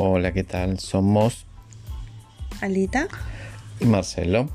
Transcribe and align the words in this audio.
Hola, 0.00 0.32
¿qué 0.32 0.44
tal? 0.44 0.78
Somos 0.78 1.44
Alita 2.60 3.08
y 3.80 3.84
Marcelo. 3.84 4.48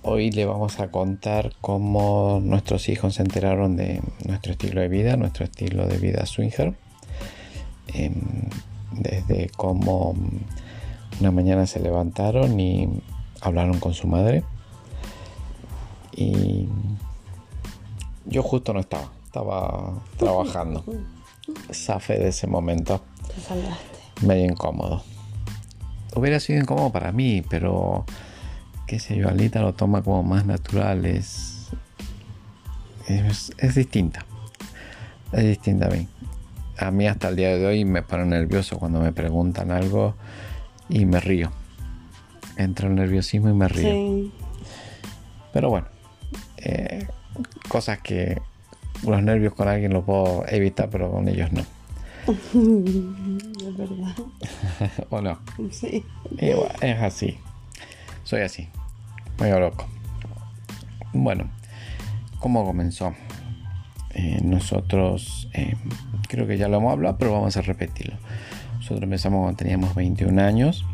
Hoy 0.00 0.30
le 0.30 0.46
vamos 0.46 0.80
a 0.80 0.90
contar 0.90 1.52
cómo 1.60 2.40
nuestros 2.42 2.88
hijos 2.88 3.16
se 3.16 3.22
enteraron 3.22 3.76
de 3.76 4.00
nuestro 4.26 4.52
estilo 4.52 4.80
de 4.80 4.88
vida, 4.88 5.18
nuestro 5.18 5.44
estilo 5.44 5.86
de 5.86 5.98
vida 5.98 6.24
swinger. 6.24 6.74
Em, 7.88 8.14
desde 8.92 9.50
cómo 9.58 10.14
una 11.20 11.30
mañana 11.30 11.66
se 11.66 11.80
levantaron 11.80 12.58
y 12.58 13.02
hablaron 13.42 13.78
con 13.78 13.92
su 13.92 14.06
madre. 14.06 14.42
Y 16.16 16.66
yo 18.24 18.42
justo 18.42 18.72
no 18.72 18.80
estaba, 18.80 19.12
estaba 19.26 20.02
trabajando. 20.16 20.82
Zafé 21.70 22.18
de 22.18 22.28
ese 22.28 22.46
momento. 22.46 23.02
Te. 23.28 23.93
Medio 24.26 24.46
incómodo. 24.46 25.02
Hubiera 26.14 26.40
sido 26.40 26.60
incómodo 26.60 26.90
para 26.90 27.12
mí, 27.12 27.42
pero 27.48 28.04
qué 28.86 28.98
sé 28.98 29.16
yo, 29.16 29.28
Alita 29.28 29.60
lo 29.60 29.74
toma 29.74 30.02
como 30.02 30.22
más 30.22 30.46
natural, 30.46 31.04
es, 31.04 31.70
es, 33.08 33.52
es 33.58 33.74
distinta. 33.74 34.24
Es 35.32 35.44
distinta 35.44 35.86
a 35.86 35.90
mí. 35.90 36.08
A 36.78 36.90
mí 36.90 37.06
hasta 37.06 37.28
el 37.28 37.36
día 37.36 37.56
de 37.56 37.66
hoy 37.66 37.84
me 37.84 38.02
pone 38.02 38.24
nervioso 38.26 38.78
cuando 38.78 39.00
me 39.00 39.12
preguntan 39.12 39.70
algo 39.70 40.14
y 40.88 41.06
me 41.06 41.20
río. 41.20 41.50
Entra 42.56 42.88
el 42.88 42.94
nerviosismo 42.94 43.48
y 43.48 43.54
me 43.54 43.68
río. 43.68 43.90
Sí. 43.90 44.32
Pero 45.52 45.70
bueno, 45.70 45.86
eh, 46.58 47.06
cosas 47.68 47.98
que 48.00 48.40
los 49.04 49.22
nervios 49.22 49.54
con 49.54 49.68
alguien 49.68 49.92
lo 49.92 50.04
puedo 50.04 50.44
evitar, 50.48 50.88
pero 50.90 51.10
con 51.10 51.28
ellos 51.28 51.52
no. 51.52 51.64
Es 53.64 53.76
verdad. 53.76 54.14
¿O 55.10 55.20
no? 55.20 55.38
Sí. 55.70 56.04
Bueno, 56.30 56.62
es 56.80 56.98
así. 57.00 57.38
Soy 58.24 58.42
así. 58.42 58.68
Medio 59.40 59.60
loco. 59.60 59.86
Bueno, 61.12 61.50
¿cómo 62.40 62.64
comenzó? 62.64 63.14
Eh, 64.10 64.40
nosotros, 64.42 65.48
eh, 65.52 65.74
creo 66.28 66.46
que 66.46 66.56
ya 66.56 66.68
lo 66.68 66.76
hemos 66.76 66.92
hablado, 66.92 67.16
pero 67.18 67.32
vamos 67.32 67.56
a 67.56 67.62
repetirlo. 67.62 68.16
Nosotros 68.76 69.02
empezamos 69.02 69.40
cuando 69.40 69.56
teníamos 69.56 69.94
21 69.94 70.40
años, 70.42 70.84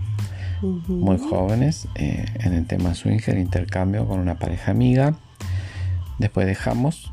muy 0.63 1.19
jóvenes, 1.19 1.89
eh, 1.97 2.25
en 2.41 2.55
el 2.55 2.67
tema 2.67 2.95
swinger, 2.95 3.37
intercambio 3.39 4.07
con 4.07 4.21
una 4.21 4.39
pareja 4.39 4.71
amiga. 4.71 5.15
Después 6.19 6.47
dejamos, 6.47 7.13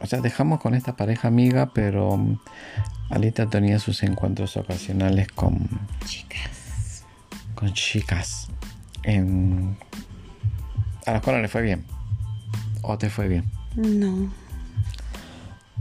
o 0.00 0.06
sea, 0.06 0.20
dejamos 0.20 0.60
con 0.60 0.74
esta 0.74 0.96
pareja 0.96 1.28
amiga, 1.28 1.70
pero 1.74 2.16
mm, 2.16 2.38
Alita 3.10 3.46
tenía 3.46 3.78
sus 3.78 4.02
encuentros 4.02 4.56
ocasionales 4.56 5.28
con 5.28 5.68
Chicas. 6.04 7.04
con 7.54 7.72
chicas. 7.72 8.48
En... 9.02 9.76
A 11.06 11.12
la 11.12 11.16
escuela 11.18 11.40
le 11.40 11.48
fue 11.48 11.62
bien. 11.62 11.84
¿O 12.82 12.98
te 12.98 13.08
fue 13.10 13.28
bien? 13.28 13.50
No. 13.76 14.30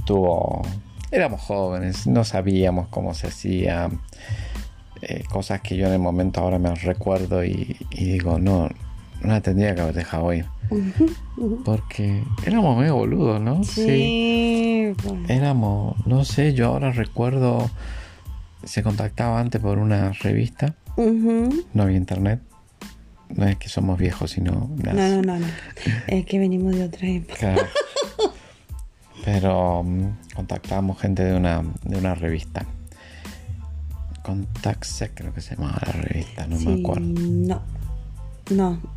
Tuvo... 0.05 0.61
Éramos 1.11 1.41
jóvenes, 1.41 2.05
no 2.07 2.23
sabíamos 2.23 2.87
cómo 2.89 3.13
se 3.13 3.27
hacía. 3.27 3.89
eh, 5.01 5.23
cosas 5.29 5.61
que 5.61 5.77
yo 5.77 5.87
en 5.87 5.93
el 5.93 5.99
momento 5.99 6.41
ahora 6.41 6.59
me 6.59 6.73
recuerdo 6.75 7.45
y, 7.45 7.77
y 7.91 8.05
digo, 8.05 8.39
no, 8.39 8.69
no 9.21 9.29
la 9.29 9.41
tendría 9.41 9.75
que 9.75 9.81
haber 9.81 9.95
dejado 9.95 10.33
ir. 10.33 10.45
Porque 11.63 12.23
éramos 12.45 12.77
medio 12.77 12.95
boludos, 12.95 13.41
¿no? 13.41 13.63
Sí. 13.63 14.93
Éramos, 15.27 15.95
no 16.05 16.25
sé, 16.25 16.53
yo 16.53 16.67
ahora 16.67 16.91
recuerdo, 16.91 17.69
se 18.63 18.83
contactaba 18.83 19.39
antes 19.39 19.61
por 19.61 19.77
una 19.77 20.11
revista, 20.13 20.75
no 20.97 21.83
había 21.83 21.97
internet. 21.97 22.41
No 23.35 23.45
es 23.45 23.57
que 23.57 23.67
somos 23.67 23.99
viejos, 23.99 24.31
sino... 24.31 24.71
No, 24.83 24.93
no, 24.93 25.21
no, 25.21 25.37
no. 25.37 25.47
Es 26.07 26.25
que 26.25 26.39
venimos 26.39 26.73
de 26.73 26.85
otra 26.85 27.09
época. 27.09 27.35
Claro. 27.37 27.67
Pero 29.25 29.83
mm, 29.83 30.33
contactábamos 30.33 30.97
gente 30.97 31.25
de 31.25 31.35
una, 31.35 31.61
de 31.83 31.97
una 31.97 32.15
revista. 32.15 32.65
Contact 34.23 34.85
creo 35.13 35.33
que 35.33 35.41
se 35.41 35.55
llamaba 35.55 35.77
la 35.85 35.91
revista, 35.91 36.47
no 36.47 36.57
me 36.57 36.79
acuerdo. 36.79 37.01
No. 37.01 37.61
No. 38.49 38.96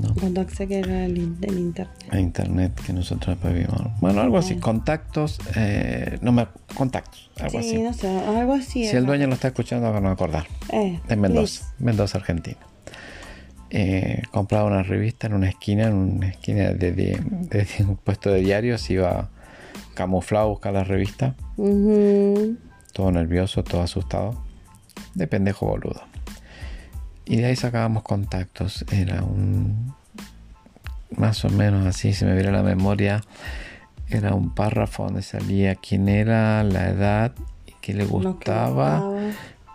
No, 0.00 0.14
Contacté 0.14 0.66
que 0.68 0.78
era 0.80 1.04
el, 1.06 1.18
internet. 1.18 1.88
a 2.10 2.18
internet 2.20 2.72
que 2.86 2.92
nosotros 2.92 3.36
después 3.36 3.54
vimos. 3.54 4.00
Bueno, 4.00 4.20
algo 4.20 4.38
así, 4.38 4.54
Ah. 4.58 4.60
contactos, 4.60 5.38
eh, 5.56 6.18
no 6.22 6.32
me 6.32 6.46
contactos, 6.74 7.30
algo 7.40 7.50
Sí, 7.62 7.68
así. 7.68 7.82
no 7.82 7.92
sé, 7.92 8.08
algo 8.08 8.52
así. 8.54 8.82
Si 8.84 8.86
era. 8.88 8.98
el 8.98 9.06
dueño 9.06 9.26
lo 9.26 9.34
está 9.34 9.48
escuchando, 9.48 9.92
no 9.92 10.00
me 10.00 10.08
acordar. 10.10 10.46
Eh, 10.72 11.00
En 11.08 11.20
Mendoza, 11.20 11.72
Mendoza, 11.78 12.18
Argentina. 12.18 12.58
Eh, 13.70 14.22
compraba 14.30 14.64
una 14.66 14.82
revista 14.82 15.26
en 15.26 15.34
una 15.34 15.48
esquina, 15.48 15.88
en 15.88 15.94
una 15.94 16.28
esquina 16.28 16.72
de, 16.72 16.92
de- 16.92 17.20
de 17.50 17.66
un 17.80 17.96
puesto 17.96 18.30
de 18.30 18.40
diarios, 18.40 18.88
iba 18.90 19.28
camuflado 19.94 20.46
a 20.46 20.48
buscar 20.50 20.72
la 20.72 20.84
revista. 20.84 21.34
todo 21.56 23.12
nervioso, 23.12 23.62
todo 23.64 23.82
asustado, 23.82 24.42
de 25.14 25.26
pendejo 25.26 25.66
boludo. 25.66 26.00
Y 27.28 27.36
de 27.36 27.46
ahí 27.46 27.56
sacábamos 27.56 28.02
contactos, 28.04 28.86
era 28.90 29.22
un 29.22 29.92
más 31.14 31.44
o 31.44 31.50
menos 31.50 31.86
así, 31.86 32.12
si 32.12 32.24
me 32.24 32.34
viene 32.34 32.50
la 32.52 32.62
memoria, 32.62 33.22
era 34.08 34.34
un 34.34 34.54
párrafo 34.54 35.04
donde 35.04 35.22
salía 35.22 35.74
quién 35.74 36.08
era, 36.08 36.62
la 36.64 36.88
edad, 36.88 37.32
y 37.66 37.72
qué 37.82 37.92
le 37.92 38.04
gustaba 38.06 39.04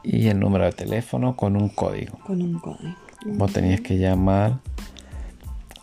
y 0.03 0.27
el 0.27 0.39
número 0.39 0.65
de 0.65 0.71
teléfono 0.71 1.35
con 1.35 1.55
un 1.55 1.69
código. 1.69 2.17
Con 2.19 2.41
un 2.41 2.59
código. 2.59 2.95
Vos 3.25 3.53
tenías 3.53 3.81
que 3.81 3.97
llamar 3.97 4.59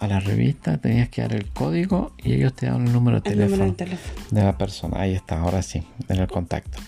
a 0.00 0.06
la 0.06 0.18
revista, 0.20 0.78
tenías 0.78 1.08
que 1.08 1.22
dar 1.22 1.34
el 1.34 1.46
código 1.50 2.12
y 2.18 2.32
ellos 2.32 2.52
te 2.54 2.66
daban 2.66 2.86
el 2.86 2.92
número 2.92 3.20
de 3.20 3.30
El 3.30 3.36
teléfono 3.36 3.64
número 3.64 3.70
de 3.72 3.84
teléfono. 3.84 4.26
de 4.30 4.42
la 4.42 4.58
persona. 4.58 5.00
Ahí 5.00 5.14
está, 5.14 5.40
ahora 5.40 5.62
sí, 5.62 5.82
en 6.08 6.18
el 6.18 6.26
contacto. 6.26 6.78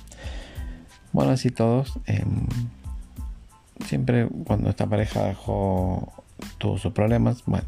Bueno, 1.13 1.31
así 1.33 1.51
todos. 1.51 1.99
em, 2.07 2.47
siempre 3.87 4.29
cuando 4.47 4.71
esta 4.71 4.87
pareja 4.87 5.25
dejó, 5.25 6.13
tuvo 6.59 6.79
sus 6.79 6.93
problemas, 6.93 7.43
bueno, 7.47 7.67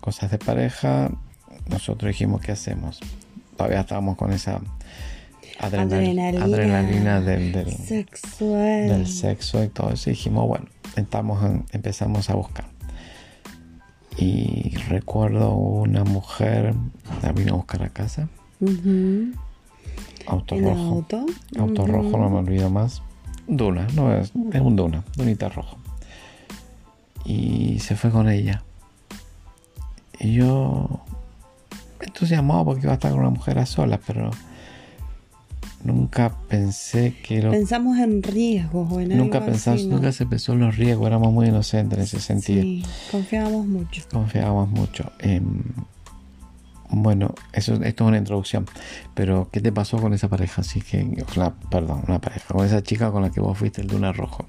cosas 0.00 0.30
de 0.30 0.38
pareja, 0.38 1.10
nosotros 1.68 2.08
dijimos, 2.08 2.40
¿qué 2.40 2.52
hacemos? 2.52 3.00
Todavía 3.56 3.80
estábamos 3.80 4.16
con 4.16 4.32
esa 4.32 4.60
adrenal- 5.58 5.92
Adrenalina. 5.92 6.44
adrenalina 6.44 7.20
del, 7.20 7.52
del, 7.52 7.72
Sexual. 7.72 8.88
del 8.88 9.06
sexo 9.06 9.62
y 9.62 9.68
todo 9.68 9.90
eso. 9.90 10.08
Y 10.10 10.14
dijimos, 10.14 10.46
bueno, 10.48 10.66
estamos 10.96 11.44
en- 11.44 11.64
empezamos 11.72 12.30
a 12.30 12.34
buscar. 12.34 12.64
Y 14.16 14.76
recuerdo 14.88 15.54
una 15.54 16.04
mujer, 16.04 16.74
la 17.22 17.32
vino 17.32 17.54
a 17.54 17.56
buscar 17.56 17.82
a 17.82 17.88
casa, 17.90 18.28
Ujú. 18.60 19.32
auto 20.26 20.54
En 20.56 20.64
rojo. 20.64 20.80
auto. 20.96 21.26
Auto 21.58 21.86
rojo, 21.86 22.18
no 22.18 22.28
me 22.30 22.38
olvido 22.38 22.70
más. 22.70 23.02
Duna, 23.56 23.86
no 23.94 24.14
es, 24.14 24.32
es 24.52 24.60
un 24.60 24.76
Duna, 24.76 25.04
Dunita 25.16 25.48
rojo. 25.48 25.78
Y 27.24 27.78
se 27.80 27.96
fue 27.96 28.10
con 28.10 28.28
ella. 28.28 28.62
Y 30.18 30.34
yo 30.34 31.00
entusiasmado 32.00 32.64
porque 32.64 32.82
iba 32.82 32.92
a 32.92 32.94
estar 32.94 33.10
con 33.10 33.20
una 33.20 33.30
mujer 33.30 33.58
a 33.58 33.66
solas, 33.66 34.00
pero 34.06 34.30
nunca 35.84 36.34
pensé 36.48 37.16
que 37.22 37.42
lo, 37.42 37.50
Pensamos 37.50 37.98
en 37.98 38.22
riesgos 38.22 38.92
o 38.92 39.00
en 39.00 39.16
nunca 39.16 39.38
algo 39.38 39.50
pensamos, 39.50 39.80
así, 39.80 39.88
¿no? 39.88 39.96
nunca 39.96 40.12
se 40.12 40.26
pensó 40.26 40.52
en 40.52 40.60
los 40.60 40.76
riesgos, 40.76 41.06
éramos 41.06 41.32
muy 41.32 41.48
inocentes 41.48 41.98
en 41.98 42.04
ese 42.04 42.20
sentido. 42.20 42.62
Sí, 42.62 42.84
confiábamos 43.10 43.66
mucho. 43.66 44.02
Confiábamos 44.10 44.68
mucho. 44.68 45.10
Bueno, 46.92 47.34
eso, 47.52 47.74
esto 47.82 48.04
es 48.04 48.08
una 48.08 48.18
introducción. 48.18 48.66
Pero, 49.14 49.48
¿qué 49.52 49.60
te 49.60 49.72
pasó 49.72 49.98
con 49.98 50.12
esa 50.14 50.28
pareja? 50.28 50.60
Así 50.62 50.80
que, 50.80 51.24
la- 51.36 51.54
perdón, 51.70 52.02
una 52.08 52.20
pareja, 52.20 52.54
con 52.54 52.64
esa 52.66 52.82
chica 52.82 53.10
con 53.10 53.22
la 53.22 53.30
que 53.30 53.40
vos 53.40 53.56
fuiste 53.58 53.80
el 53.80 53.86
Duna 53.86 54.12
Rojo. 54.12 54.46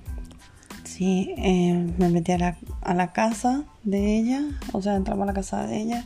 Sí, 0.83 1.33
eh, 1.37 1.93
me 1.97 2.09
metí 2.09 2.31
a 2.33 2.37
la, 2.37 2.57
a 2.81 2.93
la 2.93 3.11
casa 3.13 3.63
de 3.83 4.17
ella, 4.17 4.41
o 4.71 4.81
sea, 4.81 4.95
entramos 4.95 5.23
a 5.23 5.27
la 5.27 5.33
casa 5.33 5.65
de 5.65 5.81
ella 5.81 6.05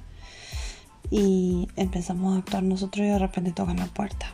y 1.11 1.67
empezamos 1.75 2.35
a 2.35 2.39
actuar 2.39 2.63
nosotros 2.63 3.05
y 3.05 3.09
de 3.09 3.19
repente 3.19 3.51
tocan 3.51 3.77
la 3.77 3.85
puerta. 3.88 4.27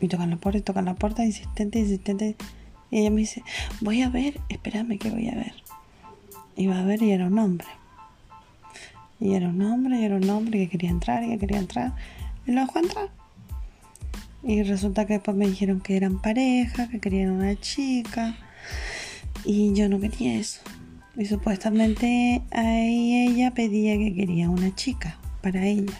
Y 0.00 0.08
tocan 0.08 0.30
la 0.30 0.36
puerta 0.36 0.58
y 0.58 0.62
tocan 0.62 0.84
la 0.84 0.94
puerta, 0.94 1.24
insistente, 1.24 1.78
insistente. 1.78 2.36
Y 2.90 3.00
ella 3.00 3.10
me 3.10 3.20
dice, 3.22 3.42
voy 3.80 4.02
a 4.02 4.08
ver, 4.10 4.40
espérame 4.48 4.98
que 4.98 5.10
voy 5.10 5.28
a 5.28 5.34
ver. 5.34 5.54
Y 6.54 6.66
va 6.66 6.80
a 6.80 6.84
ver 6.84 7.02
y 7.02 7.10
era 7.10 7.26
un 7.26 7.38
hombre. 7.38 7.66
Y 9.20 9.34
era 9.34 9.48
un 9.48 9.62
hombre, 9.62 10.00
y 10.00 10.04
era 10.04 10.16
un 10.16 10.28
hombre 10.28 10.58
que 10.58 10.68
quería 10.68 10.90
entrar, 10.90 11.24
y 11.24 11.30
que 11.30 11.38
quería 11.38 11.58
entrar. 11.58 11.94
Y 12.46 12.52
lo 12.52 12.60
dejó 12.60 12.78
entrar. 12.78 13.08
Y 14.42 14.62
resulta 14.62 15.06
que 15.06 15.14
después 15.14 15.36
me 15.36 15.46
dijeron 15.46 15.80
que 15.80 15.96
eran 15.96 16.20
pareja, 16.20 16.88
que 16.88 17.00
querían 17.00 17.30
una 17.30 17.58
chica. 17.58 18.36
Y 19.44 19.72
yo 19.74 19.88
no 19.88 19.98
quería 19.98 20.38
eso. 20.38 20.60
Y 21.16 21.24
supuestamente 21.24 22.42
ahí 22.50 23.28
ella 23.28 23.52
pedía 23.52 23.96
que 23.96 24.14
quería 24.14 24.50
una 24.50 24.74
chica 24.74 25.18
para 25.42 25.64
ella. 25.64 25.98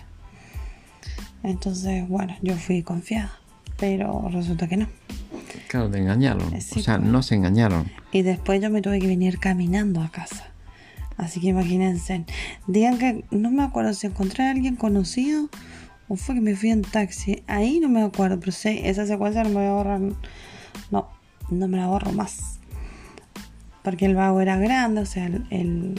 Entonces, 1.43 2.07
bueno, 2.09 2.37
yo 2.43 2.55
fui 2.57 2.83
confiada. 2.83 3.33
Pero 3.79 4.29
resulta 4.31 4.69
que 4.69 4.77
no. 4.77 4.89
Claro, 5.69 5.91
te 5.91 5.99
engañaron. 5.99 6.55
Eh, 6.55 6.61
sí, 6.61 6.81
o 6.81 6.83
sea, 6.83 6.99
pues. 6.99 7.11
no 7.11 7.23
se 7.23 7.35
engañaron. 7.35 7.91
Y 8.13 8.23
después 8.23 8.61
yo 8.63 8.71
me 8.71 8.81
tuve 8.81 8.99
que 9.01 9.07
venir 9.07 9.39
caminando 9.39 10.01
a 10.01 10.11
casa. 10.11 10.51
Así 11.17 11.41
que 11.41 11.49
imagínense. 11.49 12.25
Digan 12.67 12.99
que 12.99 13.25
no 13.31 13.51
me 13.51 13.63
acuerdo 13.63 13.95
si 13.95 14.07
encontré 14.07 14.45
a 14.45 14.51
alguien 14.51 14.77
conocido 14.77 15.49
o 16.09 16.17
fue 16.17 16.35
que 16.37 16.41
me 16.41 16.55
fui 16.55 16.71
en 16.71 16.83
taxi. 16.83 17.43
Ahí 17.47 17.81
no 17.81 17.89
me 17.89 18.03
acuerdo, 18.03 18.39
pero 18.39 18.53
sí, 18.53 18.81
esa 18.85 19.07
secuencia 19.07 19.43
no 19.43 19.51
me 19.51 19.57
voy 19.57 19.67
a 19.67 19.73
borrar. 19.73 20.01
No, 20.91 21.09
no 21.51 21.69
me 21.69 21.79
la 21.79 21.87
borro 21.87 22.13
más. 22.13 22.59
Porque 23.83 24.07
el 24.07 24.15
vago 24.15 24.41
era 24.41 24.57
grande, 24.57 25.01
o 25.01 25.07
sea, 25.07 25.27
el, 25.27 25.95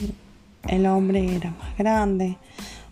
el, 0.68 0.86
hombre 0.86 1.36
era 1.36 1.52
más 1.52 1.78
grande. 1.78 2.38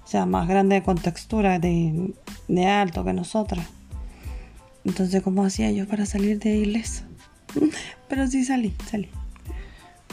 O 0.04 0.07
sea, 0.07 0.25
más 0.25 0.48
grande 0.48 0.83
con 0.83 0.98
textura 0.98 1.60
de, 1.60 2.13
de 2.48 2.68
alto 2.68 3.04
que 3.04 3.13
nosotras. 3.13 3.68
Entonces, 4.83 5.21
¿cómo 5.24 5.44
hacía 5.44 5.71
yo 5.71 5.88
para 5.88 6.06
salir 6.06 6.39
de 6.39 6.57
ileso? 6.57 7.04
Pero 8.10 8.28
sí 8.28 8.44
salí, 8.45 8.74
salí. 8.89 9.10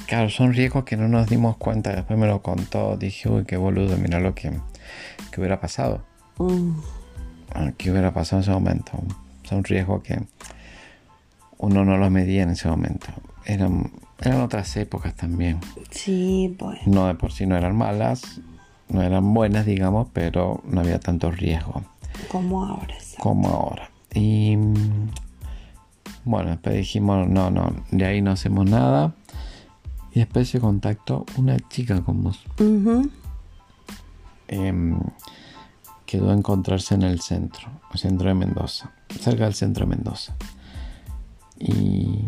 Claro, 0.06 0.28
son 0.30 0.52
riesgos 0.52 0.84
que 0.84 0.96
no 0.96 1.08
nos 1.08 1.28
dimos 1.28 1.56
cuenta. 1.56 1.94
Después 1.94 2.18
me 2.18 2.26
lo 2.26 2.42
contó. 2.42 2.96
Dije, 2.96 3.28
uy, 3.30 3.44
qué 3.44 3.56
boludo, 3.56 3.96
mira 3.96 4.20
lo 4.20 4.34
que, 4.34 4.50
que 5.30 5.40
hubiera 5.40 5.60
pasado. 5.60 6.02
Mm, 6.38 6.72
Ah, 7.54 7.70
¿Qué 7.76 7.90
hubiera 7.90 8.14
pasado 8.14 8.38
en 8.38 8.42
ese 8.44 8.50
momento? 8.50 8.92
Son 9.44 9.62
riesgos 9.62 10.02
que 10.02 10.18
uno 11.58 11.84
no 11.84 11.98
los 11.98 12.10
medía 12.10 12.42
en 12.44 12.50
ese 12.50 12.66
momento. 12.68 13.08
Eran, 13.44 13.92
eran 14.22 14.40
otras 14.40 14.74
épocas 14.78 15.14
también. 15.14 15.58
Sí, 15.90 16.56
pues. 16.58 16.86
No 16.86 17.06
de 17.08 17.14
por 17.14 17.30
sí 17.32 17.44
no 17.44 17.56
eran 17.56 17.76
malas, 17.76 18.40
no 18.88 19.02
eran 19.02 19.34
buenas, 19.34 19.66
digamos, 19.66 20.08
pero 20.14 20.62
no 20.64 20.80
había 20.80 20.98
tanto 20.98 21.30
riesgo 21.30 21.82
Como 22.30 22.64
ahora. 22.64 22.94
¿sabes? 22.98 23.16
como 23.20 23.48
ahora. 23.48 23.90
Y 24.14 24.56
mm, 24.56 25.10
bueno, 26.24 26.50
después 26.50 26.74
dijimos, 26.76 27.28
no, 27.28 27.50
no, 27.50 27.70
de 27.90 28.04
ahí 28.06 28.22
no 28.22 28.30
hacemos 28.30 28.64
nada. 28.68 29.12
Y 30.14 30.18
después 30.20 30.48
se 30.48 30.60
contactó 30.60 31.24
una 31.36 31.56
chica 31.68 32.00
con 32.02 32.22
vos. 32.22 32.38
Em, 34.48 34.98
quedó 36.06 36.30
a 36.30 36.34
encontrarse 36.34 36.94
en 36.94 37.02
el 37.02 37.20
centro, 37.20 37.68
el 37.92 37.98
centro 37.98 38.28
de 38.28 38.34
Mendoza, 38.34 38.92
cerca 39.20 39.44
del 39.44 39.54
centro 39.54 39.86
de 39.86 39.94
Mendoza. 39.96 40.34
Y 41.58 42.18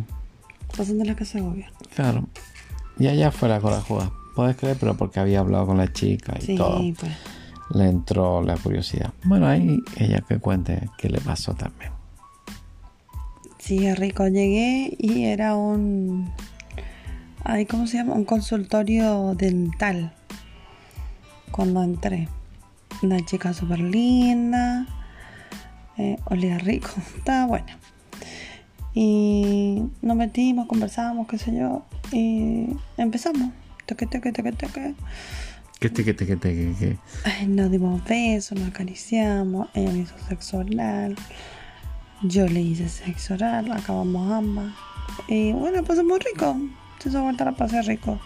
Pasando 0.77 1.05
la 1.05 1.15
casa 1.15 1.39
de 1.39 1.45
gobierno. 1.45 1.77
claro, 1.95 2.25
y 2.99 3.07
allá 3.09 3.31
fue 3.31 3.49
la 3.49 3.61
corajuda. 3.61 4.11
Podés 4.35 4.57
creer, 4.57 4.77
pero 4.81 4.97
porque 4.97 5.21
había 5.21 5.41
hablado 5.41 5.67
con 5.67 5.77
la 5.77 5.93
chica 5.93 6.35
y 6.41 6.43
Sí, 6.43 6.55
todo. 6.57 6.81
pues. 6.99 7.13
Le 7.71 7.89
entró 7.89 8.43
la 8.43 8.57
curiosidad. 8.57 9.13
Bueno, 9.25 9.47
ahí 9.47 9.79
ella 9.97 10.23
que 10.29 10.39
cuente 10.39 10.89
qué 10.99 11.09
le 11.09 11.21
pasó 11.21 11.55
también. 11.55 11.93
Sí, 13.59 13.93
rico. 13.95 14.27
Llegué 14.27 14.95
y 14.99 15.25
era 15.25 15.55
un. 15.57 16.31
Ay, 17.45 17.67
¿Cómo 17.67 17.87
se 17.87 17.99
llama? 17.99 18.15
Un 18.15 18.25
consultorio 18.25 19.35
dental. 19.35 20.13
Cuando 21.51 21.83
entré. 21.83 22.29
Una 23.03 23.25
chica 23.25 23.53
súper 23.53 23.81
linda. 23.81 24.87
eh, 25.99 26.17
olía 26.25 26.59
rico. 26.59 26.89
Estaba 27.19 27.47
buena. 27.47 27.79
Y 28.95 29.83
nos 30.03 30.17
metimos, 30.17 30.67
conversamos, 30.67 31.27
qué 31.27 31.39
sé 31.39 31.55
yo. 31.55 31.85
Y 32.13 32.69
empezamos. 32.97 33.51
Toque, 33.87 34.07
toque, 34.07 34.33
toque, 34.33 34.53
toque. 34.53 34.95
¿Qué 35.81 35.91
te, 35.91 36.03
qué 36.05 36.15
te, 36.15 36.25
qué 36.27 36.37
te? 36.37 36.99
Ay, 37.25 37.47
nos 37.47 37.71
dimos 37.71 38.03
besos, 38.05 38.59
nos 38.59 38.69
acariciamos, 38.71 39.69
ella 39.75 39.91
me 39.91 39.99
hizo 39.99 40.15
sexo 40.29 40.59
oral, 40.59 41.15
yo 42.23 42.47
le 42.47 42.63
hice 42.63 42.89
sexo 42.89 43.35
oral, 43.35 43.71
acabamos 43.71 44.33
ambas. 44.33 44.73
Y 45.29 45.53
bueno, 45.53 45.83
pasó 45.85 46.03
muy 46.03 46.21
rico, 46.21 46.57
hizo 47.09 47.23
vuelta 47.23 47.45
la 47.45 47.53
pasé 47.53 47.83
rico. 47.83 48.19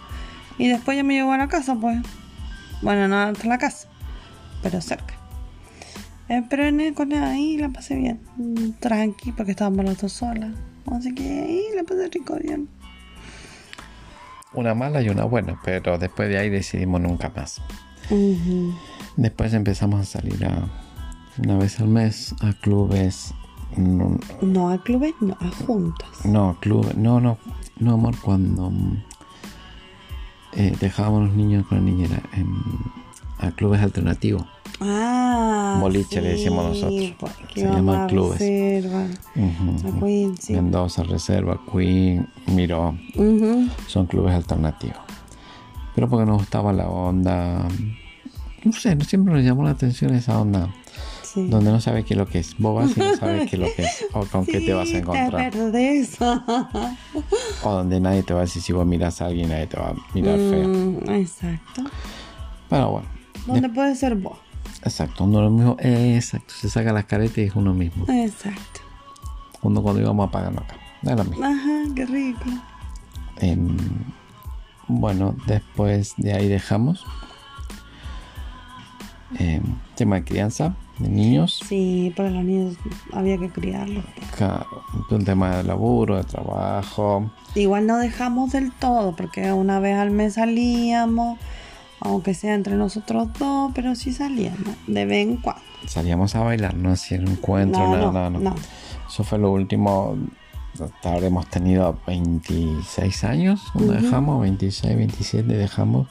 Y 0.59 0.69
después 0.69 0.97
ya 0.97 1.05
me 1.05 1.15
llevó 1.15 1.33
a 1.33 1.39
la 1.39 1.49
casa, 1.49 1.75
pues. 1.75 1.99
Bueno, 2.83 3.09
no 3.09 3.17
hasta 3.19 3.47
la 3.47 3.59
casa, 3.59 3.89
pero 4.63 4.81
cerca. 4.81 5.15
Eh, 6.29 6.43
pero 6.51 6.65
en 6.67 6.81
el, 6.81 6.95
con 6.95 7.13
ahí 7.13 7.57
la 7.57 7.71
pasé 7.71 7.97
bien, 7.97 8.21
mm, 8.37 8.73
tranqui, 8.81 9.33
porque 9.33 9.53
estábamos 9.53 9.85
las 9.85 9.99
dos 10.01 10.13
solas. 10.13 10.51
Así 10.93 11.15
que 11.15 11.23
ahí 11.23 11.63
la 11.75 11.83
pasé 11.85 12.09
rico, 12.09 12.37
bien. 12.43 12.69
Una 14.53 14.75
mala 14.75 15.01
y 15.03 15.09
una 15.09 15.25
buena, 15.25 15.61
pero 15.65 15.99
después 15.99 16.29
de 16.29 16.39
ahí 16.39 16.51
decidimos 16.51 17.01
nunca 17.01 17.31
más. 17.35 17.61
Después 19.17 19.53
empezamos 19.55 20.01
a 20.01 20.05
salir 20.05 20.45
a 20.45 20.67
una 21.43 21.57
vez 21.59 21.79
al 21.81 21.89
mes 21.89 22.35
a 22.41 22.53
clubes. 22.61 23.35
No, 23.77 24.19
No 24.41 24.71
a 24.71 24.83
clubes, 24.83 25.15
no, 25.21 25.37
a 25.41 25.51
juntas. 25.67 26.25
no, 26.25 26.57
clubes. 26.61 26.97
No, 26.97 27.21
no, 27.21 27.39
no, 27.81 27.95
amor, 27.95 28.15
cuando 28.21 28.71
mm, 28.71 29.03
eh, 30.55 30.77
dejábamos 30.81 31.23
a 31.23 31.25
los 31.27 31.35
niños 31.35 31.67
con 31.67 31.79
la 31.79 31.85
niñera 31.85 32.23
en, 32.33 32.47
a 33.39 33.51
clubes 33.53 33.81
alternativos. 33.81 34.45
Ah, 34.81 35.79
Boliche 35.81 36.21
le 36.21 36.31
decimos 36.31 36.65
nosotros. 36.69 37.15
Se 37.55 37.63
llaman 37.65 38.09
clubes. 38.09 38.39
reserva. 38.39 39.05
A 39.05 40.01
Queen, 40.01 40.37
sí. 40.37 40.53
Mendoza, 40.53 41.03
Reserva, 41.03 41.61
Queen, 41.73 42.29
Miró. 42.47 42.97
Son 43.87 44.07
clubes 44.07 44.35
alternativos. 44.35 44.99
Pero 45.95 46.09
porque 46.09 46.27
nos 46.27 46.39
gustaba 46.39 46.73
la 46.73 46.89
onda. 46.89 47.67
No 48.65 48.73
sé, 48.73 48.95
no 48.95 49.05
siempre 49.05 49.35
nos 49.35 49.43
llamó 49.43 49.65
la 49.65 49.71
atención 49.71 50.15
esa 50.15 50.41
onda. 50.41 50.73
Sí. 51.33 51.47
Donde 51.47 51.71
no 51.71 51.79
sabes 51.81 52.07
qué 52.07 52.15
es 52.15 52.19
lo 52.19 52.27
que 52.27 52.39
es. 52.39 52.57
Vos 52.57 52.75
vas 52.75 52.97
y 52.97 53.01
no 53.01 53.17
sabes 53.17 53.51
qué 53.51 53.57
es 53.57 53.61
lo 53.61 53.67
que 53.75 53.83
es. 53.83 54.07
O 54.15 54.25
con 54.25 54.47
qué 54.47 54.61
te 54.61 54.73
vas 54.73 54.89
a 54.89 54.99
encontrar. 54.99 55.51
Te. 55.53 56.09
O 57.63 57.73
donde 57.73 58.01
nadie 58.01 58.23
te 58.23 58.33
va 58.33 58.41
a 58.41 58.43
decir 58.45 58.63
si 58.63 58.73
vos 58.73 58.87
miras 58.87 59.21
a 59.21 59.27
alguien, 59.27 59.51
nadie 59.51 59.67
te 59.67 59.77
va 59.79 59.91
a 59.91 59.95
mirar 60.15 60.39
feo. 60.39 60.69
Mm, 60.69 61.11
exacto. 61.11 61.85
Pero 62.71 62.91
bueno. 62.93 63.09
¿Dónde 63.47 63.69
puede 63.69 63.95
ser 63.95 64.15
vos? 64.15 64.39
Exacto, 64.83 65.25
uno 65.25 65.43
lo 65.43 65.51
mismo. 65.51 65.77
eh, 65.81 66.15
exacto, 66.17 66.55
se 66.55 66.71
saca 66.71 66.93
las 66.93 67.05
caretas 67.05 67.39
y 67.39 67.43
es 67.43 67.55
uno 67.55 67.75
mismo. 67.75 68.07
Exacto. 68.09 68.81
Uno 69.61 69.83
cuando 69.83 70.01
íbamos 70.01 70.29
a 70.29 70.31
pagarnos 70.31 70.65
acá. 70.65 70.77
Es 71.03 71.17
lo 71.17 71.25
mismo. 71.25 71.45
Ajá, 71.45 71.95
qué 71.95 72.07
rico. 72.07 72.45
Em, 73.37 73.77
bueno, 74.87 75.37
después 75.47 76.15
de 76.17 76.33
ahí 76.33 76.49
dejamos. 76.49 77.05
Em, 79.39 79.63
tema 79.95 80.17
de 80.17 80.25
crianza 80.25 80.75
de 80.99 81.09
niños. 81.09 81.61
Sí, 81.69 82.13
para 82.17 82.31
los 82.31 82.45
niños 82.45 82.77
había 83.13 83.39
que 83.39 83.51
criarlos. 83.51 84.05
Claro, 84.37 84.67
un 85.11 85.25
tema 85.25 85.57
de 85.59 85.65
laburo, 85.65 86.17
de 86.17 86.25
trabajo. 86.25 87.31
Igual 87.55 87.87
no 87.87 87.99
dejamos 87.99 88.53
del 88.53 88.73
todo, 88.73 89.15
porque 89.17 89.53
una 89.53 89.81
vez 89.81 89.97
al 89.97 90.11
mes 90.11 90.35
salíamos, 90.35 91.39
aunque 92.01 92.35
sea 92.35 92.55
entre 92.55 92.75
nosotros 92.77 93.29
dos, 93.39 93.73
pero 93.75 93.95
sí 93.95 94.13
salíamos, 94.13 94.75
de 94.87 95.05
vez 95.07 95.27
en 95.27 95.37
cuando. 95.39 95.63
Salíamos 95.87 96.35
a 96.35 96.41
bailar, 96.41 96.75
no 96.75 96.91
hacían 96.91 97.27
encuentro, 97.29 97.85
No, 97.87 97.89
nada, 97.97 98.07
no, 98.07 98.13
nada, 98.13 98.31
no. 98.31 98.41
no. 98.41 98.55
Eso 99.09 99.25
fue 99.25 99.39
lo 99.39 99.51
último. 99.53 100.17
hasta 100.81 101.13
ahora 101.13 101.27
hemos 101.27 101.47
tenido 101.49 101.97
26 102.07 103.25
años 103.25 103.63
cuando 103.73 103.93
Ujú. 103.95 104.03
dejamos, 104.03 104.41
26, 104.43 104.97
27 104.97 105.53
dejamos 105.55 106.07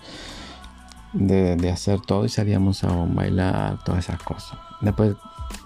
de, 1.13 1.55
de 1.55 1.69
hacer 1.71 1.99
todo 2.01 2.25
y 2.25 2.29
salíamos 2.29 2.83
a 2.83 2.87
bailar, 3.07 3.83
todas 3.83 4.05
esas 4.05 4.21
cosas. 4.21 4.57
Después 4.81 5.15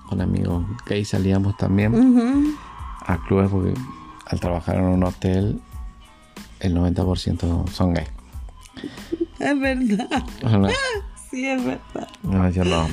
con 0.07 0.21
amigos 0.21 0.65
gays 0.85 1.09
salíamos 1.09 1.57
también 1.57 2.55
a 3.05 3.17
clubes 3.27 3.49
porque 3.49 3.73
al 4.27 4.39
trabajar 4.39 4.75
en 4.77 4.83
un 4.83 5.03
hotel 5.03 5.59
el 6.59 6.75
90% 6.75 7.67
son 7.69 7.93
gays. 7.93 8.09
Es 9.39 9.59
verdad. 9.59 10.23
No- 10.43 10.67
Sí, 11.31 11.47
es 11.47 11.63
verdad. 11.63 12.09
No, 12.23 12.49
yo 12.49 12.65
no. 12.65 12.87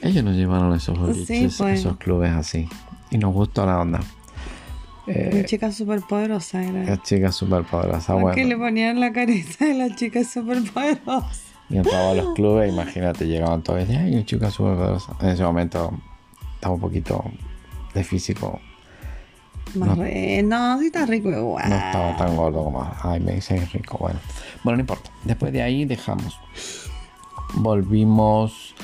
Ellos 0.00 0.24
nos 0.24 0.34
llevaron 0.34 0.72
a 0.72 0.76
esos 0.76 0.98
pues. 0.98 1.30
esos 1.30 1.96
clubes 1.98 2.32
así. 2.32 2.68
Y 3.12 3.18
nos 3.18 3.32
gustó 3.32 3.64
la 3.64 3.78
onda. 3.80 4.00
Eh, 5.06 5.44
chica 5.46 5.72
súper 5.72 6.00
poderosa 6.02 6.62
era. 6.62 6.84
la 6.84 7.02
chica 7.02 7.32
súper 7.32 7.64
poderosa, 7.64 8.14
Porque 8.14 8.44
le 8.44 8.54
bueno. 8.54 8.70
ponían 8.70 9.00
la 9.00 9.12
carita 9.12 9.64
de 9.64 9.74
la 9.74 9.94
chica 9.96 10.22
súper 10.24 10.62
poderosa. 10.70 11.34
Y 11.68 11.76
entraba 11.78 12.10
a 12.10 12.14
los 12.14 12.32
clubes, 12.34 12.72
imagínate, 12.72 13.26
llegaban 13.26 13.62
todos 13.62 13.80
y 13.80 13.84
decían, 13.86 14.04
ay, 14.06 14.14
una 14.14 14.24
chica 14.24 14.50
súper 14.50 14.76
poderosa. 14.76 15.16
En 15.20 15.28
ese 15.30 15.42
momento 15.42 15.92
estaba 16.54 16.74
un 16.74 16.80
poquito 16.80 17.24
de 17.94 18.04
físico. 18.04 18.60
Más 19.74 19.88
No. 19.96 20.02
re- 20.04 20.42
No, 20.44 20.78
sí 20.78 20.86
está 20.86 21.06
rico 21.06 21.30
igual. 21.30 21.68
No 21.70 21.76
estaba 21.76 22.16
tan 22.16 22.36
gordo 22.36 22.62
como, 22.64 22.88
ay, 23.02 23.20
me 23.20 23.32
dice 23.32 23.56
rico. 23.72 23.96
Bueno, 23.98 24.20
bueno, 24.62 24.76
no 24.76 24.80
importa. 24.82 25.10
Después 25.24 25.52
de 25.52 25.62
ahí 25.62 25.84
dejamos. 25.84 26.38
Volvimos. 27.54 28.74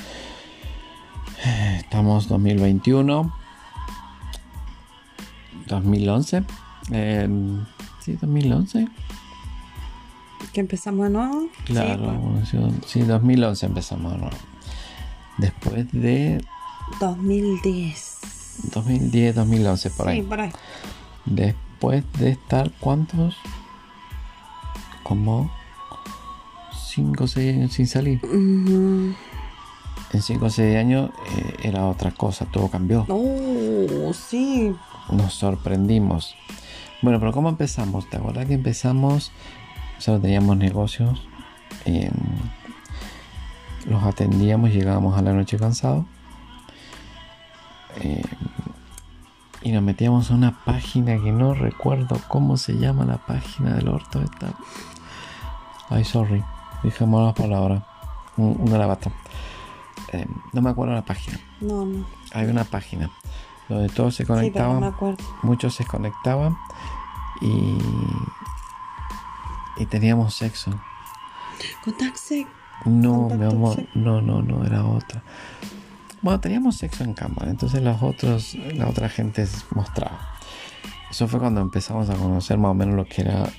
eh, 1.45 1.77
Estamos 1.79 2.27
2021. 2.27 3.33
2011. 5.69 6.43
eh, 6.91 7.27
sí, 8.01 8.13
2011. 8.19 8.87
Que 10.53 10.61
empezamos 10.61 11.05
de 11.05 11.11
nuevo. 11.11 11.47
Claro, 11.65 12.39
Sí, 12.49 12.57
pues. 12.57 12.73
sí, 12.87 13.01
2011 13.01 13.65
empezamos. 13.65 14.17
¿no? 14.17 14.29
Después 15.37 15.91
de 15.91 16.41
pues. 16.89 16.99
2010. 16.99 18.17
2010, 18.73 19.35
2011, 19.35 19.89
por 19.91 20.07
ahí. 20.09 20.17
Sí, 20.21 20.23
por 20.27 20.41
ahí. 20.41 20.51
Después 21.25 22.03
de 22.17 22.31
estar, 22.31 22.71
¿cuántos? 22.79 23.35
Como 25.03 25.51
5 26.87 27.23
o 27.23 27.27
6 27.27 27.55
años 27.55 27.71
sin 27.73 27.87
salir. 27.87 28.19
Ujú. 28.25 29.13
En 30.11 30.21
5 30.21 30.45
o 30.45 30.49
6 30.49 30.77
años 30.77 31.11
eh, 31.37 31.55
era 31.63 31.85
otra 31.85 32.11
cosa, 32.11 32.45
todo 32.45 32.67
cambió. 32.69 33.05
Oh, 33.09 34.11
sí. 34.13 34.73
Nos 35.11 35.33
sorprendimos. 35.33 36.35
Bueno, 37.01 37.19
pero 37.19 37.31
¿cómo 37.31 37.49
empezamos? 37.49 38.09
¿Te 38.09 38.17
acuerdas 38.17 38.45
que 38.45 38.53
empezamos? 38.55 39.31
Solo 39.97 40.19
teníamos 40.19 40.57
negocios. 40.57 41.21
eh, 41.85 42.11
los 43.85 44.03
atendíamos, 44.03 44.71
llegábamos 44.71 45.17
a 45.17 45.21
la 45.21 45.33
noche 45.33 45.57
cansados. 45.57 46.05
eh, 48.01 48.21
y 49.61 49.71
nos 49.71 49.83
metíamos 49.83 50.31
a 50.31 50.35
una 50.35 50.63
página 50.63 51.21
que 51.21 51.31
no 51.33 51.53
recuerdo 51.53 52.17
cómo 52.29 52.55
se 52.55 52.77
llama 52.77 53.03
la 53.05 53.17
página 53.17 53.75
del 53.75 53.89
orto 53.89 54.21
esta. 54.21 54.53
Ay, 55.89 56.05
sorry. 56.05 56.43
Dejemos 56.83 57.25
las 57.25 57.33
palabras. 57.35 57.83
Un, 58.37 58.55
un 58.59 58.65
garabato. 58.71 59.11
Eh, 60.13 60.25
no 60.53 60.61
me 60.61 60.69
acuerdo 60.69 60.93
la 60.93 61.03
página. 61.03 61.39
No, 61.59 61.85
no. 61.85 62.05
Hay 62.31 62.45
una 62.47 62.63
página 62.63 63.09
donde 63.69 63.89
todos 63.89 64.15
se 64.15 64.25
conectaban 64.25 64.95
muchos 65.43 65.75
se 65.75 65.85
conectaban 65.85 66.57
y, 67.41 67.77
y 69.77 69.85
teníamos 69.85 70.33
sexo. 70.33 70.71
Contact 71.83 72.15
Sec. 72.15 72.47
No, 72.85 73.29
mi 73.29 73.45
amor, 73.45 73.85
no, 73.93 74.21
no, 74.21 74.41
no, 74.41 74.65
era 74.65 74.85
otra. 74.85 75.21
Bueno, 76.21 76.39
teníamos 76.39 76.77
sexo 76.77 77.03
en 77.03 77.13
cámara, 77.13 77.49
entonces 77.49 77.81
los 77.81 78.01
otros, 78.01 78.55
la 78.55 78.87
otra 78.87 79.09
gente 79.09 79.47
mostraba. 79.71 80.37
Eso 81.09 81.27
fue 81.27 81.39
cuando 81.39 81.61
empezamos 81.61 82.09
a 82.09 82.15
conocer 82.15 82.57
más 82.57 82.71
o 82.71 82.73
menos 82.73 82.95
lo 82.95 83.05
que 83.05 83.21
era 83.21 83.49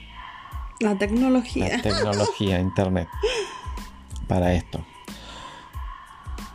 La 0.78 0.96
tecnología. 0.96 1.76
la 1.76 1.82
tecnología, 1.82 2.60
internet, 2.60 3.08
para 4.26 4.54
esto. 4.54 4.84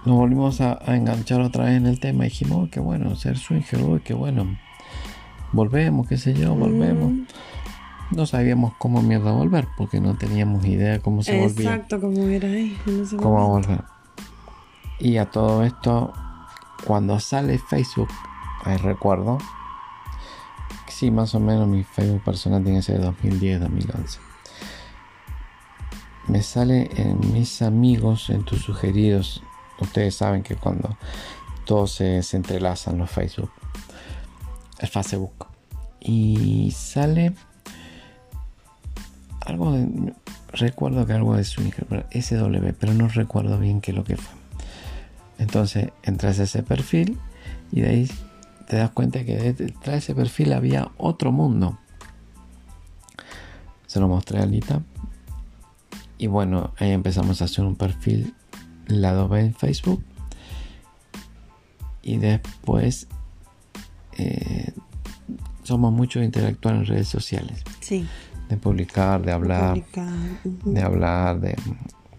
Nos 0.06 0.16
volvimos 0.18 0.62
a, 0.62 0.78
a 0.86 0.96
enganchar 0.96 1.42
otra 1.42 1.66
vez 1.66 1.78
en 1.78 1.88
el 1.88 2.00
tema 2.00 2.26
y 2.26 2.30
dijimos, 2.30 2.66
oh, 2.66 2.70
qué 2.72 2.80
bueno, 2.80 3.16
ser 3.16 3.38
swinger, 3.38 3.82
uy, 3.82 4.02
qué 4.02 4.14
bueno. 4.14 4.58
Volvemos, 5.52 6.08
qué 6.08 6.18
sé 6.18 6.34
yo, 6.34 6.54
volvemos. 6.54 7.12
Mm, 7.12 7.26
No 8.12 8.26
sabíamos 8.28 8.74
cómo 8.78 9.02
mierda 9.02 9.32
volver, 9.32 9.68
porque 9.78 10.00
no 10.00 10.16
teníamos 10.16 10.64
idea 10.66 11.00
cómo 11.00 11.24
se 11.24 11.40
volvía. 11.40 11.74
Exacto, 11.74 12.00
como 12.00 12.28
era 12.28 12.48
ahí. 12.50 12.78
en 12.86 13.02
ese 13.04 13.18
Cómo 13.18 13.48
volver. 13.50 13.82
Y 15.00 15.18
a 15.18 15.26
todo 15.32 15.64
esto, 15.64 16.14
cuando 16.86 17.20
sale 17.20 17.58
Facebook, 17.58 18.10
ahí 18.64 18.78
recuerdo, 18.78 19.40
sí, 20.88 21.10
más 21.10 21.34
o 21.34 21.40
menos 21.40 21.68
mi 21.68 21.84
Facebook 21.84 22.22
personal 22.24 22.64
tiene 22.64 22.80
que 22.80 22.84
ser 22.84 23.02
2010, 23.02 23.60
2011. 23.60 24.20
Me 26.28 26.42
sale 26.42 26.90
en 26.96 27.20
mis 27.34 27.62
amigos, 27.62 28.30
en 28.30 28.44
tus 28.44 28.62
sugeridos. 28.62 29.44
Ustedes 29.80 30.16
saben 30.16 30.44
que 30.44 30.56
cuando 30.56 30.98
todos 31.66 31.92
se, 31.92 32.22
entrelazan 32.34 32.98
los 32.98 33.10
Facebook, 33.10 33.52
el 34.80 34.88
Facebook. 34.88 35.48
Y 36.00 36.72
sale 36.72 37.34
algo 39.42 39.72
de. 39.72 40.14
Recuerdo 40.54 41.06
que 41.06 41.14
algo 41.14 41.36
de 41.36 41.44
Swinger, 41.44 41.86
pero 41.90 42.06
SW, 42.12 42.74
pero 42.80 42.94
no 42.94 43.10
recuerdo 43.10 43.60
bien 43.60 43.82
qué 43.82 43.92
es 43.92 43.98
lo 43.98 44.06
que 44.06 44.16
fue. 44.16 44.34
Entonces 45.38 45.90
entras 46.04 46.40
a 46.40 46.44
ese 46.44 46.64
perfil 46.64 47.20
y 47.72 47.82
de 47.82 47.90
ahí 47.90 48.12
te 48.68 48.78
das 48.78 48.92
cuenta 48.92 49.26
que 49.26 49.36
detrás 49.36 49.86
de 49.86 49.98
ese 49.98 50.16
perfil 50.16 50.54
había 50.54 50.92
otro 50.98 51.32
mundo. 51.32 51.78
Se 53.86 54.00
lo 54.00 54.08
mostré 54.08 54.40
a 54.40 54.44
Alita. 54.44 54.82
Y 56.18 56.28
bueno, 56.28 56.74
ahí 56.78 56.92
empezamos 56.92 57.42
a 57.42 57.46
hacer 57.46 57.66
un 57.66 57.76
perfil 57.76 58.34
lado 58.88 59.28
B 59.28 59.40
en 59.42 59.54
Facebook. 59.54 60.04
Y 62.02 62.18
después 62.18 63.08
eh, 64.18 64.72
somos 65.64 65.92
mucho 65.92 66.20
de 66.20 66.26
interactuar 66.26 66.76
en 66.76 66.86
redes 66.86 67.08
sociales. 67.08 67.64
Sí. 67.80 68.08
De 68.50 68.58
publicar, 68.58 69.24
de 69.24 69.32
hablar, 69.32 69.70
publicar, 69.74 70.14
de 70.44 70.82
hablar, 70.82 71.40
de... 71.40 71.56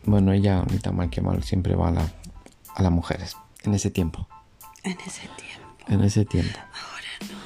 Bueno, 0.04 0.32
ella 0.32 0.58
ahorita 0.58 0.90
mal 0.92 1.08
que 1.10 1.20
mal 1.20 1.42
siempre 1.44 1.74
va 1.76 1.88
a, 1.88 1.92
la- 1.92 2.12
a 2.74 2.82
las 2.82 2.90
mujeres. 2.92 3.36
En 3.62 3.74
ese 3.74 3.90
tiempo. 3.90 4.26
En 4.82 4.96
ese 5.06 5.22
tiempo. 5.36 5.84
En 5.88 6.02
ese 6.02 6.24
tiempo. 6.24 6.58
Ahora 6.58 7.36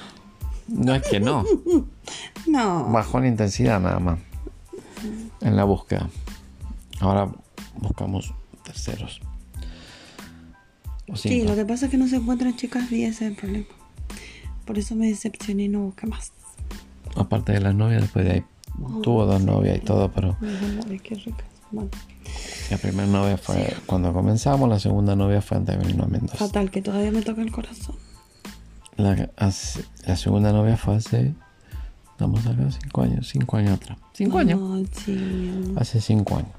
No 0.68 0.94
es 0.94 1.02
que 1.02 1.20
no. 1.20 1.44
no. 1.66 1.86
No. 2.46 2.84
Bajó 2.90 3.20
la 3.20 3.28
intensidad 3.28 3.80
nada 3.80 3.98
más. 4.00 4.18
En 5.42 5.56
la 5.56 5.64
búsqueda. 5.64 6.08
Ahora 7.00 7.30
buscamos 7.76 8.34
terceros. 8.72 9.20
O 11.08 11.16
Sí, 11.16 11.42
lo 11.44 11.54
que 11.56 11.64
pasa 11.64 11.86
es 11.86 11.90
que 11.90 11.96
no 11.98 12.06
se 12.08 12.16
encuentran 12.16 12.54
chicas 12.56 12.90
y 12.92 13.04
ese 13.04 13.24
es 13.26 13.30
el 13.32 13.36
problema. 13.36 13.66
Por 14.64 14.78
eso 14.78 14.94
me 14.94 15.08
decepcioné 15.08 15.64
y 15.64 15.68
no 15.68 15.80
busqué 15.80 16.06
más. 16.06 16.32
Aparte 17.16 17.52
de 17.52 17.60
las 17.60 17.74
novias, 17.74 18.02
después 18.02 18.24
de 18.24 18.30
ahí 18.32 18.44
tuvo 19.02 19.26
dos 19.26 19.42
novias 19.42 19.76
y 19.78 19.80
todo, 19.80 20.12
pero 20.12 20.36
Ay, 20.88 21.00
qué 21.00 21.16
rica. 21.16 21.44
Bueno, 21.72 21.90
la 22.70 22.78
primera 22.78 23.06
novia 23.08 23.36
fue 23.36 23.76
cuando 23.86 24.12
comenzamos, 24.12 24.68
la 24.68 24.78
segunda 24.78 25.14
novia 25.16 25.40
fue 25.42 25.56
antes 25.56 25.74
de 25.76 25.80
venirnos 25.82 26.06
a 26.06 26.10
Mendoza. 26.10 26.36
fatal, 26.36 26.70
que 26.70 26.82
todavía 26.82 27.10
me 27.10 27.22
toca 27.22 27.42
el 27.42 27.50
corazón. 27.52 27.96
La, 28.96 29.30
hace- 29.36 29.84
la 30.06 30.16
segunda 30.16 30.52
novia 30.52 30.76
fue 30.76 30.96
hace. 30.96 31.34
Estamos 32.12 32.44
acá, 32.46 32.68
cinco 32.82 33.02
años, 33.02 33.28
cinco 33.28 33.56
años 33.56 33.72
atrás. 33.80 33.98
¿Cinco 34.12 34.38
años? 34.38 34.60
Ay, 34.74 34.88
sí. 34.92 35.72
Hace 35.76 36.00
cinco 36.00 36.36
años. 36.36 36.50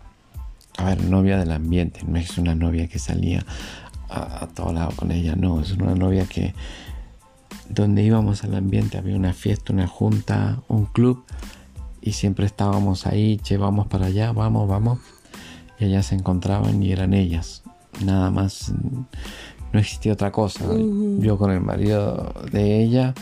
A 0.78 0.86
ver, 0.86 1.04
novia 1.04 1.38
del 1.38 1.52
ambiente, 1.52 2.02
no 2.08 2.18
es 2.18 2.38
una 2.38 2.56
novia 2.56 2.88
que 2.88 3.00
salía 3.00 3.46
a, 4.10 4.44
a 4.44 4.48
todo 4.48 4.74
lado 4.74 4.92
con 4.96 5.12
ella, 5.12 5.36
no, 5.36 5.62
es 5.62 5.72
una 5.74 5.96
novia 5.96 6.26
que 6.26 6.54
donde 7.70 8.04
íbamos 8.04 8.44
al 8.44 8.56
ambiente 8.56 8.98
había 8.98 9.16
una 9.16 9.34
fiesta, 9.34 9.74
una 9.74 9.88
junta, 9.88 10.62
un 10.68 10.86
club 10.86 11.24
y 12.02 12.14
siempre 12.14 12.46
estábamos 12.46 13.06
ahí, 13.06 13.38
che, 13.38 13.58
vamos 13.58 13.88
para 13.88 14.08
allá, 14.08 14.32
vamos, 14.32 14.68
vamos. 14.68 15.00
Y 15.80 15.86
ellas 15.86 16.08
se 16.08 16.16
encontraban 16.16 16.82
y 16.82 16.92
eran 16.92 17.14
ellas, 17.14 17.64
nada 18.04 18.32
más, 18.32 18.74
no 19.72 19.80
existía 19.80 20.14
otra 20.14 20.32
cosa. 20.32 20.66
Yo 21.20 21.38
con 21.38 21.52
el 21.52 21.62
marido 21.62 22.34
de 22.52 22.84
ella 22.84 23.14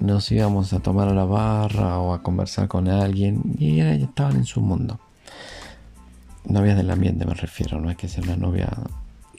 nos 0.00 0.30
íbamos 0.30 0.72
a 0.72 0.80
tomar 0.80 1.08
a 1.08 1.14
la 1.14 1.24
barra 1.24 1.98
o 1.98 2.12
a 2.12 2.22
conversar 2.22 2.68
con 2.68 2.88
alguien 2.88 3.42
y 3.58 3.80
ellas 3.80 4.00
estaban 4.00 4.36
en 4.36 4.44
su 4.44 4.60
mundo. 4.60 4.98
Novias 6.46 6.76
del 6.76 6.90
ambiente 6.90 7.24
me 7.24 7.34
refiero, 7.34 7.80
no 7.80 7.90
es 7.90 7.96
que 7.96 8.08
sea 8.08 8.22
una 8.22 8.36
novia. 8.36 8.68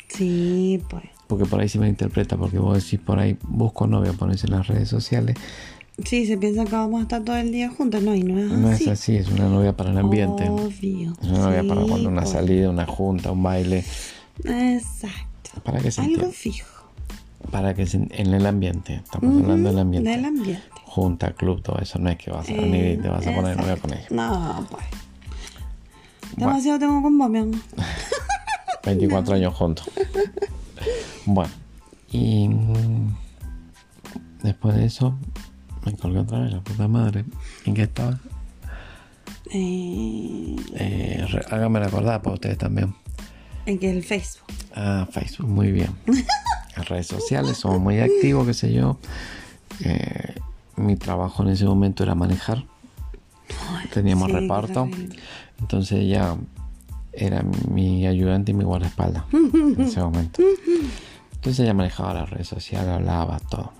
Sí, 0.09 0.81
pues. 0.89 1.03
Porque 1.27 1.45
por 1.45 1.59
ahí 1.59 1.69
se 1.69 1.79
me 1.79 1.88
interpreta, 1.88 2.38
porque 2.38 2.59
vos 2.59 2.83
decís 2.83 3.00
por 3.00 3.19
ahí, 3.19 3.38
busco 3.47 3.88
novia, 3.88 4.13
pones 4.13 4.43
en 4.43 4.51
las 4.51 4.67
redes 4.67 4.89
sociales. 4.89 5.35
Sí, 6.03 6.25
se 6.25 6.38
piensa 6.38 6.65
que 6.65 6.71
vamos 6.75 7.00
a 7.00 7.03
estar 7.03 7.24
todo 7.24 7.38
el 7.38 7.51
día 7.51 7.69
juntas, 7.69 8.03
no, 8.03 8.13
y 8.15 8.21
no 8.24 8.38
es 8.39 8.51
No 8.51 8.67
así. 8.69 8.83
es 8.83 8.89
así, 8.89 9.15
es 9.15 9.29
una 9.29 9.47
novia 9.47 9.75
para 9.77 9.91
el 9.91 9.97
ambiente. 9.97 10.50
Obvio. 10.50 11.13
Es 11.21 11.27
una 11.29 11.39
novia 11.50 11.63
para 11.67 11.81
cuando 11.88 12.09
una 12.09 12.21
pues. 12.21 12.33
salida, 12.33 12.69
una 12.69 12.85
junta, 12.85 13.31
un 13.31 13.41
baile. 13.43 13.83
Exacto. 14.43 15.62
Para 15.63 15.79
que 15.79 15.91
se 15.91 16.01
Algo 16.01 16.13
entienda. 16.15 16.35
fijo. 16.35 16.67
Para 17.51 17.74
que 17.74 17.85
se, 17.85 17.97
en 18.09 18.33
el 18.33 18.45
ambiente. 18.45 18.95
Estamos 18.95 19.41
hablando 19.43 19.69
del 19.69 19.79
ambiente. 19.79 20.09
Del 20.09 20.25
ambiente. 20.25 20.63
Junta, 20.85 21.31
club, 21.33 21.62
todo 21.62 21.77
eso. 21.79 22.00
No 22.00 22.09
es 22.09 22.17
que 22.17 22.31
vas 22.31 22.50
a 22.50 22.53
venir 22.53 22.97
y 23.00 23.01
te 23.01 23.07
vas 23.07 23.25
a 23.25 23.33
poner 23.35 23.55
novia 23.57 23.77
con 23.77 23.93
ella. 23.93 24.07
No, 24.12 24.67
pues. 24.69 24.83
Bueno. 26.34 26.48
Demasiado 26.53 26.79
tengo 26.79 27.01
con 27.01 27.22
amor. 27.22 27.48
24 28.86 29.36
años 29.36 29.53
juntos. 29.55 29.89
Bueno, 31.25 31.51
y 32.12 32.48
mm, 32.50 33.15
después 34.44 34.75
de 34.75 34.86
eso 34.86 35.17
me 35.86 35.96
colgué 35.96 36.20
otra 36.20 36.39
vez, 36.39 36.51
la 36.51 36.62
puta 36.62 36.88
madre. 36.88 37.25
¿En 37.65 37.74
qué 37.74 37.84
estaba? 37.84 38.20
Eh, 39.51 40.55
Eh, 40.75 41.25
háganme 41.50 41.79
recordar 41.79 42.22
para 42.22 42.34
ustedes 42.36 42.58
también. 42.58 42.94
en 43.65 43.79
que 43.79 43.89
el 43.89 44.03
Facebook. 44.03 44.46
Ah, 44.75 45.08
Facebook, 45.12 45.48
muy 45.48 45.72
bien. 45.72 45.89
Las 46.77 46.89
redes 46.89 47.08
sociales, 47.08 47.58
somos 47.58 47.79
muy 47.79 48.00
activos, 48.00 48.46
qué 48.46 48.53
sé 48.53 48.74
yo. 48.74 49.00
Eh, 49.84 50.36
mi 50.75 50.96
trabajo 50.96 51.41
en 51.44 51.50
ese 51.50 51.65
momento 51.65 52.03
era 52.03 52.13
manejar. 52.15 52.63
Teníamos 53.94 54.29
Sí, 54.29 54.36
reparto. 54.38 54.89
Entonces 55.59 56.00
ella 56.00 56.35
era 57.13 57.43
mi 57.71 58.05
ayudante 58.07 58.51
y 58.51 58.53
mi 58.55 58.63
guardaespaldas 58.63 59.24
en 59.33 59.75
ese 59.81 60.01
momento. 60.01 60.41
Entonces 61.33 61.59
ella 61.62 61.74
manejaba 61.74 62.13
las 62.13 62.29
redes 62.29 62.47
sociales, 62.47 62.89
hablaba, 62.89 63.39
todo. 63.39 63.71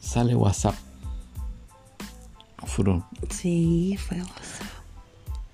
Sale 0.00 0.34
WhatsApp. 0.34 0.74
Furun. 2.66 3.04
Sí, 3.30 3.96
fue 3.98 4.18
WhatsApp. 4.18 4.66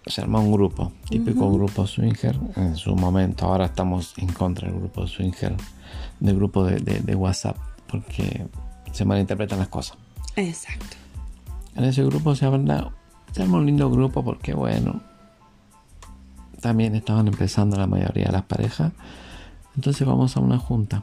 Se 0.07 0.21
arma 0.21 0.39
un 0.39 0.53
grupo, 0.53 0.93
típico 1.09 1.51
grupo 1.51 1.87
swinger 1.87 2.39
en 2.57 2.77
su 2.77 2.95
momento. 2.95 3.47
Ahora 3.47 3.65
estamos 3.67 4.13
en 4.19 4.29
contra 4.33 4.69
del 4.69 4.79
grupo 4.79 5.07
swinger, 5.07 5.57
del 6.21 6.37
grupo 6.37 6.65
de, 6.65 6.77
de- 6.81 7.01
de 7.01 7.15
WhatsApp, 7.15 7.57
porque 7.89 8.47
se 8.93 9.05
malinterpretan 9.07 9.59
las 9.61 9.69
cosas. 9.69 9.97
Exacto. 10.37 10.97
En 11.75 11.85
ese 11.85 12.05
grupo 12.05 12.35
se 12.35 12.45
habla, 12.45 12.93
se 13.35 13.43
arma 13.43 13.59
un 13.59 13.67
lindo 13.67 13.91
grupo 13.91 14.25
porque 14.25 14.55
bueno, 14.55 15.03
también 16.61 16.95
estaban 16.95 17.27
empezando 17.27 17.77
la 17.77 17.89
mayoría 17.89 18.27
de 18.27 18.33
las 18.33 18.45
parejas. 18.45 18.93
Entonces 19.75 20.07
vamos 20.07 20.37
a 20.37 20.41
una 20.41 20.59
junta. 20.59 21.03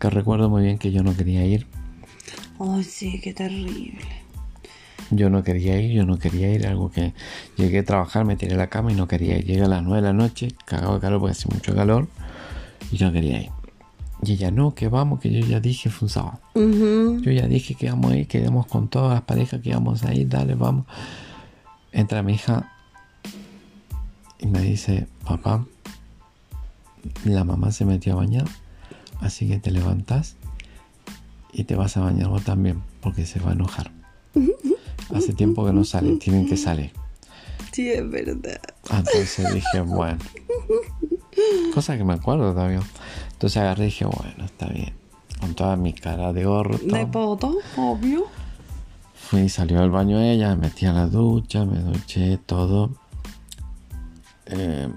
Que 0.00 0.08
recuerdo 0.08 0.48
muy 0.48 0.62
bien 0.62 0.78
que 0.78 0.92
yo 0.92 1.02
no 1.02 1.14
quería 1.14 1.44
ir. 1.44 1.66
Ay, 2.58 2.84
sí, 2.84 3.20
qué 3.22 3.34
terrible. 3.34 4.00
Yo 5.10 5.28
no 5.28 5.42
quería 5.42 5.78
ir, 5.78 5.92
yo 5.92 6.06
no 6.06 6.18
quería 6.18 6.50
ir. 6.50 6.66
Algo 6.66 6.90
que 6.90 7.12
llegué 7.56 7.80
a 7.80 7.84
trabajar, 7.84 8.24
me 8.24 8.36
tiré 8.36 8.54
a 8.54 8.58
la 8.58 8.68
cama 8.68 8.90
y 8.92 8.94
no 8.94 9.06
quería 9.06 9.36
ir. 9.36 9.44
Llegué 9.44 9.62
a 9.62 9.68
las 9.68 9.82
9 9.82 10.00
de 10.00 10.08
la 10.08 10.14
noche, 10.14 10.48
cagado 10.64 10.94
de 10.94 11.00
calor 11.00 11.20
porque 11.20 11.32
hace 11.32 11.48
mucho 11.52 11.74
calor. 11.74 12.08
Y 12.90 12.96
yo 12.96 13.08
no 13.08 13.12
quería 13.12 13.42
ir. 13.42 13.50
Y 14.22 14.32
ella, 14.32 14.50
no, 14.50 14.74
que 14.74 14.88
vamos, 14.88 15.20
que 15.20 15.30
yo 15.30 15.46
ya 15.46 15.60
dije, 15.60 15.90
fue 15.90 16.06
un 16.06 16.10
sábado. 16.10 16.40
Ujú. 16.54 17.20
Yo 17.20 17.32
ya 17.32 17.46
dije 17.46 17.74
que 17.74 17.90
vamos 17.90 18.12
a 18.12 18.16
ir, 18.16 18.26
que 18.26 18.38
íbamos 18.38 18.66
con 18.66 18.88
todas 18.88 19.12
las 19.14 19.22
parejas 19.22 19.60
que 19.60 19.70
íbamos 19.70 20.02
a 20.04 20.14
ir, 20.14 20.28
dale, 20.28 20.54
vamos. 20.54 20.86
Entra 21.92 22.22
mi 22.22 22.34
hija 22.34 22.72
y 24.38 24.46
me 24.46 24.60
dice, 24.60 25.06
papá, 25.24 25.66
la 27.24 27.44
mamá 27.44 27.72
se 27.72 27.84
metió 27.84 28.14
a 28.14 28.16
bañar, 28.16 28.46
así 29.20 29.48
que 29.48 29.58
te 29.58 29.70
levantas 29.70 30.36
y 31.52 31.64
te 31.64 31.74
vas 31.74 31.96
a 31.96 32.00
bañar 32.00 32.28
vos 32.28 32.42
también, 32.42 32.82
porque 33.00 33.26
se 33.26 33.40
va 33.40 33.50
a 33.50 33.54
enojar. 33.54 33.90
Hace 35.14 35.32
tiempo 35.32 35.64
que 35.64 35.72
no 35.72 35.84
sale, 35.84 36.16
tienen 36.16 36.48
que 36.48 36.56
salir. 36.56 36.92
Sí, 37.72 37.90
es 37.90 38.08
verdad. 38.10 38.60
Entonces 38.90 39.52
dije, 39.54 39.80
bueno. 39.80 40.18
Cosa 41.74 41.96
que 41.96 42.04
me 42.04 42.14
acuerdo 42.14 42.54
también. 42.54 42.80
Entonces 43.36 43.58
agarré 43.58 43.84
y 43.84 43.86
dije, 43.88 44.06
bueno, 44.06 44.44
está 44.46 44.66
bien. 44.68 44.94
Con 45.38 45.54
toda 45.54 45.76
mi 45.76 45.92
cara 45.92 46.32
de 46.32 46.46
todo. 46.46 46.78
De 46.78 47.06
poto, 47.06 47.58
obvio. 47.76 48.24
Fui, 49.14 49.50
salió 49.50 49.80
del 49.82 49.90
baño 49.90 50.18
ella, 50.20 50.48
me 50.50 50.68
metí 50.68 50.86
a 50.86 50.92
la 50.94 51.06
ducha, 51.06 51.66
me 51.66 51.78
duché, 51.80 52.38
todo. 52.38 52.90
Eh, 54.46 54.90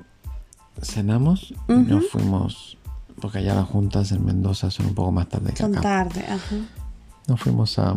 cenamos 0.82 1.54
y 1.68 1.74
nos 1.74 2.08
fuimos, 2.10 2.78
porque 3.20 3.40
allá 3.40 3.56
las 3.56 3.68
juntas 3.68 4.12
en 4.14 4.24
Mendoza 4.24 4.72
son 4.72 4.86
un 4.88 4.96
poco 4.96 5.12
más 5.12 5.28
tarde 5.28 5.52
que 5.52 5.58
Son 5.58 5.74
acá. 5.74 5.82
tarde, 5.82 6.26
ajá. 6.26 6.56
Nos 7.28 7.42
fuimos 7.42 7.78
a, 7.80 7.96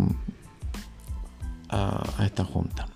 a, 1.69 2.03
a 2.19 2.25
esta 2.27 2.45
junta. 2.45 2.89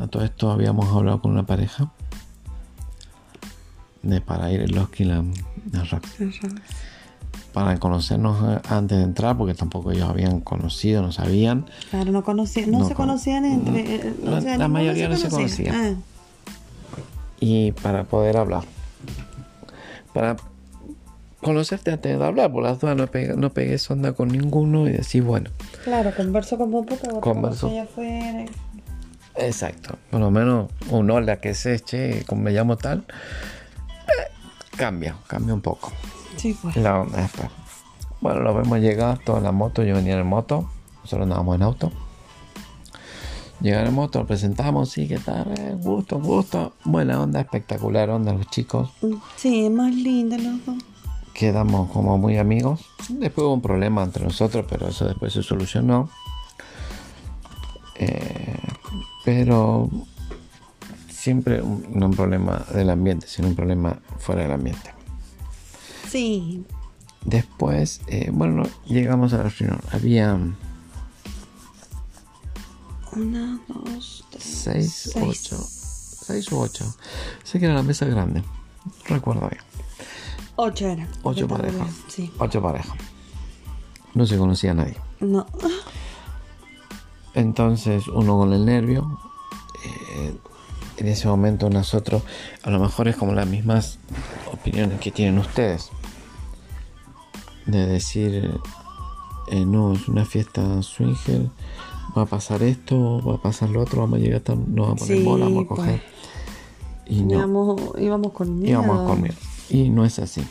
A 0.00 0.06
todo 0.08 0.24
esto 0.24 0.50
habíamos 0.50 0.88
hablado 0.94 1.20
con 1.20 1.30
una 1.30 1.46
pareja 1.46 1.92
de 4.02 4.20
para 4.20 4.50
ir 4.52 4.70
los 4.74 4.88
para 7.52 7.78
conocernos 7.78 8.56
eh, 8.56 8.60
antes 8.68 8.98
de 8.98 9.04
entrar, 9.04 9.36
porque 9.36 9.54
tampoco 9.54 9.90
ellos 9.92 10.08
habían 10.08 10.40
conocido, 10.40 11.02
no 11.02 11.12
sabían. 11.12 11.66
Claro, 11.90 12.12
no 12.12 12.22
conocían, 12.22 12.70
no, 12.70 12.80
No 12.80 12.88
se 12.88 12.94
con- 12.94 13.06
conocían 13.06 13.44
entre. 13.44 13.80
eh, 13.96 14.14
la- 14.22 14.38
o 14.38 14.40
sea, 14.40 14.58
la 14.58 14.68
mayoría 14.68 15.08
no 15.08 15.16
se 15.16 15.28
conocía. 15.28 15.72
conocía. 15.72 15.94
Ah, 15.96 16.02
y 17.40 17.72
para 17.72 18.04
poder 18.04 18.36
hablar. 18.36 18.64
Para 20.12 20.36
conocerte 21.40 21.90
antes 21.92 22.18
de 22.18 22.24
hablar, 22.24 22.52
por 22.52 22.62
las 22.64 22.80
dudas 22.80 22.96
no 22.96 23.06
pegué, 23.06 23.34
no 23.36 23.50
pegué 23.50 23.78
sonda 23.78 24.12
con 24.12 24.28
ninguno 24.28 24.86
y 24.88 24.92
decir, 24.92 25.22
bueno, 25.22 25.50
claro, 25.84 26.12
converso 26.16 26.58
con 26.58 26.70
vos 26.70 26.84
porque 26.88 27.08
vos 27.08 27.20
Converso. 27.20 27.68
allá 27.68 27.84
afuera. 27.84 28.44
exacto, 29.36 29.96
por 30.10 30.20
lo 30.20 30.30
menos 30.30 30.70
un 30.90 31.10
hola 31.10 31.40
que 31.40 31.54
se 31.54 31.74
eche, 31.74 32.24
como 32.26 32.42
me 32.42 32.50
llamo 32.52 32.76
tal, 32.76 32.98
eh, 32.98 33.02
cambia, 34.78 35.16
cambia 35.26 35.52
un 35.54 35.60
poco 35.60 35.92
Sí, 36.36 36.56
pues. 36.60 36.76
la 36.76 37.00
onda 37.00 37.20
después. 37.20 37.48
Bueno, 38.20 38.40
lo 38.40 38.54
vemos 38.54 38.78
llegar, 38.78 39.18
toda 39.18 39.40
la 39.40 39.52
moto, 39.52 39.82
yo 39.82 39.94
venía 39.94 40.18
en 40.18 40.26
moto, 40.26 40.68
nosotros 41.02 41.24
andábamos 41.24 41.56
en 41.56 41.62
auto. 41.62 41.92
Llegar 43.60 43.86
en 43.86 43.94
moto, 43.94 44.20
lo 44.20 44.26
presentamos, 44.26 44.90
sí, 44.90 45.08
¿qué 45.08 45.18
tal? 45.18 45.52
Eh, 45.58 45.76
gusto, 45.80 46.20
gusto. 46.20 46.74
Buena 46.84 47.20
onda, 47.20 47.40
espectacular 47.40 48.08
onda, 48.08 48.32
los 48.32 48.46
chicos. 48.46 48.90
Sí, 49.36 49.68
más 49.68 49.92
linda 49.92 50.38
los 50.38 50.64
dos. 50.64 50.76
quedamos 51.34 51.90
como 51.90 52.18
muy 52.18 52.38
amigos. 52.38 52.86
Después 53.08 53.44
hubo 53.44 53.54
un 53.54 53.62
problema 53.62 54.02
entre 54.04 54.24
nosotros, 54.24 54.64
pero 54.68 54.88
eso 54.88 55.06
después 55.06 55.32
se 55.32 55.42
solucionó. 55.42 56.08
Eh, 57.96 58.58
pero 59.24 59.88
siempre 61.18 61.60
un- 61.62 61.84
no 61.94 62.06
un 62.06 62.14
problema 62.14 62.64
del 62.72 62.90
ambiente, 62.90 63.26
sino 63.26 63.48
un 63.48 63.54
problema 63.56 63.98
fuera 64.18 64.42
del 64.42 64.52
ambiente. 64.52 64.92
Sí. 66.08 66.64
Después, 67.24 68.00
eh, 68.06 68.30
bueno, 68.32 68.62
llegamos 68.86 69.32
a 69.32 69.38
la 69.38 69.48
reunión. 69.48 69.80
Había 69.92 70.38
Una, 73.12 73.58
dos, 73.68 74.24
tres. 74.30 74.44
seis, 74.44 75.10
seis. 75.12 75.16
ocho, 75.52 75.56
seis 75.58 76.50
u 76.52 76.58
ocho. 76.60 76.84
Sé 77.42 77.58
que 77.58 77.64
era 77.66 77.74
la 77.74 77.82
mesa 77.82 78.06
grande, 78.06 78.44
recuerdo 79.06 79.48
bien. 79.48 79.62
Ocho 80.56 80.86
eran. 80.88 81.08
Ocho 81.22 81.46
parejas. 81.48 81.88
Sí. 82.08 82.32
Ocho 82.38 82.62
parejas. 82.62 82.96
No 84.14 84.26
se 84.26 84.36
conocía 84.38 84.72
a 84.72 84.74
nadie. 84.74 84.96
No. 85.20 85.46
Entonces 87.34 88.08
uno 88.08 88.36
con 88.38 88.52
el 88.52 88.64
nervio, 88.64 89.18
eh, 89.84 90.36
en 90.98 91.08
ese 91.08 91.28
momento 91.28 91.70
nosotros, 91.70 92.22
a 92.62 92.70
lo 92.70 92.78
mejor 92.80 93.08
es 93.08 93.16
como 93.16 93.32
las 93.32 93.46
mismas 93.46 93.98
opiniones 94.52 95.00
que 95.00 95.10
tienen 95.10 95.38
ustedes. 95.38 95.90
De 97.66 97.86
decir, 97.86 98.50
eh, 99.50 99.64
no, 99.64 99.92
es 99.92 100.08
una 100.08 100.24
fiesta 100.24 100.82
swinger, 100.82 101.48
va 102.16 102.22
a 102.22 102.26
pasar 102.26 102.62
esto, 102.62 103.20
va 103.22 103.34
a 103.34 103.42
pasar 103.42 103.68
lo 103.70 103.82
otro, 103.82 104.00
vamos 104.00 104.18
a 104.18 104.22
llegar, 104.22 104.38
hasta- 104.38 104.54
nos 104.54 104.88
vamos 104.88 105.02
a 105.02 105.04
poner 105.04 105.18
Sí, 105.18 105.24
bola, 105.24 105.44
vamos 105.44 105.64
a 105.64 105.68
pues. 105.68 105.80
coger. 105.80 106.02
Y 107.06 107.22
no, 107.22 107.34
Íbamos, 107.34 107.80
íbamos 107.98 108.32
con 108.32 108.58
miedo. 108.58 108.70
íbamos 108.82 109.08
con 109.10 109.22
miedo. 109.22 109.34
Y 109.70 109.88
no 109.90 110.04
es 110.04 110.18
así. 110.18 110.42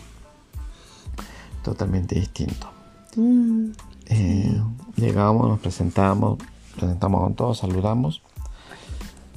Totalmente 1.63 2.15
distinto. 2.19 2.67
Mm, 3.15 3.71
Eh, 4.10 4.62
llegamos, 4.95 5.49
nos 5.49 5.60
presentamos, 5.60 6.38
presentamos 6.77 7.21
con 7.21 7.33
todos, 7.36 7.57
saludamos, 7.57 8.21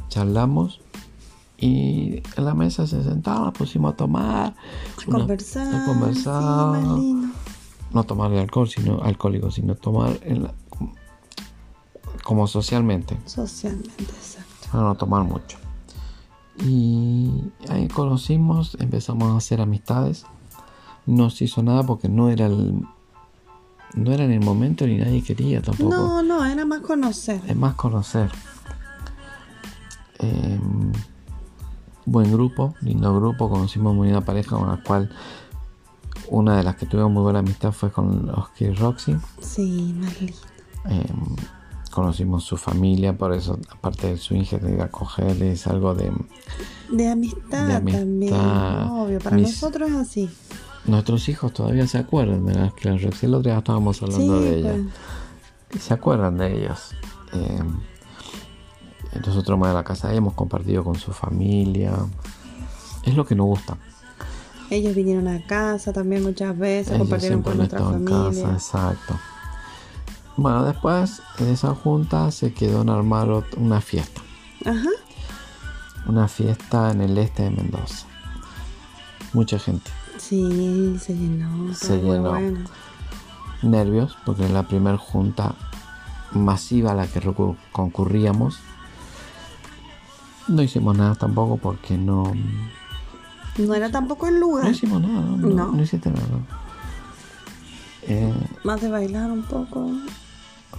charlamos 0.08 0.80
y 1.60 2.22
en 2.36 2.44
la 2.44 2.54
mesa 2.54 2.86
se 2.86 3.02
sentaba, 3.04 3.52
pusimos 3.52 3.92
a 3.92 3.96
tomar, 3.96 4.46
a 4.46 4.54
una- 5.08 5.18
conversar. 5.18 5.74
a 5.74 5.84
conversar, 5.84 6.82
Sí, 6.96 7.16
no 7.92 8.04
tomar 8.04 8.30
de 8.30 8.40
alcohol, 8.40 8.68
sino 8.68 9.00
alcohólico, 9.02 9.50
sino 9.50 9.74
tomar 9.74 10.18
en 10.22 10.44
la- 10.44 10.54
como 12.24 12.46
socialmente, 12.46 13.18
Socialmente, 13.26 13.90
exacto. 14.04 14.68
para 14.70 14.84
no 14.84 14.94
tomar 14.94 15.24
mucho. 15.24 15.58
Y 16.64 17.30
ahí 17.68 17.88
conocimos, 17.88 18.76
empezamos 18.80 19.32
a 19.32 19.36
hacer 19.38 19.60
amistades. 19.60 20.26
No 21.06 21.30
se 21.30 21.44
hizo 21.44 21.62
nada 21.62 21.82
porque 21.82 22.08
no 22.08 22.28
era 22.28 22.46
el, 22.46 22.84
no 23.94 24.12
era 24.12 24.24
en 24.24 24.30
el 24.32 24.40
momento 24.40 24.86
ni 24.86 24.98
nadie 24.98 25.22
quería 25.24 25.60
tampoco. 25.62 25.90
No, 25.90 26.22
no, 26.22 26.44
era 26.44 26.64
más 26.66 26.80
conocer. 26.80 27.40
Es 27.48 27.56
más 27.56 27.74
conocer. 27.74 28.30
Eh, 30.18 30.60
buen 32.06 32.32
grupo, 32.32 32.74
lindo 32.82 33.14
grupo. 33.14 33.48
Conocimos 33.48 33.94
muy 33.94 34.08
una 34.10 34.20
pareja 34.22 34.56
con 34.56 34.68
la 34.68 34.82
cual 34.82 35.10
una 36.28 36.56
de 36.56 36.62
las 36.64 36.76
que 36.76 36.86
tuvimos 36.86 37.10
muy 37.12 37.22
buena 37.22 37.40
amistad 37.40 37.72
fue 37.72 37.90
con 37.90 38.28
Oscar 38.30 38.68
y 38.68 38.74
Roxy. 38.74 39.16
Sí, 39.40 39.94
más 39.98 40.20
lindo. 40.20 40.36
Eh, 40.88 41.04
conocimos 41.90 42.44
su 42.44 42.56
familia, 42.56 43.16
por 43.16 43.32
eso, 43.32 43.58
aparte 43.70 44.14
de 44.60 44.74
ir 44.74 44.80
a 44.80 44.88
cogerles 44.88 45.66
algo 45.66 45.94
de. 45.94 46.12
De 46.90 47.08
amistad, 47.08 47.66
De 47.66 47.74
amistad. 47.74 48.00
también. 48.00 48.32
Obvio, 48.34 49.18
para 49.20 49.36
Mis- 49.36 49.48
nosotros 49.50 49.90
es 49.90 49.96
así. 49.96 50.30
Nuestros 50.86 51.28
hijos 51.28 51.52
todavía 51.52 51.86
se 51.86 51.98
acuerdan 51.98 52.46
de 52.46 52.54
las 52.54 52.72
que 52.74 52.90
Roxy. 52.96 53.26
El 53.26 53.34
otro 53.34 53.50
día 53.50 53.58
estábamos 53.58 54.02
hablando 54.02 54.38
Sí, 54.38 54.44
de 54.44 54.58
ella. 54.58 54.74
pues. 55.70 55.82
se 55.84 55.94
acuerdan 55.94 56.38
de 56.38 56.56
ellos. 56.64 56.92
Eh, 57.32 57.60
nosotros 59.18 59.58
más 59.58 59.70
de 59.70 59.74
la 59.74 59.84
casa 59.84 60.14
hemos 60.14 60.34
compartido 60.34 60.84
con 60.84 60.96
su 60.96 61.12
familia. 61.12 61.92
Es 63.04 63.14
lo 63.14 63.24
que 63.24 63.34
nos 63.34 63.46
gusta. 63.46 63.76
Ellos 64.70 64.94
vinieron 64.94 65.26
a 65.26 65.44
casa 65.46 65.92
también 65.92 66.22
muchas 66.22 66.56
veces, 66.56 66.88
Ellos 66.88 67.00
compartieron 67.00 67.42
siempre 67.42 67.50
con 67.50 67.58
nuestra 67.58 67.78
estado 67.78 67.96
en 67.96 68.06
familia. 68.06 68.42
casa, 68.42 68.52
exacto. 68.52 69.18
Bueno, 70.36 70.64
después 70.64 71.22
de 71.38 71.52
esa 71.52 71.74
junta 71.74 72.30
se 72.30 72.54
quedó 72.54 72.82
en 72.82 72.90
armar 72.90 73.28
una 73.56 73.80
fiesta. 73.80 74.22
Ajá. 74.64 74.88
Una 76.06 76.28
fiesta 76.28 76.92
en 76.92 77.00
el 77.00 77.18
este 77.18 77.42
de 77.42 77.50
Mendoza. 77.50 78.06
Mucha 79.32 79.58
gente. 79.58 79.90
Sí, 80.18 80.96
se 81.00 81.14
llenó. 81.14 81.74
Se 81.74 81.98
llenó. 81.98 82.30
bueno. 82.30 82.60
Nervios, 83.62 84.16
porque 84.24 84.44
es 84.44 84.50
la 84.50 84.62
primera 84.62 84.96
junta 84.96 85.54
masiva 86.32 86.92
a 86.92 86.94
la 86.94 87.06
que 87.06 87.20
concurríamos. 87.72 88.60
No 90.50 90.62
hicimos 90.62 90.96
nada 90.96 91.14
tampoco 91.14 91.56
porque 91.56 91.96
no, 91.96 92.32
No 93.56 93.74
era 93.74 93.90
tampoco 93.90 94.26
el 94.26 94.40
lugar. 94.40 94.64
No 94.64 94.70
hicimos 94.70 95.00
nada, 95.00 95.20
no, 95.20 95.36
no, 95.36 95.48
No. 95.48 95.72
no 95.72 95.82
hiciste 95.82 96.10
nada. 96.10 96.26
Eh, 98.02 98.34
Más 98.64 98.80
de 98.80 98.88
bailar 98.90 99.30
un 99.30 99.42
poco. 99.42 99.86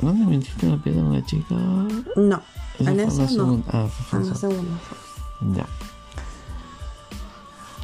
¿Dónde 0.02 0.26
metiste 0.26 0.68
una 0.68 0.82
piedra 0.84 1.02
a 1.02 1.06
una 1.06 1.26
chica? 1.26 1.56
No, 2.16 2.42
en 2.80 3.00
eso 3.00 3.22
no. 3.22 3.28
segunda. 3.28 3.66
Ah, 3.72 3.88
En 4.14 4.30
la 4.30 4.36
segunda. 4.36 4.78
Ya. 5.56 5.66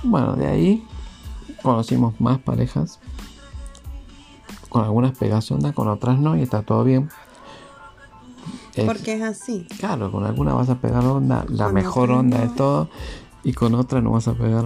Bueno, 0.03 0.35
de 0.35 0.47
ahí 0.47 0.87
conocimos 1.61 2.19
más 2.19 2.39
parejas. 2.39 2.99
Con 4.69 4.83
algunas 4.83 5.17
pegas 5.17 5.49
onda, 5.51 5.71
con 5.73 5.87
otras 5.87 6.19
no, 6.19 6.35
y 6.35 6.41
está 6.41 6.61
todo 6.63 6.83
bien. 6.83 7.09
Es- 8.81 8.85
Porque 8.85 9.13
es 9.15 9.21
así. 9.23 9.67
Claro, 9.79 10.11
con 10.11 10.25
alguna 10.25 10.53
vas 10.53 10.69
a 10.69 10.75
pegar 10.79 11.03
onda, 11.05 11.45
la 11.49 11.65
Con 11.65 11.73
mejor 11.73 12.11
onda 12.11 12.39
de 12.39 12.49
todo, 12.49 12.89
y 13.43 13.53
con 13.53 13.75
otra 13.75 14.01
no 14.01 14.11
vas 14.11 14.27
a 14.27 14.33
pegar 14.33 14.65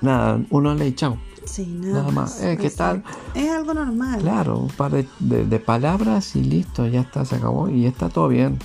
nada, 0.00 0.40
uno 0.50 0.74
le 0.74 0.88
y 0.88 0.94
chao. 0.94 1.16
Sí, 1.44 1.66
nada, 1.66 2.00
Nada 2.02 2.12
más. 2.12 2.40
Eh, 2.40 2.56
¿qué 2.60 2.70
tal? 2.70 2.98
Exacto. 2.98 3.18
Es 3.34 3.50
algo 3.50 3.74
normal. 3.74 4.20
Claro, 4.20 4.58
un 4.58 4.68
par 4.68 4.92
de, 4.92 5.08
de- 5.18 5.44
de 5.44 5.58
palabras 5.58 6.36
y 6.36 6.42
listo, 6.44 6.86
ya 6.86 7.00
está, 7.00 7.24
se 7.24 7.36
acabó 7.36 7.68
y 7.68 7.86
está 7.86 8.08
todo 8.08 8.28
bien. 8.28 8.58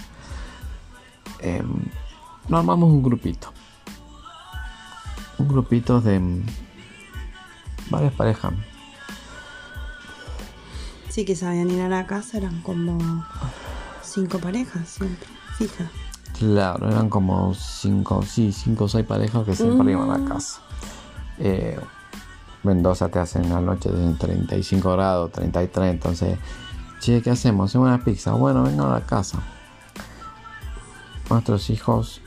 Em, 1.40 1.68
nos 2.50 2.60
armamos 2.60 2.92
un 2.92 3.02
grupito. 3.04 3.52
Un 5.40 5.48
grupito 5.48 6.02
de 6.02 6.20
mm, 6.20 6.46
varias 7.90 8.14
parejas. 8.14 8.54
Sí, 11.10 11.26
que 11.26 11.36
sabían 11.36 11.72
ir 11.72 11.82
a 11.82 11.90
la 11.90 12.06
casa, 12.06 12.38
eran 12.38 12.62
como 12.62 13.26
cinco 14.08 14.40
parejas 14.40 14.88
siempre, 14.90 15.28
fija. 15.58 15.90
Claro, 16.38 16.90
eran 16.90 17.10
como 17.10 17.54
cinco, 17.56 18.22
sí, 18.24 18.52
cinco 18.52 18.86
o 18.86 18.88
seis 18.88 19.06
parejas 19.06 19.44
que 19.46 19.56
siempre 19.56 19.92
iban 19.92 20.10
a 20.12 20.18
la 20.20 20.26
casa. 20.30 20.62
Eh, 21.40 21.80
Mendoza 22.64 23.10
te 23.10 23.20
hacen 23.20 23.50
la 23.50 23.62
noche 23.62 23.90
de 23.90 24.14
35 24.14 24.92
grados, 24.94 25.32
33, 25.32 25.92
entonces, 25.92 26.38
che, 27.00 27.22
¿qué 27.22 27.30
hacemos? 27.32 27.70
Hacemos 27.72 27.88
una 27.88 28.04
pizza. 28.04 28.32
Bueno, 28.34 28.64
vengan 28.64 28.88
a 28.88 28.94
la 29.00 29.06
casa. 29.06 29.40
Nuestros 31.30 31.70
hijos 31.70 32.22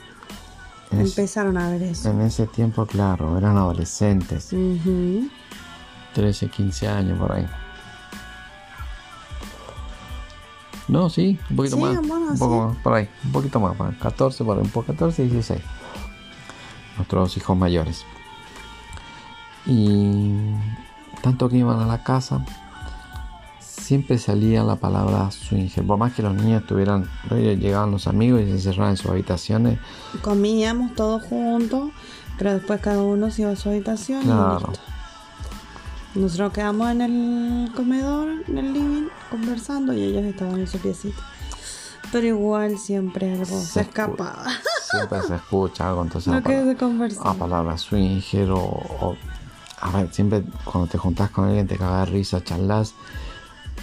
es- 0.91 0.99
Empezaron 1.17 1.57
a 1.59 1.71
ver 1.71 1.83
eso. 1.83 2.11
en 2.11 2.21
ese 2.23 2.47
tiempo, 2.47 2.87
claro, 2.87 3.37
eran 3.39 3.57
adolescentes, 3.57 4.53
Ujú. 4.53 5.29
13, 6.15 6.49
15 6.49 6.89
años 6.89 7.19
por 7.19 7.33
ahí. 7.33 7.47
No, 10.91 11.09
sí, 11.09 11.39
un 11.51 11.57
poquito 11.57 11.77
Sí, 11.77 11.83
más. 11.83 11.99
un 11.99 12.09
poco 12.39 12.55
sí. 12.55 12.67
más, 12.75 12.77
por 12.83 12.95
ahí, 12.95 13.09
un 13.25 13.33
poquito 13.33 13.61
más, 13.61 13.77
por 13.77 13.87
ahí, 13.89 13.95
14, 14.01 14.45
por 14.45 14.57
ahí, 14.59 14.65
un 14.65 14.71
poco 14.71 14.87
14 14.89 15.25
y 15.25 15.29
16. 15.29 15.61
Nuestros 16.97 17.37
hijos 17.37 17.57
mayores. 17.57 18.05
Y 19.67 20.33
tanto 21.23 21.49
que 21.49 21.59
iban 21.59 21.81
a 21.81 21.87
la 21.87 22.03
casa, 22.03 22.45
siempre 23.61 24.19
salía 24.19 24.63
la 24.65 24.77
palabra 24.77 25.31
swinger. 25.31 25.87
Por 25.87 25.99
más 25.99 26.13
que 26.13 26.23
los 26.23 26.35
niños 26.35 26.63
estuvieran, 26.63 27.09
llegaban 27.31 27.91
los 27.91 28.07
amigos 28.07 28.41
y 28.43 28.47
se 28.47 28.51
encerraban 28.53 28.91
en 28.91 28.97
sus 28.97 29.11
habitaciones. 29.11 29.79
Comíamos 30.23 30.95
todos 30.95 31.23
juntos, 31.25 31.91
pero 32.39 32.55
después 32.55 32.81
cada 32.81 33.03
uno 33.03 33.31
se 33.31 33.43
iba 33.43 33.51
a 33.53 33.57
su 33.57 33.69
habitación 33.69 34.23
Claro. 34.23 34.61
y 34.65 34.71
listo. 34.71 34.81
Nosotros 36.15 36.53
quedamos 36.53 36.91
en 36.91 37.01
el 37.03 37.73
comedor, 37.75 38.29
en 38.49 38.59
el 38.59 38.73
living, 38.73 39.09
conversando 39.31 39.93
y 39.93 40.03
ellos 40.03 40.25
estaban 40.25 40.59
en 40.59 40.67
su 40.67 40.79
piecita. 40.79 41.23
Pero 42.11 42.27
igual 42.27 42.79
siempre 42.79 43.31
algo 43.33 43.45
se, 43.47 43.67
Se 43.67 43.81
escapaba. 43.83 44.47
Siempre 44.91 45.23
se 45.23 45.37
escucha 45.37 45.89
algo, 45.89 46.03
entonces 46.03 46.33
No 46.33 46.43
conversaba. 46.77 47.31
a 47.31 47.35
palabra 47.35 47.79
swinger 47.79 48.51
o, 48.51 48.59
o- 48.59 49.17
a 49.81 49.91
ver, 49.93 50.13
siempre 50.13 50.43
cuando 50.65 50.89
te 50.91 50.99
juntás 50.99 51.31
con 51.31 51.45
alguien 51.47 51.67
te 51.69 51.79
cagas 51.79 52.09
risa, 52.09 52.43
charlas 52.43 52.95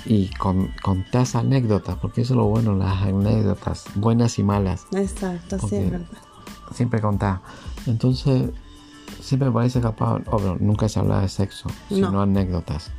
y 0.05 0.27
con, 0.35 0.73
contás 0.83 1.35
anécdotas, 1.35 1.97
porque 1.97 2.21
eso 2.21 2.33
es 2.33 2.37
lo 2.37 2.45
bueno, 2.45 2.75
las 2.75 3.01
anécdotas, 3.03 3.85
buenas 3.95 4.37
y 4.37 4.43
malas, 4.43 4.85
Exacto, 4.91 5.57
verdad. 5.71 6.01
siempre 6.73 7.01
contás. 7.01 7.39
Entonces, 7.87 8.51
siempre 9.27 9.69
se 9.69 9.79
escapaba, 9.79 10.21
obvio, 10.31 10.57
nunca 10.59 10.87
se 10.89 10.99
hablaba 10.99 11.21
de 11.21 11.29
sexo, 11.29 11.69
sino 11.89 12.11
No. 12.11 12.21
anécdotas. 12.21 12.91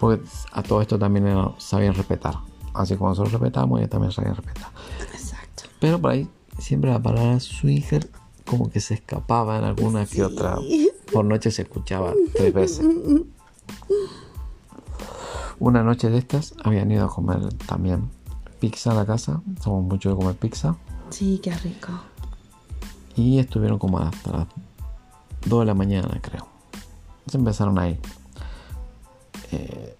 Porque 0.00 0.22
a 0.52 0.62
todo 0.62 0.82
esto 0.82 0.98
también 0.98 1.26
sabían 1.58 1.94
respetar. 1.94 2.34
Así 2.74 2.96
como 2.96 3.10
nosotros 3.10 3.32
respetamos, 3.32 3.78
ellos 3.78 3.90
también 3.90 4.12
sabían 4.12 4.34
respetar. 4.34 4.68
Exacto. 5.12 5.64
Pero 5.78 6.00
por 6.00 6.10
ahí 6.10 6.28
siempre 6.58 6.90
la 6.90 7.00
palabra 7.00 7.38
swinger 7.40 8.10
como 8.46 8.68
que 8.70 8.80
se 8.80 8.94
escapaba 8.94 9.58
en 9.58 9.64
alguna 9.64 10.04
que 10.06 10.24
otra. 10.24 10.58
Por 11.12 11.24
noche 11.24 11.50
se 11.50 11.62
escuchaba 11.62 12.12
tres 12.34 12.52
veces. 12.52 12.86
Una 15.58 15.82
noche 15.82 16.10
de 16.10 16.18
estas 16.18 16.54
habían 16.64 16.90
ido 16.90 17.04
a 17.04 17.08
comer 17.08 17.52
también 17.66 18.10
pizza 18.58 18.90
a 18.90 18.94
la 18.94 19.06
casa. 19.06 19.40
Somos 19.62 19.84
mucho 19.84 20.10
de 20.10 20.16
comer 20.16 20.34
pizza. 20.34 20.76
Sí, 21.10 21.40
qué 21.42 21.52
rico. 21.58 21.92
Y 23.14 23.38
estuvieron 23.38 23.78
como 23.78 23.98
hasta 23.98 24.32
las 24.32 24.46
2 25.46 25.60
de 25.60 25.66
la 25.66 25.74
mañana, 25.74 26.18
creo. 26.22 26.46
Se 27.26 27.36
empezaron 27.38 27.78
ahí. 27.78 27.98
Eh, 29.52 29.96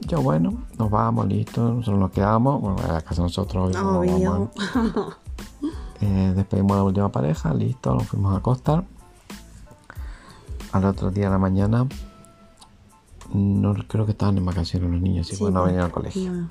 yo, 0.00 0.20
bueno, 0.22 0.64
nos 0.78 0.90
vamos, 0.90 1.26
listo. 1.26 1.62
Nosotros 1.72 1.98
nos 1.98 2.10
quedamos. 2.10 2.60
Bueno, 2.60 2.78
a 2.88 2.92
la 2.94 3.00
casa 3.00 3.22
nosotros. 3.22 3.74
obvio, 3.76 4.30
vamos. 4.30 4.50
Eh, 6.00 6.32
despedimos 6.36 6.72
a 6.72 6.76
la 6.78 6.82
última 6.82 7.10
pareja, 7.10 7.54
listo, 7.54 7.94
nos 7.94 8.06
fuimos 8.06 8.34
a 8.34 8.38
acostar. 8.38 8.84
Al 10.72 10.84
otro 10.84 11.10
día 11.10 11.26
de 11.26 11.30
la 11.30 11.38
mañana, 11.38 11.86
no 13.32 13.74
creo 13.88 14.04
que 14.04 14.12
estaban 14.12 14.36
en 14.36 14.44
vacaciones 14.44 14.90
los 14.90 15.00
niños, 15.00 15.28
y 15.28 15.30
Sí, 15.30 15.36
pues 15.38 15.52
no 15.54 15.60
pues, 15.60 15.70
venían 15.72 15.86
al 15.86 15.92
colegio. 15.92 16.32
no. 16.32 16.48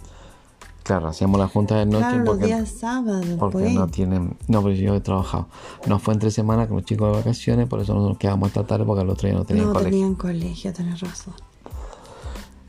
Claro, 0.83 1.07
hacíamos 1.07 1.39
la 1.39 1.47
junta 1.47 1.75
de 1.77 1.85
noche 1.85 1.99
Claro, 1.99 2.17
los 2.17 2.27
porque, 2.27 2.45
días 2.47 2.69
sábados, 2.69 3.25
porque 3.39 3.57
pues. 3.59 3.73
no 3.73 3.87
tienen. 3.87 4.35
No, 4.49 4.61
pero 4.61 4.75
yo 4.75 4.93
he 4.95 4.99
trabajado. 5.01 5.47
No 5.87 5.97
fue 5.97 6.13
entre 6.13 6.29
semanas 6.29 6.67
con 6.67 6.75
los 6.77 6.85
chicos 6.85 7.09
de 7.09 7.17
vacaciones, 7.17 7.67
por 7.69 7.79
eso 7.79 7.93
nos 7.95 8.17
quedamos 8.17 8.47
hasta 8.47 8.65
tarde 8.65 8.83
porque 8.85 9.01
al 9.01 9.09
otro 9.09 9.29
día 9.29 9.37
no 9.37 9.45
tenían 9.45 9.67
no 9.67 9.73
colegio. 9.73 9.91
tenían 9.91 10.15
colegio, 10.15 10.73
tenés 10.73 10.99
razón. 10.99 11.33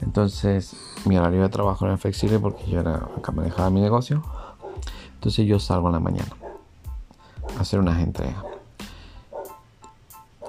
Entonces, 0.00 0.76
mi 1.06 1.16
horario 1.18 1.42
de 1.42 1.48
trabajo 1.48 1.86
era 1.86 1.96
flexible 1.96 2.38
porque 2.38 2.64
yo 2.70 2.80
era 2.80 3.08
acá 3.16 3.32
manejaba 3.32 3.70
mi 3.70 3.80
negocio. 3.80 4.22
Entonces, 5.14 5.46
yo 5.46 5.58
salgo 5.58 5.88
en 5.88 5.94
la 5.94 6.00
mañana 6.00 6.30
a 7.58 7.62
hacer 7.62 7.80
unas 7.80 8.00
entregas. 8.00 8.44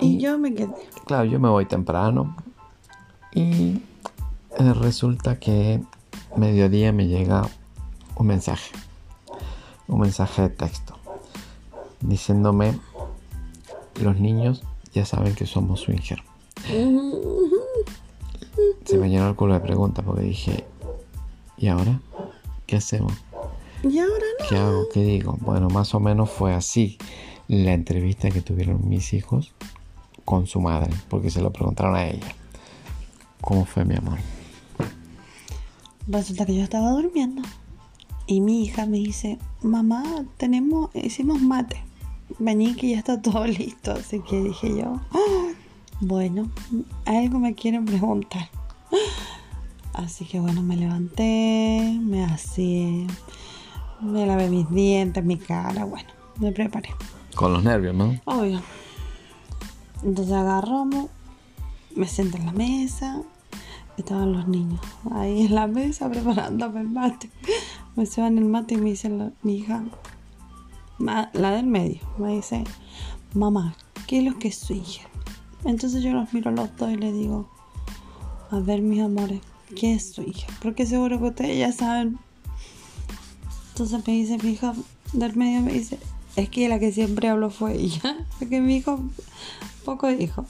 Y 0.02 0.20
yo 0.20 0.38
me 0.38 0.54
quedé. 0.54 0.74
Claro, 1.06 1.26
yo 1.26 1.40
me 1.40 1.50
voy 1.50 1.66
temprano 1.66 2.36
y 3.34 3.82
eh, 4.60 4.74
resulta 4.74 5.40
que 5.40 5.82
mediodía 6.36 6.92
me 6.92 7.08
llega 7.08 7.48
un 8.16 8.28
mensaje, 8.28 8.72
un 9.88 10.00
mensaje 10.00 10.44
de 10.44 10.50
texto, 10.50 10.98
diciéndome 12.02 12.80
los 14.02 14.20
niños 14.20 14.64
ya 14.94 15.06
saben 15.06 15.36
que 15.36 15.46
somos 15.46 15.82
swinger. 15.82 16.24
Se 18.86 18.98
me 18.98 19.10
llenó 19.10 19.28
el 19.28 19.36
culo 19.36 19.54
de 19.56 19.60
preguntas 19.60 20.06
porque 20.06 20.22
dije, 20.22 20.64
¿y 21.58 21.68
ahora? 21.68 22.00
¿Qué 22.66 22.78
hacemos? 22.78 23.14
Y 23.84 24.00
ahora 24.00 24.26
no. 24.40 24.48
¿Qué 24.48 24.58
hago? 24.58 24.88
¿Qué 24.94 25.04
digo? 25.04 25.38
Bueno, 25.42 25.70
más 25.70 25.94
o 25.94 26.00
menos 26.00 26.30
fue 26.30 26.54
así 26.54 26.98
la 27.48 27.74
entrevista 27.74 28.32
que 28.32 28.42
tuvieron 28.42 28.88
mis 28.88 29.14
hijos 29.14 29.54
con 30.24 30.48
su 30.48 30.62
madre, 30.62 30.92
porque 31.10 31.30
se 31.30 31.42
lo 31.42 31.52
preguntaron 31.52 31.96
a 31.96 32.08
ella. 32.08 32.34
¿Cómo 33.42 33.66
fue 33.66 33.84
mi 33.86 33.96
amor? 33.96 34.18
Resulta 36.08 36.46
que 36.46 36.56
yo 36.56 36.64
estaba 36.64 36.92
durmiendo 36.92 37.42
y 38.28 38.42
mi 38.42 38.64
hija 38.64 38.86
me 38.86 38.98
dice, 38.98 39.40
mamá, 39.62 40.04
tenemos, 40.38 40.90
hicimos 40.96 41.42
mate. 41.42 41.84
Vení 42.40 42.76
que 42.76 42.90
ya 42.90 42.98
está 42.98 43.22
todo 43.22 43.46
listo. 43.48 43.92
Así 43.92 44.20
que 44.22 44.42
dije 44.42 44.76
yo, 44.78 45.00
"Ah, 45.12 45.52
bueno, 46.00 46.50
algo 47.06 47.40
me 47.40 47.54
quieren 47.54 47.86
preguntar. 47.86 48.50
Así 49.94 50.26
que 50.26 50.40
bueno, 50.42 50.62
me 50.62 50.76
levanté, 50.76 51.98
me 52.02 52.26
así, 52.26 53.08
me 54.02 54.26
lavé 54.26 54.50
mis 54.50 54.70
dientes, 54.70 55.24
mi 55.24 55.38
cara, 55.38 55.86
bueno, 55.86 56.10
me 56.38 56.52
preparé. 56.52 56.90
Con 57.34 57.54
los 57.54 57.64
nervios, 57.64 57.96
¿no? 57.96 58.20
Obvio. 58.26 58.62
Entonces 60.04 60.34
agarramos, 60.34 61.08
me 61.96 62.08
senté 62.08 62.38
en 62.40 62.46
la 62.46 62.52
mesa, 62.52 63.22
estaban 63.98 64.34
los 64.34 64.48
niños 64.48 64.80
ahí 65.12 65.46
en 65.46 65.56
la 65.56 65.68
mesa 65.68 66.10
preparándome 66.10 66.82
el 66.82 66.90
mate. 66.90 67.30
Me 67.96 68.06
llevan 68.06 68.38
el 68.38 68.46
mate 68.46 68.74
y 68.76 68.78
me 68.78 68.90
dice 68.90 69.10
la- 69.10 69.32
mi 69.42 69.58
hija, 69.58 69.84
la 71.00 71.52
del 71.52 71.66
medio, 71.68 72.02
me 72.18 72.36
dice, 72.36 72.64
mamá, 73.34 73.76
¿qué 74.08 74.20
es 74.20 74.24
lo 74.26 74.38
que 74.40 74.50
es 74.50 74.58
swinger? 74.58 75.08
Entonces 75.64 76.04
yo 76.04 76.12
los 76.14 76.34
miro 76.34 76.52
los 76.52 76.76
dos 76.78 76.92
y 76.92 76.98
le 76.98 77.12
digo, 77.12 77.50
a 78.52 78.60
ver 78.60 78.82
mis 78.82 79.02
amores, 79.02 79.42
¿qué 79.76 79.94
es 79.94 80.12
swinger? 80.14 80.48
Porque 80.62 80.86
seguro 80.86 81.20
que 81.20 81.26
ustedes 81.26 81.58
ya 81.58 81.72
saben. 81.72 82.18
Entonces 83.72 84.06
me 84.08 84.14
dice 84.14 84.38
mi 84.42 84.52
hija 84.52 84.74
del 85.14 85.36
medio, 85.36 85.62
me 85.62 85.74
dice, 85.74 85.98
es 86.36 86.50
que 86.50 86.70
la 86.70 86.80
que 86.80 86.92
siempre 86.92 87.30
habló 87.30 87.50
fue 87.50 87.76
ella, 87.76 88.18
porque 88.40 88.62
mi 88.62 88.78
hijo 88.78 89.00
poco 89.84 90.08
dijo. 90.08 90.46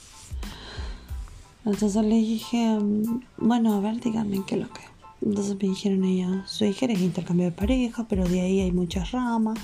Entonces 1.66 2.04
le 2.04 2.14
dije, 2.14 2.78
mm, 2.78 3.22
bueno, 3.38 3.74
a 3.74 3.80
ver, 3.80 4.00
díganme 4.00 4.42
qué 4.46 4.54
es 4.54 4.60
lo 4.62 4.72
que. 4.72 4.80
Entonces 5.20 5.56
me 5.60 5.68
dijeron 5.68 6.04
ellos, 6.04 6.48
su 6.48 6.64
hija 6.64 6.86
es 6.86 7.00
intercambio 7.00 7.46
de 7.46 7.52
pareja, 7.52 8.06
pero 8.08 8.28
de 8.28 8.40
ahí 8.40 8.60
hay 8.60 8.70
muchas 8.70 9.10
ramas, 9.10 9.58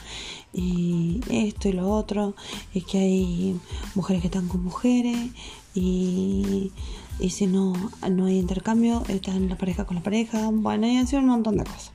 y 0.52 1.20
esto 1.30 1.68
y 1.68 1.72
lo 1.72 1.88
otro, 1.88 2.34
y 2.74 2.80
que 2.80 2.98
hay 2.98 3.60
mujeres 3.94 4.22
que 4.22 4.28
están 4.28 4.48
con 4.48 4.64
mujeres, 4.64 5.30
y, 5.74 6.72
y 7.20 7.30
si 7.30 7.46
no, 7.46 7.74
no 8.10 8.26
hay 8.26 8.38
intercambio, 8.38 9.04
están 9.08 9.48
la 9.48 9.56
pareja 9.56 9.84
con 9.84 9.96
la 9.96 10.02
pareja, 10.02 10.50
bueno, 10.52 10.88
y 10.88 10.96
así 10.96 11.14
un 11.14 11.26
montón 11.26 11.58
de 11.58 11.64
cosas. 11.64 11.92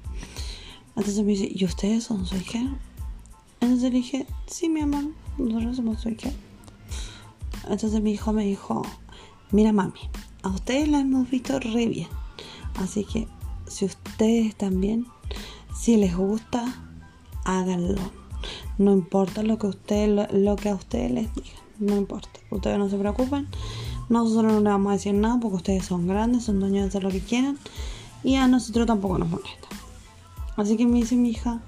Entonces 0.96 1.26
me 1.26 1.32
dice, 1.32 1.52
¿y 1.54 1.65
ustedes 1.65 2.06
son 2.06 2.26
su 2.26 2.38
hija? 2.38 2.60
Entonces 3.60 3.91
le 3.91 3.98
dije, 3.98 4.26
sí, 4.46 4.70
mi 4.70 4.82
amor, 4.82 5.04
nosotros 5.38 5.76
somos 5.76 6.00
su 6.00 6.10
hija. 6.10 6.32
Entonces 7.70 8.02
mi 8.02 8.12
hijo 8.12 8.32
me 8.32 8.46
dijo, 8.46 8.84
mira 9.52 9.72
mami, 9.72 10.00
a 10.44 10.50
ustedes 10.50 10.88
la 10.88 11.00
hemos 11.00 11.30
visto 11.30 11.60
re 11.60 11.88
bien. 11.88 12.08
Así 12.76 13.04
que 13.04 13.28
si 13.68 13.86
ustedes 13.86 14.56
también, 14.56 15.06
si 15.76 15.98
les 15.98 16.16
gusta, 16.16 16.66
háganlo. 17.44 18.02
No 18.78 18.94
importa 18.94 19.44
lo 19.44 19.58
que, 19.58 19.68
usted, 19.68 20.30
lo, 20.32 20.56
que 20.56 20.70
a 20.70 20.76
ustedes 20.76 21.12
les 21.12 21.34
digan, 21.34 21.52
no 21.80 21.98
importa. 21.98 22.40
Ustedes 22.52 22.78
no 22.78 22.90
se 22.90 22.98
preocupen. 22.98 23.48
Nosotros 24.10 24.54
no 24.54 24.60
les 24.60 24.72
vamos 24.72 24.92
a 24.92 24.94
decir 24.94 25.14
nada 25.14 25.40
porque 25.40 25.58
ustedes 25.58 25.86
son 25.86 26.08
grandes, 26.08 26.44
son 26.44 26.60
dueños 26.60 26.84
de 26.84 26.88
hacer 26.90 27.04
lo 27.04 27.10
que 27.10 27.20
quieran. 27.20 27.58
Y 28.24 28.36
a 28.36 28.48
nosotros 28.48 28.86
tampoco 28.86 29.18
nos 29.18 29.30
molesta. 29.30 29.68
Así 30.56 30.78
que 30.78 30.86
me 30.86 30.98
dice 30.98 31.16
mi 31.16 31.32
hija, 31.32 31.62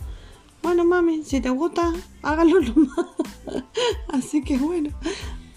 bueno 0.63 0.83
mami, 0.83 1.23
si 1.23 1.41
te 1.41 1.49
gusta, 1.49 1.93
hágalo 2.21 2.59
nomás. 2.61 3.05
Así 4.07 4.43
que 4.43 4.57
bueno, 4.57 4.89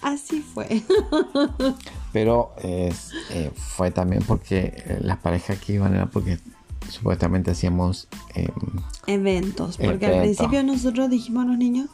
así 0.03 0.41
fue. 0.41 0.83
Pero 2.11 2.53
eh, 2.61 2.93
fue 3.55 3.91
también 3.91 4.23
porque 4.27 4.73
eh, 4.75 4.99
las 5.01 5.17
parejas 5.17 5.59
que 5.59 5.73
iban 5.73 5.95
era 5.95 6.07
porque 6.07 6.39
supuestamente 6.89 7.51
hacíamos 7.51 8.07
em, 8.35 8.51
eventos. 9.07 9.77
Porque 9.77 10.05
al 10.05 10.21
principio 10.21 10.63
nosotros 10.63 11.09
dijimos 11.09 11.45
a 11.45 11.47
los 11.47 11.57
niños 11.57 11.89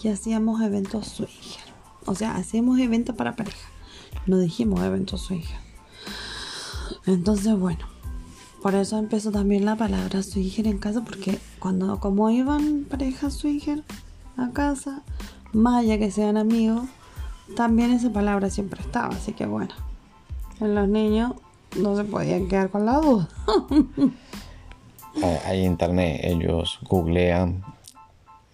que 0.00 0.10
hacíamos 0.10 0.60
eventos 0.60 1.06
swinger. 1.08 1.64
O 2.06 2.14
sea, 2.14 2.36
hacíamos 2.36 2.78
eventos 2.78 3.16
para 3.16 3.36
pareja. 3.36 3.68
No 4.26 4.38
dijimos 4.38 4.82
eventos 4.82 5.22
swinger. 5.22 5.64
Entonces, 7.06 7.56
bueno, 7.58 7.86
por 8.62 8.74
eso 8.74 8.98
empezó 8.98 9.30
también 9.30 9.64
la 9.64 9.76
palabra 9.76 10.22
swinger 10.22 10.66
en 10.66 10.78
casa, 10.78 11.02
porque 11.04 11.38
cuando 11.58 12.00
como 12.00 12.30
iban 12.30 12.84
parejas 12.84 13.34
swinger 13.34 13.82
a 14.36 14.50
casa, 14.50 15.02
más 15.52 15.80
allá 15.80 15.98
que 15.98 16.10
sean 16.10 16.36
amigos, 16.36 16.86
también 17.54 17.92
esa 17.92 18.10
palabra 18.10 18.50
siempre 18.50 18.80
estaba, 18.80 19.14
así 19.14 19.32
que 19.32 19.46
bueno, 19.46 19.74
en 20.60 20.74
los 20.74 20.88
niños 20.88 21.32
no 21.76 21.96
se 21.96 22.04
podían 22.04 22.48
quedar 22.48 22.70
con 22.70 22.86
la 22.86 22.98
duda. 22.98 23.28
Hay 25.46 25.64
internet, 25.64 26.20
ellos 26.24 26.78
googlean, 26.82 27.62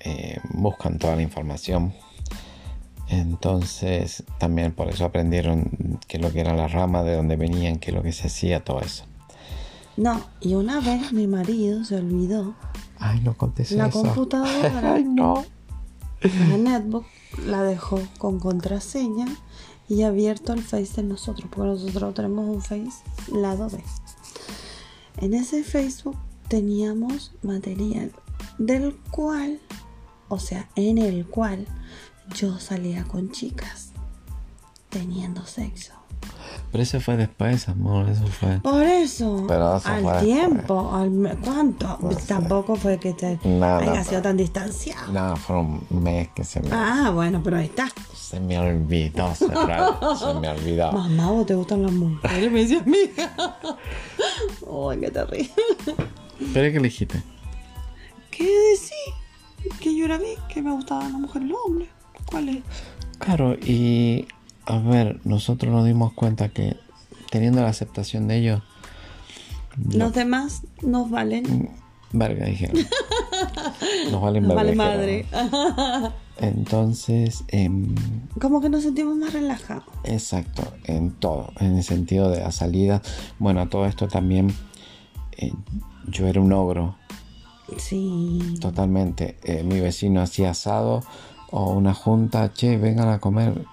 eh, 0.00 0.38
buscan 0.50 0.98
toda 0.98 1.16
la 1.16 1.22
información. 1.22 1.94
Entonces 3.08 4.22
también 4.38 4.72
por 4.72 4.88
eso 4.88 5.04
aprendieron 5.04 5.98
qué 6.06 6.18
es 6.18 6.22
lo 6.22 6.32
que 6.32 6.40
era 6.40 6.54
la 6.54 6.68
rama, 6.68 7.02
de 7.02 7.16
dónde 7.16 7.36
venían, 7.36 7.78
qué 7.78 7.90
es 7.90 7.96
lo 7.96 8.02
que 8.02 8.12
se 8.12 8.28
hacía, 8.28 8.62
todo 8.62 8.80
eso. 8.80 9.04
No, 9.96 10.20
y 10.40 10.54
una 10.54 10.80
vez 10.80 11.12
mi 11.12 11.26
marido 11.26 11.84
se 11.84 11.96
olvidó. 11.96 12.54
Ay, 12.98 13.20
no 13.20 13.36
conté 13.36 13.64
La 13.70 13.90
computadora. 13.90 14.94
Ay, 14.94 15.04
no. 15.04 15.44
La 16.20 16.56
netbook 16.58 17.06
la 17.46 17.62
dejó 17.62 18.00
con 18.18 18.38
contraseña 18.38 19.26
y 19.88 20.02
abierto 20.02 20.52
el 20.52 20.62
Face 20.62 21.00
de 21.00 21.02
nosotros, 21.02 21.48
porque 21.50 21.70
nosotros 21.70 22.14
tenemos 22.14 22.48
un 22.48 22.62
Face 22.62 23.02
lado 23.32 23.68
B. 23.70 23.82
En 25.16 25.34
ese 25.34 25.64
Facebook 25.64 26.16
teníamos 26.48 27.32
material 27.42 28.12
del 28.58 28.96
cual, 29.10 29.60
o 30.28 30.38
sea, 30.38 30.68
en 30.76 30.98
el 30.98 31.26
cual 31.26 31.66
yo 32.34 32.58
salía 32.58 33.04
con 33.04 33.30
chicas 33.30 33.90
teniendo 34.90 35.46
sexo. 35.46 35.99
Pero 36.70 36.84
eso 36.84 37.00
fue 37.00 37.16
después, 37.16 37.68
amor, 37.68 38.08
eso 38.08 38.26
fue. 38.28 38.60
Por 38.60 38.82
eso. 38.82 39.46
al 39.84 40.24
tiempo, 40.24 40.94
al 40.94 41.36
¿cuánto? 41.42 41.98
Tampoco 42.28 42.76
fue 42.76 42.98
que 42.98 43.12
te 43.12 43.38
haya 43.42 44.04
sido 44.04 44.22
tan 44.22 44.36
distanciado. 44.36 45.12
No, 45.12 45.36
fue 45.36 45.58
un 45.58 45.84
mes 45.90 46.28
que 46.28 46.44
se 46.44 46.60
me. 46.60 46.68
Ah, 46.72 47.10
bueno, 47.12 47.40
pero 47.42 47.56
ahí 47.56 47.66
está. 47.66 47.88
Se 48.14 48.38
me 48.38 48.56
olvidó, 48.56 49.34
se, 49.34 49.48
se 49.48 50.34
me 50.40 50.48
olvidó. 50.48 50.92
Mamá, 50.92 51.32
¿vos 51.32 51.46
te 51.46 51.56
gustan 51.56 51.82
las 51.82 51.92
mujeres? 51.92 52.52
Me 52.52 52.60
decía 52.60 52.82
mi 52.86 52.98
hija. 52.98 53.32
Ay, 54.90 55.00
qué 55.00 55.10
terrible. 55.10 55.50
¿Pero 56.54 56.72
qué 56.72 56.78
dijiste? 56.78 57.22
¿Qué 58.30 58.44
decís? 58.44 59.74
Que 59.80 59.96
yo 59.96 60.04
era 60.04 60.18
vi 60.18 60.36
que 60.48 60.62
me 60.62 60.70
gustaban 60.70 61.10
las 61.12 61.20
mujeres 61.20 61.48
y 61.48 61.50
los 61.50 61.60
hombres. 61.66 61.88
¿Cuál 62.26 62.48
es? 62.48 62.62
Claro, 63.18 63.54
y 63.54 64.28
a 64.70 64.78
ver, 64.78 65.20
nosotros 65.24 65.72
nos 65.72 65.84
dimos 65.84 66.12
cuenta 66.12 66.48
que 66.48 66.76
teniendo 67.30 67.62
la 67.62 67.68
aceptación 67.68 68.28
de 68.28 68.38
ellos, 68.38 68.62
los 69.92 70.12
demás 70.12 70.62
nos 70.82 71.10
valen. 71.10 71.70
Verga, 72.12 72.46
dijeron. 72.46 72.76
Nos 74.10 74.20
valen 74.20 74.42
nos 74.42 74.56
Vale 74.56 74.74
madre. 74.74 75.26
Entonces. 76.38 77.44
Em, 77.48 77.94
Como 78.40 78.60
que 78.60 78.68
nos 78.68 78.82
sentimos 78.82 79.16
más 79.16 79.32
relajados. 79.32 79.84
Exacto, 80.04 80.62
en 80.84 81.12
todo. 81.12 81.52
En 81.60 81.76
el 81.76 81.84
sentido 81.84 82.30
de 82.30 82.40
la 82.40 82.50
salida. 82.50 83.00
Bueno, 83.38 83.68
todo 83.68 83.86
esto 83.86 84.08
también. 84.08 84.52
Eh, 85.36 85.52
yo 86.08 86.26
era 86.26 86.40
un 86.40 86.52
ogro. 86.52 86.96
Sí. 87.78 88.56
Totalmente. 88.60 89.38
Eh, 89.44 89.62
mi 89.62 89.78
vecino 89.80 90.20
hacía 90.20 90.50
asado 90.50 91.02
o 91.50 91.70
una 91.70 91.94
junta. 91.94 92.52
Che, 92.52 92.76
vengan 92.76 93.08
a 93.08 93.20
comer 93.20 93.64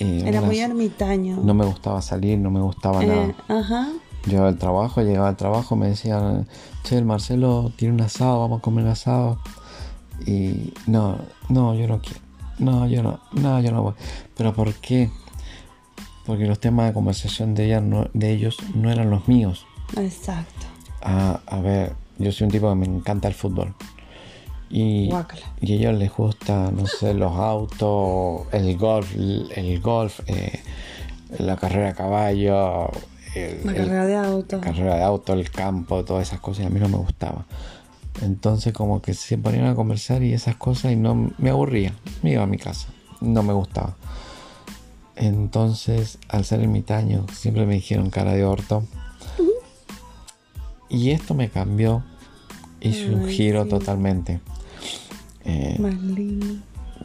era 0.00 0.40
muy 0.40 0.58
ermitaño. 0.58 1.38
No 1.42 1.54
me 1.54 1.64
gustaba 1.64 2.00
salir, 2.02 2.38
no 2.38 2.50
me 2.50 2.60
gustaba 2.60 3.02
nada. 3.04 3.26
Eh, 3.26 3.34
ajá. 3.48 3.88
Llegaba 4.26 4.48
al 4.48 4.58
trabajo, 4.58 5.02
llegaba 5.02 5.28
al 5.28 5.36
trabajo, 5.36 5.76
me 5.76 5.88
decían, 5.88 6.46
che, 6.84 6.98
el 6.98 7.04
Marcelo 7.04 7.72
tiene 7.76 7.94
un 7.94 8.00
asado, 8.00 8.40
vamos 8.40 8.58
a 8.58 8.62
comer 8.62 8.86
asado. 8.86 9.38
Y 10.26 10.74
no, 10.86 11.18
no, 11.48 11.74
yo 11.74 11.86
no 11.86 12.00
quiero. 12.00 12.20
No, 12.58 12.86
yo 12.86 13.02
no, 13.02 13.20
no, 13.32 13.60
yo 13.60 13.72
no 13.72 13.82
voy. 13.82 13.94
¿Pero 14.36 14.52
por 14.52 14.74
qué? 14.74 15.10
Porque 16.26 16.46
los 16.46 16.60
temas 16.60 16.86
de 16.86 16.92
conversación 16.92 17.54
de, 17.54 17.66
ella 17.66 17.82
de 18.12 18.30
ellos 18.30 18.58
no 18.74 18.90
eran 18.90 19.10
los 19.10 19.28
míos. 19.28 19.66
Exacto. 19.96 20.66
Ah, 21.00 21.40
a 21.46 21.60
ver, 21.60 21.94
yo 22.18 22.30
soy 22.32 22.44
un 22.44 22.50
tipo 22.50 22.68
que 22.68 22.74
me 22.74 22.86
encanta 22.86 23.28
el 23.28 23.34
fútbol. 23.34 23.74
Y, 24.70 25.10
y 25.60 25.72
a 25.72 25.76
ellos 25.76 25.94
les 25.94 26.14
gusta, 26.14 26.70
no 26.70 26.86
sé, 26.86 27.12
los 27.12 27.32
autos, 27.36 28.46
el 28.52 28.76
golf, 28.78 29.12
el, 29.16 29.80
golf, 29.80 30.20
eh, 30.28 30.60
la 31.38 31.56
carrera 31.56 31.90
a 31.90 31.94
caballo, 31.94 32.88
la 33.64 33.74
carrera 33.74 34.06
de 34.06 34.16
auto. 34.16 34.56
La 34.56 34.62
carrera 34.62 34.96
de 34.96 35.02
auto, 35.02 35.32
el 35.32 35.50
campo, 35.50 36.04
todas 36.04 36.28
esas 36.28 36.40
cosas, 36.40 36.64
y 36.64 36.66
a 36.66 36.70
mí 36.70 36.78
no 36.78 36.88
me 36.88 36.98
gustaba. 36.98 37.46
Entonces 38.22 38.72
como 38.72 39.00
que 39.00 39.14
se 39.14 39.38
ponían 39.38 39.66
a 39.66 39.74
conversar 39.74 40.22
y 40.22 40.32
esas 40.32 40.56
cosas 40.56 40.92
y 40.92 40.96
no 40.96 41.32
me 41.38 41.50
aburría, 41.50 41.94
me 42.22 42.32
iba 42.32 42.42
a 42.42 42.46
mi 42.46 42.58
casa, 42.58 42.88
no 43.20 43.42
me 43.42 43.52
gustaba. 43.52 43.96
Entonces, 45.16 46.18
al 46.28 46.46
ser 46.46 46.60
ermitaño, 46.60 47.26
siempre 47.32 47.66
me 47.66 47.74
dijeron 47.74 48.08
cara 48.08 48.32
de 48.32 48.44
orto. 48.44 48.84
Y 50.88 51.10
esto 51.10 51.34
me 51.34 51.50
cambió, 51.50 52.02
hizo 52.80 53.12
un 53.12 53.28
giro 53.28 53.66
totalmente. 53.66 54.40
Eh, 55.44 55.76
Más 55.78 55.94
lindo. 55.94 56.46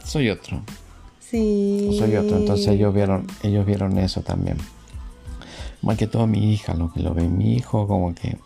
Soy 0.04 0.30
otro. 0.30 0.60
Sí. 1.20 1.96
Soy 1.98 2.16
otro. 2.16 2.36
Entonces 2.36 2.68
ellos 2.68 2.94
vieron, 2.94 3.26
ellos 3.42 3.66
vieron 3.66 3.98
eso 3.98 4.22
también. 4.22 4.56
Más 5.82 5.96
que 5.96 6.06
todo 6.06 6.26
mi 6.26 6.52
hija, 6.52 6.74
lo 6.74 6.92
que 6.92 7.00
lo 7.00 7.14
ve 7.14 7.28
mi 7.28 7.54
hijo, 7.54 7.86
como 7.86 8.14
que 8.14 8.38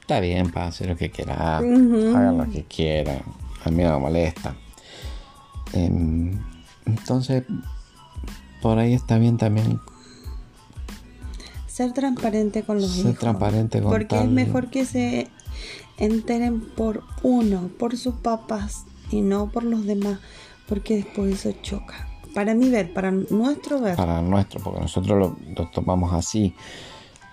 está 0.00 0.20
bien 0.20 0.50
para 0.50 0.66
hacer 0.66 0.88
lo 0.88 0.96
que 0.96 1.10
quiera, 1.10 1.58
hagan 1.58 2.38
lo 2.38 2.50
que 2.50 2.64
quieran. 2.64 3.22
A 3.64 3.70
mí 3.70 3.82
no 3.82 3.92
me 3.92 3.98
molesta. 3.98 4.54
Em, 5.72 6.38
entonces, 6.86 7.44
por 8.62 8.78
ahí 8.78 8.94
está 8.94 9.18
bien 9.18 9.36
también 9.36 9.80
ser 11.80 11.92
transparente 11.92 12.62
con 12.62 12.78
los 12.78 12.90
ser 12.90 13.16
transparente 13.16 13.80
con 13.80 13.90
Porque 13.90 14.18
es 14.18 14.28
mejor 14.28 14.68
que 14.68 14.84
se 14.84 15.28
enteren 15.96 16.60
por 16.60 17.02
uno, 17.22 17.70
por 17.78 17.96
sus 17.96 18.16
papás 18.16 18.84
y 19.10 19.20
no 19.20 19.50
por 19.50 19.64
los 19.64 19.86
demás, 19.86 20.18
porque 20.68 20.96
después 20.96 21.32
eso 21.34 21.56
choca. 21.62 22.08
Para 22.34 22.54
mí 22.54 22.68
ver, 22.68 22.92
para 22.92 23.10
nuestro 23.10 23.80
ver. 23.80 23.96
Para 23.96 24.22
nuestro, 24.22 24.60
porque 24.60 24.80
nosotros 24.80 25.34
lo, 25.56 25.66
tomamos 25.68 26.12
así. 26.12 26.54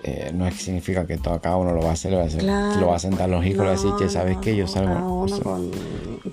eh, 0.04 0.32
no 0.34 0.50
significa 0.52 1.06
que 1.08 1.18
todo, 1.18 1.40
cada 1.42 1.58
uno 1.58 1.72
lo 1.74 1.82
va 1.82 1.90
a 1.90 1.94
hacer, 1.94 2.12
lo 2.12 2.18
va 2.18 2.24
a, 2.24 2.28
hacer, 2.28 2.44
lo 2.44 2.88
va 2.88 2.96
a 2.96 3.00
sentar 3.00 3.30
los 3.30 3.46
hijos 3.46 3.66
y 3.66 3.70
decir, 3.70 3.92
que 3.98 4.10
sabes 4.10 4.38
que 4.38 4.56
yo 4.56 4.68
salgo. 4.68 4.94
Cada 4.94 5.08
uno, 5.08 5.40
con, 5.40 5.72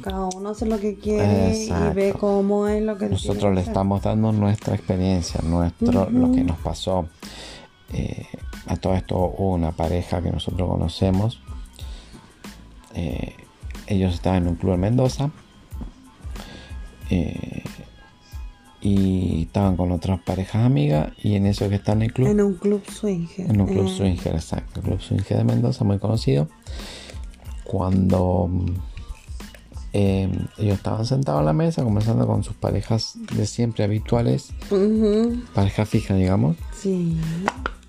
cada 0.03 0.29
uno 0.35 0.51
hace 0.51 0.67
lo 0.67 0.79
que 0.79 0.97
quiere 0.97 1.57
y 1.57 1.71
ve 1.95 2.15
cómo 2.19 2.69
es 2.69 2.83
lo 2.83 2.97
que 2.97 3.09
Nosotros 3.09 3.55
le 3.55 3.61
estamos 3.61 4.03
dando 4.03 4.33
nuestra 4.33 4.75
experiencia, 4.75 5.41
nuestro, 5.43 6.11
lo 6.11 6.33
que 6.33 6.45
nos 6.45 6.59
pasó. 6.59 7.07
Eh, 7.93 8.27
a 8.67 8.77
todo 8.77 8.95
esto 8.95 9.17
hubo 9.17 9.55
una 9.55 9.73
pareja 9.73 10.23
que 10.23 10.31
nosotros 10.31 10.69
conocemos. 10.69 11.41
Eh, 12.95 13.35
ellos 13.87 14.15
estaban 14.15 14.43
en 14.43 14.49
un 14.49 14.55
club 14.57 14.75
en 14.75 14.81
Mendoza. 14.81 15.31
Eh, 17.11 17.63
y 18.81 19.43
estaban 19.43 19.77
con 19.77 19.93
otras 19.93 20.21
parejas 20.21 20.65
amigas 20.65 21.13
y 21.23 21.37
en 21.37 21.47
eso 21.47 21.69
que 21.69 21.77
están 21.77 21.99
en 21.99 22.03
el 22.05 22.13
club. 22.13 22.29
En 22.29 22.41
un 22.41 22.55
club 22.55 22.83
swinger. 22.91 23.51
En 23.51 23.61
un 23.61 23.67
club 23.67 23.89
swinger, 23.89 24.35
exacto. 24.35 24.81
El 24.81 24.87
club 24.87 25.01
swinger 25.01 25.39
de 25.39 25.45
Mendoza, 25.45 25.85
muy 25.85 25.99
conocido. 25.99 26.49
Cuando 27.65 28.51
ellos 29.93 30.77
estaban 30.77 31.07
sentados 31.07 31.41
en 31.41 31.47
la 31.47 31.53
mesa 31.53 31.83
conversando 31.83 32.27
con 32.27 32.43
sus 32.43 32.57
parejas 32.57 33.17
de 33.35 33.47
siempre 33.47 33.85
habituales. 33.85 34.53
Pareja 35.55 35.87
fija, 35.87 36.15
digamos. 36.15 36.57
Sí 36.77 37.17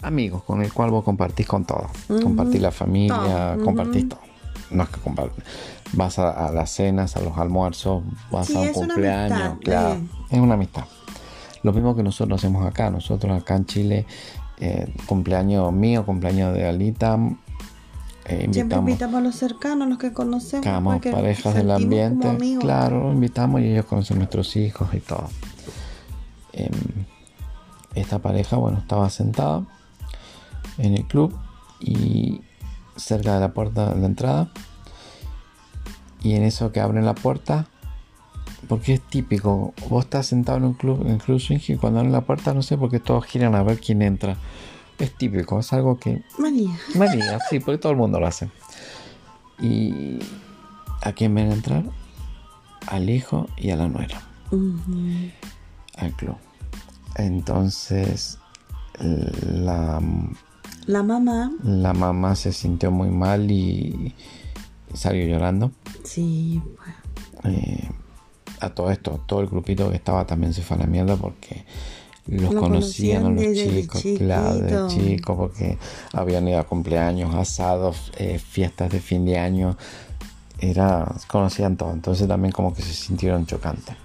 amigos 0.06 0.44
con 0.44 0.62
el 0.62 0.72
cual 0.72 0.92
vos 0.92 1.04
compartís 1.04 1.48
con 1.48 1.66
todo. 1.66 1.88
Compartís 2.08 2.62
la 2.62 2.72
familia, 2.72 3.58
compartís 3.64 4.08
todo. 4.08 4.20
No 4.72 4.84
es 4.84 4.90
que 4.90 5.00
compartís. 5.00 5.44
Vas 5.96 6.20
a, 6.20 6.52
las 6.52 6.72
cenas, 6.72 7.16
a 7.16 7.22
los 7.22 7.38
almuerzos, 7.38 8.04
vas 8.32 8.54
a 8.54 8.60
un 8.60 8.74
cumpleaños. 8.74 9.58
claro, 9.62 10.02
es 10.30 10.40
una 10.40 10.56
amistad. 10.56 10.86
Lo 11.64 11.74
mismo 11.74 11.96
que 11.96 12.04
nosotros 12.04 12.40
hacemos 12.40 12.66
acá. 12.66 12.92
Nosotros 12.92 13.42
acá 13.42 13.56
en 13.56 13.66
Chile, 13.66 14.06
eh, 14.60 14.94
cumpleaños 15.08 15.74
mío, 15.74 16.06
cumpleaños 16.06 16.54
de 16.54 16.68
Alita. 16.68 17.18
Eh, 18.26 18.44
invitamos, 18.44 18.54
Siempre 18.56 18.78
invitamos 18.78 19.16
a 19.16 19.22
los 19.22 19.36
cercanos, 19.36 19.90
los 19.90 19.98
que 19.98 20.14
conocemos. 20.14 21.02
parejas 21.02 21.56
del 21.56 21.72
ambiente. 21.72 22.38
Claro, 22.60 23.12
invitamos 23.12 23.62
y 23.62 23.72
ellos 23.72 23.86
conocen 23.86 24.18
nuestros 24.18 24.56
hijos 24.56 24.94
y 24.94 25.00
todo. 25.00 25.30
Em, 26.54 26.72
esta 27.96 28.20
pareja, 28.20 28.58
bueno, 28.58 28.78
estaba 28.78 29.10
sentada 29.10 29.64
en 30.78 30.94
el 30.94 31.06
club 31.06 31.36
y 31.80 32.42
cerca 32.96 33.36
de 33.36 33.40
la 33.40 33.54
puerta 33.54 33.94
de 33.94 34.02
la 34.02 34.06
entrada. 34.06 34.52
Y 36.26 36.34
en 36.34 36.42
eso 36.42 36.72
que 36.72 36.80
abren 36.80 37.06
la 37.06 37.14
puerta, 37.14 37.68
porque 38.68 38.96
es 38.96 39.02
típico, 39.02 39.76
vos 39.90 40.06
estás 40.06 40.26
sentado 40.26 40.58
en 40.58 40.64
un 40.64 40.74
club, 40.74 41.06
en 41.06 41.20
club 41.20 41.40
swing 41.40 41.60
y 41.68 41.76
cuando 41.76 42.00
abren 42.00 42.12
la 42.12 42.22
puerta, 42.22 42.52
no 42.56 42.64
sé 42.64 42.80
por 42.80 42.90
qué 42.90 43.00
todos 43.00 43.26
giran 43.26 43.54
a 43.54 43.62
ver 43.62 43.80
quién 43.80 44.02
entra. 44.02 44.36
Es 44.98 45.16
típico, 45.16 45.60
es 45.60 45.72
algo 45.72 46.00
que... 46.00 46.24
Manía. 46.40 46.76
Manía, 46.96 47.38
sí, 47.50 47.60
porque 47.60 47.78
todo 47.78 47.92
el 47.92 48.00
mundo 48.00 48.20
lo 48.20 48.26
hace. 48.26 48.50
Y 49.62 50.18
a 51.04 51.12
quién 51.12 51.36
ven 51.36 51.52
entrar? 51.52 51.84
Al 52.88 53.08
hijo 53.08 53.48
y 53.56 53.70
a 53.70 53.76
la 53.76 53.88
nuera. 53.88 54.20
Al 55.96 56.12
club. 56.14 56.38
Entonces, 57.18 58.40
la 59.00 60.02
la 60.88 61.02
mamá. 61.02 61.52
La 61.64 61.94
mamá 61.94 62.36
se 62.36 62.52
sintió 62.52 62.92
muy 62.92 63.10
mal 63.10 63.50
y 63.50 64.14
salió 64.96 65.26
llorando. 65.26 65.72
Sí, 66.04 66.62
eh, 67.44 67.90
a 68.60 68.70
todo 68.70 68.92
esto, 68.92 69.22
todo 69.26 69.42
el 69.42 69.48
grupito 69.48 69.90
que 69.90 69.96
estaba 69.96 70.26
también 70.26 70.54
se 70.54 70.62
fue 70.62 70.78
a 70.78 70.82
la 70.82 70.88
mierda 70.88 71.16
porque 71.18 71.66
los 72.28 72.56
conocían, 72.56 73.26
a 73.26 73.30
los 73.30 73.54
chicos, 73.54 74.04
claro, 74.18 74.60
de 74.60 74.88
chicos, 74.88 75.38
porque 75.38 75.78
habían 76.14 76.48
ido 76.48 76.60
a 76.60 76.64
cumpleaños, 76.64 77.36
asados, 77.36 78.12
eh, 78.18 78.40
fiestas 78.40 78.92
de 78.92 79.00
fin 79.00 79.26
de 79.26 79.38
año. 79.38 79.78
Era, 80.60 81.14
conocían 81.28 81.76
todo, 81.76 81.92
entonces 81.92 82.28
también 82.28 82.52
como 82.52 82.74
que 82.74 82.82
se 82.82 82.94
sintieron 82.94 83.46
chocantes. 83.46 83.96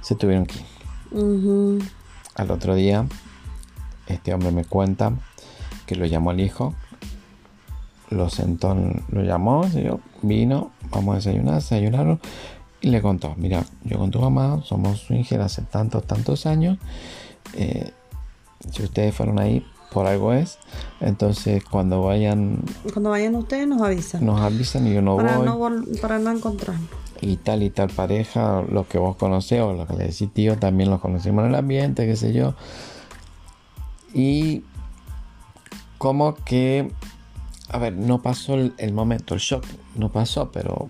Se 0.00 0.16
tuvieron 0.16 0.44
que 0.44 0.56
ir. 0.58 1.82
Al 2.34 2.50
otro 2.50 2.74
día, 2.74 3.06
este 4.08 4.34
hombre 4.34 4.50
me 4.50 4.64
cuenta 4.64 5.12
lo 5.94 6.06
llamó 6.06 6.30
al 6.30 6.40
hijo, 6.40 6.74
lo 8.12 8.28
sentó, 8.28 8.76
lo 9.08 9.22
llamó, 9.22 9.66
vino, 10.22 10.70
vamos 10.90 11.14
a 11.14 11.16
desayunar, 11.16 11.54
desayunaron 11.56 12.20
y 12.80 12.88
le 12.88 13.00
contó, 13.00 13.34
mira, 13.36 13.64
yo 13.84 13.98
con 13.98 14.10
tu 14.10 14.20
mamá 14.20 14.60
somos 14.64 15.00
swinger 15.00 15.40
hace 15.40 15.62
tantos, 15.62 16.04
tantos 16.06 16.46
años, 16.46 16.78
eh, 17.54 17.92
si 18.70 18.82
ustedes 18.82 19.14
fueron 19.14 19.38
ahí, 19.38 19.64
por 19.92 20.06
algo 20.06 20.32
es, 20.32 20.58
entonces 21.00 21.62
cuando 21.64 22.02
vayan... 22.02 22.62
Cuando 22.92 23.10
vayan 23.10 23.34
ustedes 23.34 23.68
nos 23.68 23.82
avisan. 23.82 24.24
Nos 24.24 24.40
avisan 24.40 24.86
y 24.86 24.94
yo 24.94 25.02
no 25.02 25.16
para 25.16 25.36
voy. 25.36 25.46
No 25.46 26.00
para 26.00 26.18
no 26.18 26.30
encontrarnos. 26.30 26.88
Y 27.20 27.36
tal 27.36 27.62
y 27.62 27.70
tal 27.70 27.90
pareja, 27.90 28.62
los 28.68 28.86
que 28.86 28.98
vos 28.98 29.16
conocés 29.16 29.60
o 29.60 29.72
los 29.74 29.86
que 29.86 29.94
le 29.94 30.04
decís 30.06 30.32
tío, 30.32 30.58
también 30.58 30.90
los 30.90 31.00
conocimos 31.00 31.44
en 31.44 31.50
el 31.50 31.54
ambiente, 31.54 32.06
qué 32.06 32.16
sé 32.16 32.32
yo. 32.32 32.54
Y 34.12 34.64
como 35.98 36.34
que, 36.34 36.90
a 37.72 37.78
ver, 37.78 37.94
no 37.94 38.20
pasó 38.20 38.54
el, 38.54 38.92
momento, 38.92 39.34
el 39.34 39.40
shock, 39.40 39.64
no 39.96 40.10
pasó, 40.10 40.52
pero 40.52 40.88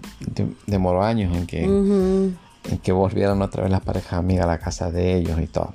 demoró 0.67 1.05
años 1.05 1.37
en 1.37 1.47
que, 1.47 1.65
en 1.65 2.79
que 2.83 2.93
volvieran 2.93 3.41
otra 3.41 3.63
vez 3.63 3.71
las 3.71 3.83
parejas 3.83 4.15
amigas 4.15 4.45
a 4.45 4.49
la 4.49 4.59
casa 4.59 4.91
de 4.91 5.17
ellos 5.17 5.41
y 5.41 5.47
todo. 5.47 5.75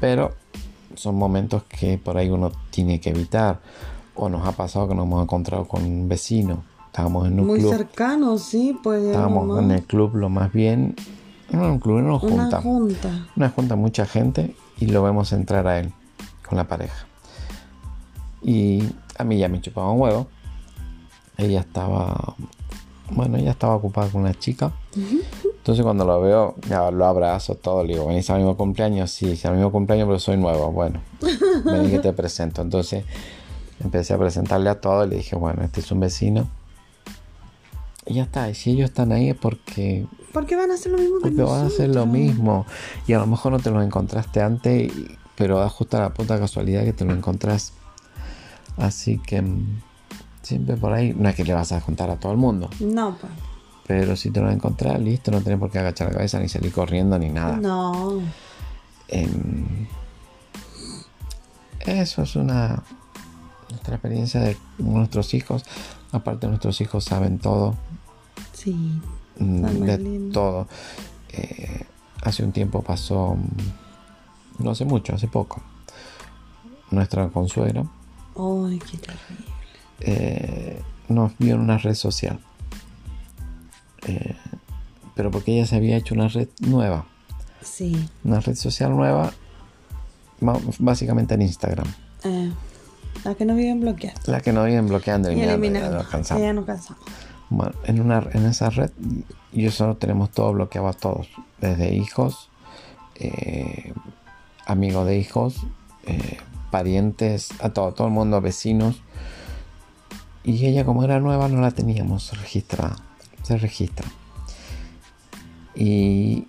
Pero 0.00 0.32
son 0.94 1.16
momentos 1.16 1.64
que 1.64 1.98
por 1.98 2.16
ahí 2.16 2.30
uno 2.30 2.52
tiene 2.70 3.00
que 3.00 3.10
evitar. 3.10 3.60
O 4.14 4.28
nos 4.28 4.46
ha 4.46 4.52
pasado 4.52 4.88
que 4.88 4.94
nos 4.94 5.06
hemos 5.06 5.22
encontrado 5.22 5.66
con 5.66 5.84
un 5.84 6.08
vecino. 6.08 6.62
Estábamos 6.86 7.26
en 7.26 7.40
un 7.40 7.46
Muy 7.46 7.58
club. 7.58 7.70
Muy 7.70 7.78
cercano, 7.78 8.38
sí, 8.38 8.78
pues. 8.82 9.02
Estábamos 9.02 9.58
en 9.58 9.70
el 9.70 9.82
club 9.82 10.14
lo 10.16 10.28
más 10.28 10.52
bien. 10.52 10.94
En 11.50 11.60
un 11.60 11.78
club, 11.78 11.98
en 11.98 12.06
una 12.06 12.18
junta. 12.18 12.44
Una 12.44 12.60
junta. 12.60 13.26
Una 13.36 13.48
junta, 13.50 13.76
mucha 13.76 14.06
gente. 14.06 14.54
Y 14.78 14.86
lo 14.86 15.02
vemos 15.02 15.32
entrar 15.32 15.66
a 15.66 15.78
él 15.78 15.92
con 16.46 16.56
la 16.56 16.68
pareja. 16.68 17.06
Y 18.42 18.84
a 19.20 19.24
mí 19.24 19.38
ya 19.38 19.48
me 19.48 19.60
chupaba 19.60 19.90
un 19.90 20.00
huevo. 20.00 20.26
Ella 21.36 21.60
estaba, 21.60 22.34
bueno, 23.10 23.38
ella 23.38 23.52
estaba 23.52 23.76
ocupada 23.76 24.08
con 24.08 24.22
una 24.22 24.34
chica. 24.34 24.72
Entonces 25.60 25.84
cuando 25.84 26.04
lo 26.04 26.20
veo, 26.20 26.54
ya 26.68 26.90
lo 26.90 27.06
abrazo 27.06 27.54
todo, 27.54 27.84
le 27.84 27.94
digo, 27.94 28.06
¿venís 28.06 28.28
al 28.30 28.38
mismo 28.38 28.56
cumpleaños? 28.56 29.10
Sí, 29.10 29.38
al 29.44 29.54
mismo 29.54 29.70
cumpleaños, 29.70 30.06
pero 30.06 30.18
soy 30.18 30.36
nuevo. 30.36 30.72
Bueno, 30.72 31.00
ven 31.64 31.90
que 31.90 31.98
te 31.98 32.12
presento. 32.12 32.62
Entonces 32.62 33.04
empecé 33.82 34.14
a 34.14 34.18
presentarle 34.18 34.70
a 34.70 34.80
todo 34.80 35.04
y 35.04 35.08
le 35.10 35.16
dije, 35.16 35.36
bueno, 35.36 35.62
este 35.62 35.80
es 35.80 35.90
un 35.92 36.00
vecino. 36.00 36.48
Y 38.06 38.14
ya 38.14 38.24
está, 38.24 38.50
y 38.50 38.54
si 38.54 38.70
ellos 38.70 38.90
están 38.90 39.12
ahí 39.12 39.30
es 39.30 39.36
porque... 39.36 40.06
Porque 40.32 40.56
van 40.56 40.70
a 40.70 40.74
hacer 40.74 40.92
lo 40.92 40.98
mismo 40.98 41.18
que 41.18 41.22
Porque 41.22 41.42
van 41.42 41.64
a 41.64 41.66
hacer 41.66 41.94
lo 41.94 42.06
mismo. 42.06 42.66
Y 43.06 43.12
a 43.12 43.18
lo 43.18 43.26
mejor 43.26 43.52
no 43.52 43.58
te 43.58 43.70
lo 43.70 43.82
encontraste 43.82 44.40
antes, 44.40 44.92
pero 45.36 45.58
da 45.58 45.68
justo 45.68 45.98
la 45.98 46.12
puta 46.12 46.38
casualidad 46.38 46.84
que 46.84 46.92
te 46.92 47.04
lo 47.04 47.12
encontrás 47.12 47.72
Así 48.80 49.18
que 49.18 49.42
mm, 49.42 49.80
siempre 50.42 50.76
por 50.76 50.92
ahí, 50.92 51.14
no 51.16 51.28
es 51.28 51.36
que 51.36 51.44
le 51.44 51.52
vas 51.52 51.72
a 51.72 51.80
contar 51.80 52.10
a 52.10 52.16
todo 52.16 52.32
el 52.32 52.38
mundo. 52.38 52.70
No, 52.80 53.16
pues. 53.20 53.32
Pero 53.86 54.16
si 54.16 54.30
te 54.30 54.40
lo 54.40 54.50
encontrar, 54.50 55.00
listo, 55.00 55.30
no 55.30 55.40
tenés 55.40 55.58
por 55.58 55.70
qué 55.70 55.80
agachar 55.80 56.08
la 56.08 56.14
cabeza 56.14 56.38
ni 56.38 56.48
salir 56.48 56.72
corriendo 56.72 57.18
ni 57.18 57.28
nada. 57.28 57.56
No. 57.56 58.20
Em, 59.08 59.86
eso 61.80 62.22
es 62.22 62.36
una 62.36 62.82
nuestra 63.68 63.96
experiencia 63.96 64.40
de 64.40 64.56
nuestros 64.78 65.34
hijos. 65.34 65.64
Aparte 66.12 66.46
nuestros 66.46 66.80
hijos 66.80 67.04
saben 67.04 67.38
todo. 67.38 67.74
Sí. 68.52 69.00
Mm, 69.38 69.62
de 69.84 70.30
todo. 70.32 70.68
Eh, 71.32 71.84
hace 72.22 72.44
un 72.44 72.52
tiempo 72.52 72.82
pasó, 72.82 73.34
mm, 73.34 74.64
no 74.64 74.70
hace 74.70 74.84
mucho, 74.84 75.14
hace 75.14 75.28
poco, 75.28 75.60
nuestra 76.90 77.28
consuegra 77.28 77.84
Ay, 78.40 78.78
qué 78.78 78.96
terrible. 78.96 79.44
Eh, 80.00 80.80
nos 81.08 81.36
vio 81.38 81.54
en 81.54 81.60
una 81.60 81.78
red 81.78 81.94
social. 81.94 82.40
Eh, 84.06 84.34
pero 85.14 85.30
porque 85.30 85.52
ella 85.52 85.66
se 85.66 85.76
había 85.76 85.96
hecho 85.96 86.14
una 86.14 86.28
red 86.28 86.48
nueva. 86.60 87.06
Sí. 87.62 88.08
Una 88.24 88.40
red 88.40 88.54
social 88.54 88.96
nueva, 88.96 89.32
básicamente 90.78 91.34
en 91.34 91.42
Instagram. 91.42 91.86
Eh, 92.24 92.50
la 93.24 93.34
que 93.34 93.44
nos 93.44 93.56
viven 93.56 93.80
bloqueando. 93.80 94.20
La 94.26 94.40
que 94.40 94.52
nos 94.52 94.66
viven 94.66 94.88
bloqueando 94.88 95.30
y, 95.30 95.40
eliminando. 95.40 95.98
Nos 95.98 96.08
cansamos. 96.08 96.42
Ya 96.42 96.52
nos 96.52 96.64
cansamos. 96.64 97.02
Bueno, 97.50 97.72
en, 97.84 98.00
una, 98.00 98.26
en 98.32 98.46
esa 98.46 98.70
red, 98.70 98.90
y 99.52 99.66
eso 99.66 99.96
tenemos 99.96 100.30
todo 100.30 100.52
bloqueado 100.52 100.88
a 100.88 100.92
todos, 100.92 101.28
desde 101.60 101.92
hijos, 101.94 102.48
amigos 104.66 105.06
de 105.06 105.18
hijos, 105.18 105.66
parientes, 106.70 107.50
a 107.60 107.70
todo, 107.70 107.92
todo 107.92 108.06
el 108.06 108.12
mundo, 108.12 108.40
vecinos. 108.40 109.02
Y 110.44 110.64
ella 110.66 110.84
como 110.84 111.04
era 111.04 111.20
nueva 111.20 111.48
no 111.48 111.60
la 111.60 111.70
teníamos 111.70 112.38
registrada. 112.38 112.96
Se 113.42 113.56
registra. 113.58 114.08
Y 115.74 116.46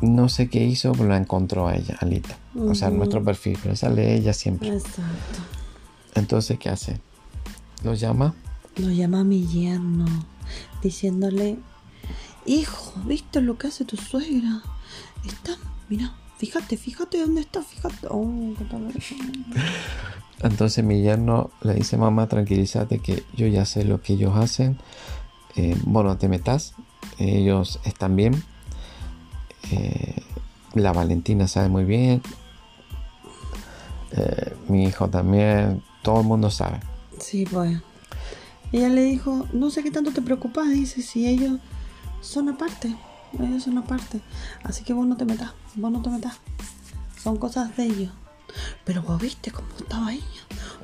no 0.00 0.28
sé 0.28 0.48
qué 0.48 0.64
hizo, 0.64 0.92
pero 0.92 1.08
la 1.08 1.16
encontró 1.16 1.68
a 1.68 1.76
ella, 1.76 1.96
Alita. 2.00 2.36
O 2.58 2.74
sea, 2.74 2.88
en 2.88 2.98
nuestro 2.98 3.22
perfil, 3.24 3.58
pero 3.62 3.76
sale 3.76 4.14
ella 4.14 4.32
siempre. 4.32 4.68
Exacto. 4.68 5.40
Entonces, 6.14 6.58
¿qué 6.58 6.68
hace? 6.68 7.00
Lo 7.84 7.94
llama. 7.94 8.34
Lo 8.76 8.90
llama 8.90 9.20
a 9.20 9.24
mi 9.24 9.46
yerno, 9.46 10.06
diciéndole, 10.82 11.58
hijo, 12.46 12.94
¿viste 13.04 13.40
lo 13.40 13.58
que 13.58 13.68
hace 13.68 13.84
tu 13.84 13.96
suegra? 13.96 14.62
Está, 15.24 15.56
mira, 15.88 16.14
fíjate, 16.40 16.78
fíjate 16.78 17.20
dónde 17.20 17.42
está, 17.42 17.62
fíjate. 17.62 18.06
Oh. 18.08 18.26
Entonces 20.42 20.82
mi 20.82 21.02
yerno 21.02 21.50
le 21.60 21.74
dice, 21.74 21.98
mamá, 21.98 22.28
tranquilízate 22.28 23.00
que 23.00 23.24
yo 23.36 23.46
ya 23.46 23.66
sé 23.66 23.84
lo 23.84 24.00
que 24.00 24.14
ellos 24.14 24.34
hacen. 24.36 24.78
Eh, 25.56 25.76
bueno, 25.84 26.16
te 26.16 26.28
metas, 26.28 26.72
ellos 27.18 27.78
están 27.84 28.16
bien. 28.16 28.42
Eh, 29.70 30.22
la 30.72 30.94
Valentina 30.94 31.46
sabe 31.46 31.68
muy 31.68 31.84
bien. 31.84 32.22
Eh, 34.12 34.54
mi 34.68 34.84
hijo 34.84 35.08
también, 35.08 35.82
todo 36.02 36.22
el 36.22 36.26
mundo 36.26 36.50
sabe. 36.50 36.80
Sí, 37.18 37.44
pues. 37.44 37.78
Ella 38.72 38.88
le 38.88 39.02
dijo, 39.02 39.46
no 39.52 39.70
sé 39.70 39.82
qué 39.82 39.90
tanto 39.90 40.12
te 40.12 40.22
preocupas, 40.22 40.70
dice, 40.70 41.02
si 41.02 41.28
ellos 41.28 41.58
son 42.22 42.48
aparte, 42.48 42.96
ellos 43.38 43.62
son 43.62 43.78
aparte. 43.78 44.20
Así 44.64 44.84
que 44.84 44.92
vos 44.92 45.06
no 45.06 45.16
te 45.16 45.24
metas, 45.24 45.52
vos 45.74 45.90
no 45.90 46.02
te 46.02 46.10
metas. 46.10 46.36
Son 47.22 47.36
cosas 47.36 47.76
de 47.76 47.84
ellos. 47.84 48.12
Pero 48.84 49.02
vos 49.02 49.20
viste 49.20 49.50
cómo 49.50 49.68
estaba 49.78 50.12
ella. 50.12 50.24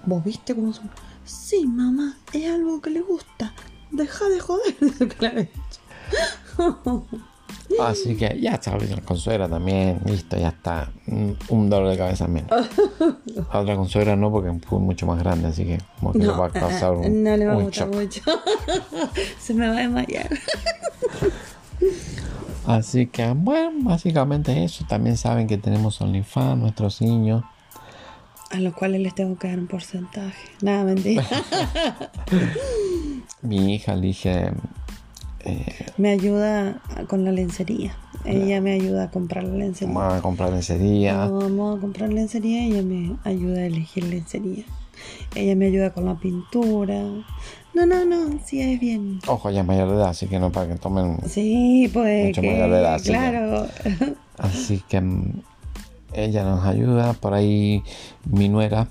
Vos 0.05 0.23
viste 0.25 0.55
cómo 0.55 0.73
son. 0.73 0.91
Sí, 1.25 1.67
mamá, 1.67 2.17
es 2.33 2.51
algo 2.51 2.81
que 2.81 2.91
le 2.91 3.01
gusta. 3.01 3.53
Deja 3.91 4.29
de 4.29 4.41
joder. 4.41 4.77
Eso. 6.59 7.07
Así 7.81 8.17
que 8.17 8.39
ya 8.41 8.53
está 8.53 8.77
la 8.77 9.03
consuegra 9.03 9.49
también, 9.49 10.01
listo, 10.05 10.37
ya 10.37 10.49
está. 10.49 10.91
Un 11.49 11.69
dolor 11.69 11.91
de 11.91 11.99
cabeza 11.99 12.27
menos. 12.27 12.51
La 13.53 13.61
otra 13.61 13.77
consuegra 13.77 14.17
no, 14.17 14.31
porque 14.31 14.53
fue 14.67 14.79
mucho 14.79 15.07
más 15.07 15.19
grande, 15.19 15.49
así 15.49 15.65
que 15.65 15.79
como 15.99 16.13
que 16.13 16.21
le 16.21 16.29
va 16.29 16.47
a 16.47 16.51
causar 16.51 16.95
eh, 16.95 16.97
un, 16.97 17.23
no 17.23 17.37
le 17.37 17.47
va 17.47 17.55
a 17.55 17.57
gustar 17.57 17.89
mucho. 17.89 18.23
Se 19.39 19.53
me 19.53 19.69
va 19.69 19.77
a 19.77 19.81
desmayar. 19.81 20.31
Así 22.67 23.07
que, 23.07 23.33
bueno, 23.33 23.79
básicamente 23.83 24.65
eso. 24.65 24.85
También 24.89 25.17
saben 25.17 25.47
que 25.47 25.57
tenemos 25.57 26.01
OnlyFans, 26.01 26.59
nuestros 26.59 27.01
niños. 27.01 27.45
A 28.51 28.59
los 28.59 28.75
cuales 28.75 29.01
les 29.01 29.15
tengo 29.15 29.39
que 29.39 29.49
dar 29.49 29.59
un 29.59 29.67
porcentaje. 29.67 30.49
Nada, 30.63 30.85
mentira. 30.85 31.25
Mi 33.43 33.75
hija 33.75 33.95
elige. 33.95 34.53
Eh, 35.41 35.87
me 35.97 36.11
ayuda 36.11 36.81
con 37.09 37.25
la 37.25 37.31
lencería. 37.31 37.97
Ella 38.25 38.61
me 38.61 38.73
ayuda 38.73 39.05
a 39.05 39.11
comprar 39.11 39.45
la 39.45 39.55
lencería. 39.55 39.95
vamos 39.95 40.15
a 40.15 40.23
comprar 40.23 40.51
lencería. 40.51 41.27
Vamos 41.27 41.79
a 41.79 41.81
comprar 41.81 42.13
lencería, 42.13 42.65
ella 42.65 42.83
me 42.83 43.17
ayuda 43.23 43.61
a 43.61 43.67
elegir 43.67 44.05
lencería. 44.05 44.65
Ella 45.37 45.55
me 45.55 45.67
ayuda 45.67 45.93
con 45.93 46.07
la 46.07 46.17
pintura. 46.17 47.05
No, 47.77 47.85
no, 47.85 48.07
no, 48.07 48.41
sí 48.43 48.63
es 48.63 48.81
bien. 48.81 49.21
Ojo, 49.27 49.51
ya 49.51 49.61
es 49.61 49.67
mayor 49.67 49.91
de 49.91 49.97
edad, 49.97 50.09
así 50.09 50.29
que 50.29 50.39
no 50.39 50.51
para 50.51 50.67
que 50.67 50.77
tomen. 50.77 51.19
Sí, 51.29 51.91
pues 51.93 52.29
Mucho 52.29 52.41
que, 52.41 52.51
mayor 52.51 52.71
de 52.71 52.79
edad, 52.79 52.95
así 52.95 53.05
que- 53.05 53.11
claro. 53.11 53.69
Así 54.39 54.83
que 54.89 54.99
mm, 55.03 55.43
ella 56.15 56.45
nos 56.45 56.65
ayuda. 56.65 57.13
Por 57.13 57.35
ahí 57.35 57.83
mi 58.25 58.49
nuera. 58.49 58.89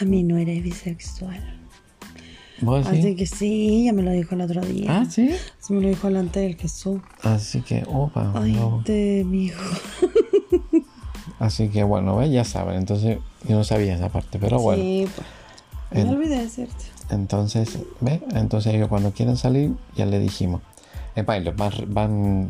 Ay, 0.00 0.06
mi 0.06 0.22
nuera 0.22 0.52
es 0.52 0.62
bisexual. 0.62 1.58
¿Vos 2.60 2.86
sí? 2.88 2.98
Así 3.00 3.16
que 3.16 3.26
sí, 3.26 3.80
ella 3.82 3.94
me 3.94 4.02
lo 4.04 4.12
dijo 4.12 4.36
el 4.36 4.42
otro 4.42 4.60
día. 4.60 5.00
Ah, 5.00 5.04
sí. 5.10 5.30
Se 5.58 5.72
me 5.72 5.80
lo 5.80 5.88
dijo 5.88 6.06
delante 6.06 6.38
del 6.38 6.54
Jesús. 6.54 7.00
Así 7.24 7.62
que, 7.62 7.82
opa. 7.88 8.30
Ay, 8.36 8.52
no. 8.52 8.80
de 8.84 9.24
mi 9.26 9.46
hijo. 9.46 9.60
Así 11.40 11.68
que 11.68 11.82
bueno, 11.82 12.16
¿ves? 12.16 12.30
ya 12.30 12.44
saben. 12.44 12.76
Entonces, 12.76 13.18
yo 13.48 13.56
no 13.56 13.64
sabía 13.64 13.96
esa 13.96 14.08
parte, 14.08 14.38
pero 14.38 14.60
bueno. 14.60 14.80
Sí, 14.80 15.08
pues. 15.90 16.04
Me 16.06 16.12
olvidé 16.12 16.36
de 16.36 16.42
decirte. 16.42 16.89
Entonces, 17.10 17.78
¿ves? 18.00 18.20
Entonces 18.32 18.74
ellos 18.74 18.88
cuando 18.88 19.12
quieren 19.12 19.36
salir, 19.36 19.72
ya 19.96 20.06
le 20.06 20.18
dijimos. 20.18 20.62
Es 21.14 21.24
los 21.26 21.56
van, 21.56 21.72
van 21.88 22.48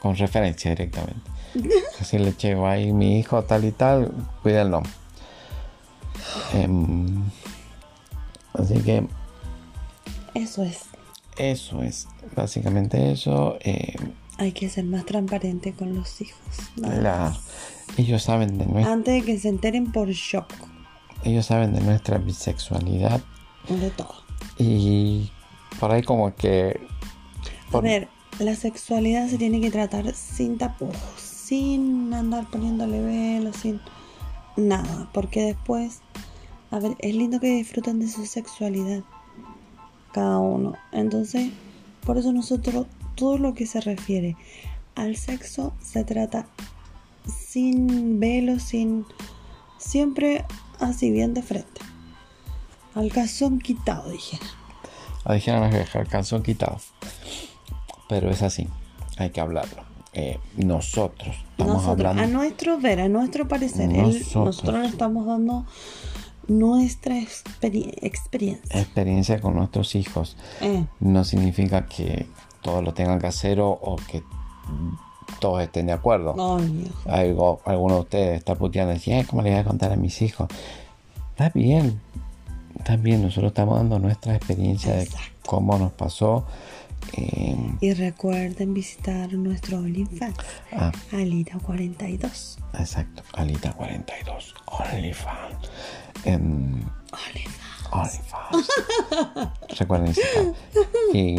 con 0.00 0.16
referencia 0.16 0.70
directamente. 0.70 1.20
Así 2.00 2.18
le 2.18 2.32
llevo 2.32 2.66
ahí 2.66 2.92
mi 2.92 3.18
hijo 3.18 3.42
tal 3.44 3.64
y 3.64 3.72
tal, 3.72 4.10
cuídenlo. 4.42 4.82
Em, 6.52 7.22
así 8.54 8.74
que 8.80 9.06
Eso 10.34 10.62
es. 10.62 10.82
eso 11.36 11.82
es, 11.82 12.08
básicamente 12.34 13.12
eso. 13.12 13.56
eh, 13.60 13.94
Hay 14.38 14.52
que 14.52 14.68
ser 14.68 14.84
más 14.84 15.04
transparente 15.04 15.72
con 15.74 15.94
los 15.94 16.20
hijos. 16.20 16.40
la- 16.76 17.36
ellos 17.96 18.22
saben 18.22 18.58
de 18.58 18.66
nuestra, 18.66 18.92
Antes 18.92 19.14
de 19.14 19.22
que 19.22 19.38
se 19.38 19.48
enteren 19.48 19.92
por 19.92 20.08
shock. 20.10 20.46
ellos 21.24 21.46
saben 21.46 21.72
de 21.74 21.80
nuestra 21.80 22.18
bisexualidad 22.18 23.20
De 23.68 23.90
todo. 23.90 24.14
y 24.58 25.30
por 25.80 25.90
ahí 25.90 26.02
como 26.02 26.34
que 26.34 26.80
A 27.72 27.80
ver, 27.80 28.08
la 28.38 28.54
sexualidad 28.54 29.28
se 29.28 29.38
tiene 29.38 29.60
que 29.60 29.70
tratar 29.70 30.12
sin 30.14 30.58
tapujos, 30.58 30.96
sin 31.18 32.12
andar 32.12 32.50
poniéndole 32.50 33.00
velo, 33.00 33.52
sin 33.52 33.80
nada, 34.56 35.08
porque 35.12 35.42
después, 35.42 36.00
a 36.70 36.78
ver, 36.78 36.96
es 36.98 37.14
lindo 37.14 37.40
que 37.40 37.48
disfruten 37.48 38.00
de 38.00 38.08
su 38.08 38.26
sexualidad, 38.26 39.02
cada 40.12 40.38
uno. 40.38 40.74
Entonces, 40.92 41.50
por 42.04 42.18
eso 42.18 42.32
nosotros, 42.32 42.86
todo 43.14 43.38
lo 43.38 43.54
que 43.54 43.66
se 43.66 43.80
refiere 43.80 44.36
al 44.94 45.16
sexo 45.16 45.72
se 45.80 46.04
trata 46.04 46.46
sin 47.26 48.20
velo, 48.20 48.58
sin, 48.58 49.06
siempre 49.78 50.44
así 50.80 51.10
bien 51.10 51.34
de 51.34 51.42
frente. 51.42 51.80
Al 52.94 53.10
calzón 53.12 53.58
quitado, 53.58 54.10
dijera. 54.10 54.46
La 55.24 55.34
dijeron 55.34 55.62
las 55.62 55.70
viejas, 55.72 55.94
el 55.96 56.08
calzón 56.08 56.42
quitado. 56.42 56.78
Pero 58.08 58.30
es 58.30 58.42
así, 58.42 58.68
hay 59.16 59.30
que 59.30 59.40
hablarlo. 59.40 59.82
Eh, 60.12 60.38
nosotros 60.56 61.34
estamos 61.50 61.82
nosotros, 61.82 62.06
hablando. 62.06 62.22
a 62.22 62.26
nuestro 62.26 62.78
ver, 62.78 63.00
a 63.00 63.08
nuestro 63.08 63.48
parecer, 63.48 63.90
él- 63.90 64.24
Nosotros. 64.34 64.78
le 64.80 64.86
estamos 64.86 65.26
dando 65.26 65.64
nuestra 66.46 67.16
experi- 67.16 67.92
experiencia. 68.02 68.78
Experiencia 68.80 69.40
con 69.40 69.54
nuestros 69.56 69.94
hijos. 69.96 70.36
Eh, 70.60 70.84
No 71.00 71.24
significa 71.24 71.86
que 71.86 72.26
todos 72.62 72.84
lo 72.84 72.94
tengan 72.94 73.18
que 73.18 73.26
hacer 73.26 73.58
o, 73.60 73.70
o 73.70 73.96
que 73.96 74.22
todos 75.40 75.62
estén 75.62 75.86
de 75.86 75.92
acuerdo. 75.92 76.32
obvio. 76.32 76.88
Algo, 77.06 77.60
alguno 77.64 77.94
de 77.94 78.00
ustedes 78.02 78.38
está 78.38 78.54
puteando 78.54 78.92
y 78.92 78.96
dice, 78.96 79.14
"Ay, 79.14 79.24
¿cómo 79.24 79.42
le 79.42 79.50
voy 79.50 79.58
a 79.60 79.64
contar 79.64 79.90
a 79.92 79.96
mis 79.96 80.20
hijos? 80.22 80.48
Está 81.30 81.50
bien, 81.54 82.00
bien. 83.00 83.22
Nosotros 83.22 83.50
estamos 83.50 83.76
dando 83.78 83.98
nuestra 83.98 84.34
experiencia 84.34 84.94
de 84.94 85.08
cómo 85.46 85.78
nos 85.78 85.92
pasó. 85.92 86.46
eh, 87.16 87.56
Y 87.80 87.92
recuerden 87.94 88.72
visitar 88.74 89.32
nuestro 89.34 89.78
OnlyFans, 89.78 90.36
ah, 90.72 90.90
Alita42. 91.12 92.56
exacto, 92.78 93.22
Alita 93.34 93.72
42, 93.72 94.54
OnlyFans. 94.66 95.70
Em, 96.24 96.82
OnlyFans. 97.12 97.64
OnlyFans. 97.92 98.68
Recuerden 99.78 100.08
visitar. 100.08 100.54
Y 101.12 101.36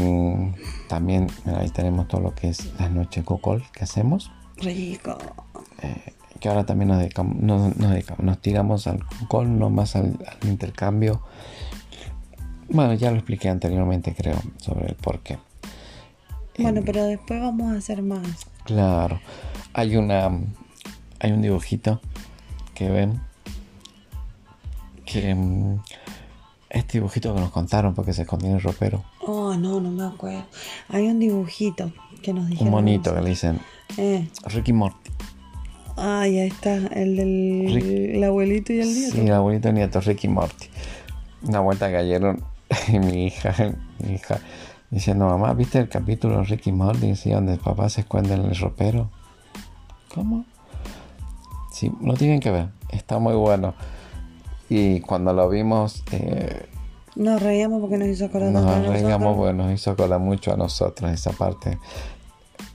también 0.88 1.27
ahí 1.57 1.69
tenemos 1.69 2.07
todo 2.07 2.21
lo 2.21 2.36
que 2.36 2.49
es 2.49 2.71
las 2.79 2.91
noches 2.91 3.23
cocol 3.23 3.63
que 3.73 3.83
hacemos. 3.83 4.31
Rico. 4.57 5.17
Que 6.45 6.49
ahora 6.49 6.63
también 6.63 6.89
nos 6.89 6.99
dedicamos, 6.99 7.37
nos, 7.37 7.75
nos 7.75 7.89
dedicamos- 7.89 8.23
nos 8.23 8.37
tiramos 8.39 8.85
al 8.85 9.03
cocol, 9.03 9.57
no 9.57 9.71
más 9.71 9.95
al, 9.95 10.15
al 10.41 10.47
intercambio. 10.47 11.19
Bueno, 12.69 12.93
ya 12.93 13.09
lo 13.09 13.17
expliqué 13.17 13.49
anteriormente, 13.49 14.13
creo, 14.15 14.39
sobre 14.57 14.89
el 14.89 14.93
por 14.93 15.21
qué. 15.21 15.39
Bueno, 16.59 16.83
pero 16.85 17.03
después 17.05 17.41
vamos 17.41 17.73
a 17.73 17.77
hacer 17.79 18.03
más. 18.03 18.21
Claro, 18.63 19.19
hay 19.73 19.95
una, 19.95 20.29
hay 21.19 21.31
un 21.31 21.41
dibujito 21.41 21.99
que 22.75 22.91
ven 22.91 23.19
que 25.03 25.33
mm, 25.33 25.79
este 26.69 26.99
dibujito 26.99 27.33
que 27.33 27.41
nos 27.41 27.49
contaron 27.49 27.95
porque 27.95 28.13
se 28.13 28.21
escondió 28.21 28.49
en 28.49 28.57
el 28.57 28.61
ropero. 28.61 29.03
Oh, 29.25 29.55
no, 29.55 29.79
no 29.79 29.89
me 29.89 30.03
acuerdo. 30.05 30.45
Hay 30.89 31.07
un 31.07 31.17
dibujito 31.19 31.91
que 32.21 32.33
nos 32.33 32.45
dijeron. 32.49 32.67
Un 32.67 32.71
monito 32.71 33.15
que 33.15 33.21
le 33.21 33.29
dicen 33.29 33.59
Eh, 33.97 34.29
Ricky 34.45 34.73
Morty. 34.73 35.09
Ay, 35.97 36.39
ahí 36.39 36.47
está, 36.47 36.75
el 36.75 37.15
del 37.15 37.71
Rick. 37.73 37.85
el 38.15 38.23
abuelito 38.23 38.73
y 38.73 38.79
el 38.79 38.93
nieto. 38.93 39.15
Sí, 39.15 39.21
el 39.21 39.33
abuelito 39.33 39.71
nieto, 39.71 40.01
Ricky 40.01 40.27
Morty. 40.27 40.67
Una 41.43 41.59
vuelta 41.59 41.89
que 41.89 41.97
ayer 41.97 42.21
mi 42.91 43.27
hija, 43.27 43.53
mi 43.99 44.15
hija, 44.15 44.39
diciendo, 44.89 45.25
mamá, 45.25 45.53
¿viste 45.53 45.79
el 45.79 45.89
capítulo 45.89 46.37
de 46.37 46.43
Ricky 46.43 46.71
Morty? 46.71 47.15
Sí, 47.15 47.31
donde 47.31 47.53
el 47.53 47.59
papá 47.59 47.89
se 47.89 48.01
esconde 48.01 48.33
en 48.33 48.45
el 48.45 48.55
ropero. 48.55 49.09
¿Cómo? 50.13 50.45
Sí, 51.71 51.91
lo 52.01 52.13
tienen 52.13 52.39
que 52.39 52.51
ver. 52.51 52.69
Está 52.89 53.19
muy 53.19 53.33
bueno. 53.33 53.73
Y 54.69 55.01
cuando 55.01 55.33
lo 55.33 55.49
vimos, 55.49 56.03
eh, 56.11 56.67
Nos 57.15 57.41
reíamos 57.41 57.81
porque 57.81 57.97
nos 57.97 58.07
hizo 58.07 58.25
acordar 58.25 58.51
nos 58.51 58.87
reíamos, 58.87 59.35
porque 59.35 59.53
nos 59.53 59.71
hizo 59.71 59.95
cola 59.95 60.17
mucho 60.17 60.53
a 60.53 60.57
nosotros 60.57 61.11
esa 61.11 61.31
parte. 61.31 61.77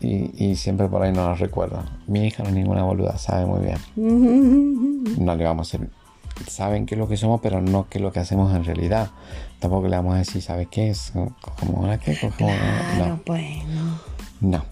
Y, 0.01 0.33
y 0.45 0.57
siempre 0.57 0.89
por 0.89 1.03
ahí 1.03 1.13
no 1.13 1.29
nos 1.29 1.39
recuerda. 1.41 1.85
Mi 2.07 2.27
hija 2.27 2.43
no 2.43 2.49
es 2.49 2.55
ninguna 2.55 2.83
boluda, 2.83 3.19
sabe 3.19 3.47
muy 3.47 3.61
bien. 3.61 3.79
No 5.19 5.35
le 5.35 5.45
vamos 5.45 5.73
a 5.73 5.77
hacer. 5.77 5.91
Saben 6.49 6.87
qué 6.87 6.95
es 6.95 6.99
lo 6.99 7.07
que 7.09 7.17
somos, 7.19 7.41
pero 7.43 7.61
no 7.61 7.87
qué 7.91 7.99
es 7.99 8.03
lo 8.03 8.13
que 8.13 8.21
hacemos 8.21 8.55
en 8.55 8.65
realidad. 8.65 9.11
Tampoco 9.59 9.89
le 9.89 9.97
vamos 9.97 10.15
a 10.15 10.19
decir, 10.19 10.41
¿sabes 10.41 10.69
qué 10.71 10.89
es? 10.91 11.13
¿Cómo 11.13 11.81
una 11.83 11.99
qué? 11.99 12.17
¿Cogemos 12.19 12.55
una? 12.55 12.95
Claro, 12.97 13.09
No, 13.17 13.21
pues 13.25 13.65
no. 14.41 14.49
no. 14.59 14.65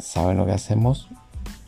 Saben 0.00 0.36
lo 0.36 0.46
que 0.46 0.52
hacemos. 0.52 1.08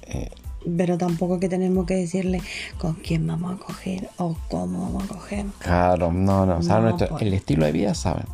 eh, 0.03 0.31
Pero 0.77 0.99
tampoco 0.99 1.39
que 1.39 1.49
tenemos 1.49 1.87
que 1.87 1.95
decirle 1.95 2.41
con 2.79 2.95
quién 2.95 3.27
vamos 3.29 3.55
a 3.55 3.59
coger 3.65 4.11
o 4.17 4.37
cómo 4.51 4.83
vamos 4.83 5.05
a 5.05 5.07
coger. 5.09 5.47
claro, 5.61 6.13
no, 6.13 6.45
no. 6.45 6.61
Saben 6.63 6.85
No, 6.85 6.91
nuestro- 6.91 7.11
pues. 7.11 7.23
el 7.23 7.35
estilo 7.35 7.65
de 7.65 7.73
vida, 7.73 7.95
saben. 7.95 8.25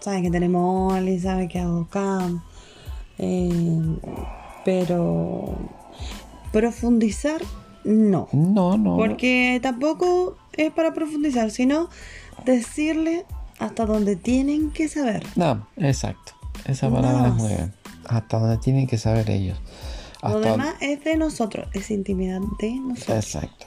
Sabe 0.00 0.22
que 0.22 0.30
tenemos 0.30 0.92
Oli, 0.92 1.18
sabe 1.18 1.48
que 1.48 1.58
hago 1.58 1.88
cam. 1.90 2.42
Eh, 3.18 3.80
pero 4.64 5.54
profundizar, 6.52 7.40
no. 7.84 8.28
No, 8.32 8.76
no. 8.76 8.96
Porque 8.96 9.60
tampoco 9.62 10.36
es 10.54 10.72
para 10.72 10.94
profundizar, 10.94 11.50
sino 11.50 11.88
decirle 12.44 13.26
hasta 13.58 13.86
donde 13.86 14.16
tienen 14.16 14.70
que 14.70 14.88
saber. 14.88 15.24
No, 15.36 15.66
exacto. 15.76 16.32
Esa 16.64 16.90
palabra 16.90 17.28
es 17.28 17.34
muy 17.34 17.48
bien. 17.48 17.72
Hasta 18.08 18.38
donde 18.38 18.58
tienen 18.58 18.86
que 18.86 18.98
saber 18.98 19.30
ellos. 19.30 19.58
Lo 20.22 20.28
Hasta 20.28 20.50
demás 20.52 20.74
es 20.80 21.04
de 21.04 21.16
nosotros, 21.16 21.68
es 21.72 21.90
intimidad 21.90 22.40
de 22.58 22.74
nosotros. 22.76 23.16
Exacto. 23.16 23.66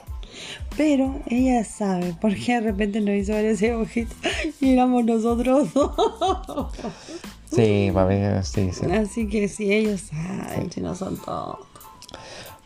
Pero 0.76 1.20
ella 1.26 1.64
sabe, 1.64 2.14
porque 2.20 2.54
de 2.54 2.60
repente 2.60 3.00
nos 3.00 3.14
hizo 3.14 3.32
ver 3.32 3.46
ese 3.46 3.74
ojito 3.74 4.14
y 4.60 4.72
éramos 4.72 5.04
nosotros 5.04 5.72
dos. 5.74 6.72
Sí, 7.50 7.90
para 7.92 8.06
mí, 8.06 8.42
sí, 8.44 8.70
sí. 8.72 8.86
Así 8.90 9.28
que 9.28 9.48
si 9.48 9.72
ellos 9.72 10.00
saben, 10.02 10.70
si 10.70 10.80
no 10.80 10.94
son 10.94 11.16
todos. 11.16 11.58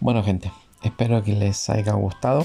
Bueno, 0.00 0.22
gente, 0.22 0.52
espero 0.82 1.22
que 1.22 1.32
les 1.34 1.68
haya 1.70 1.92
gustado. 1.92 2.44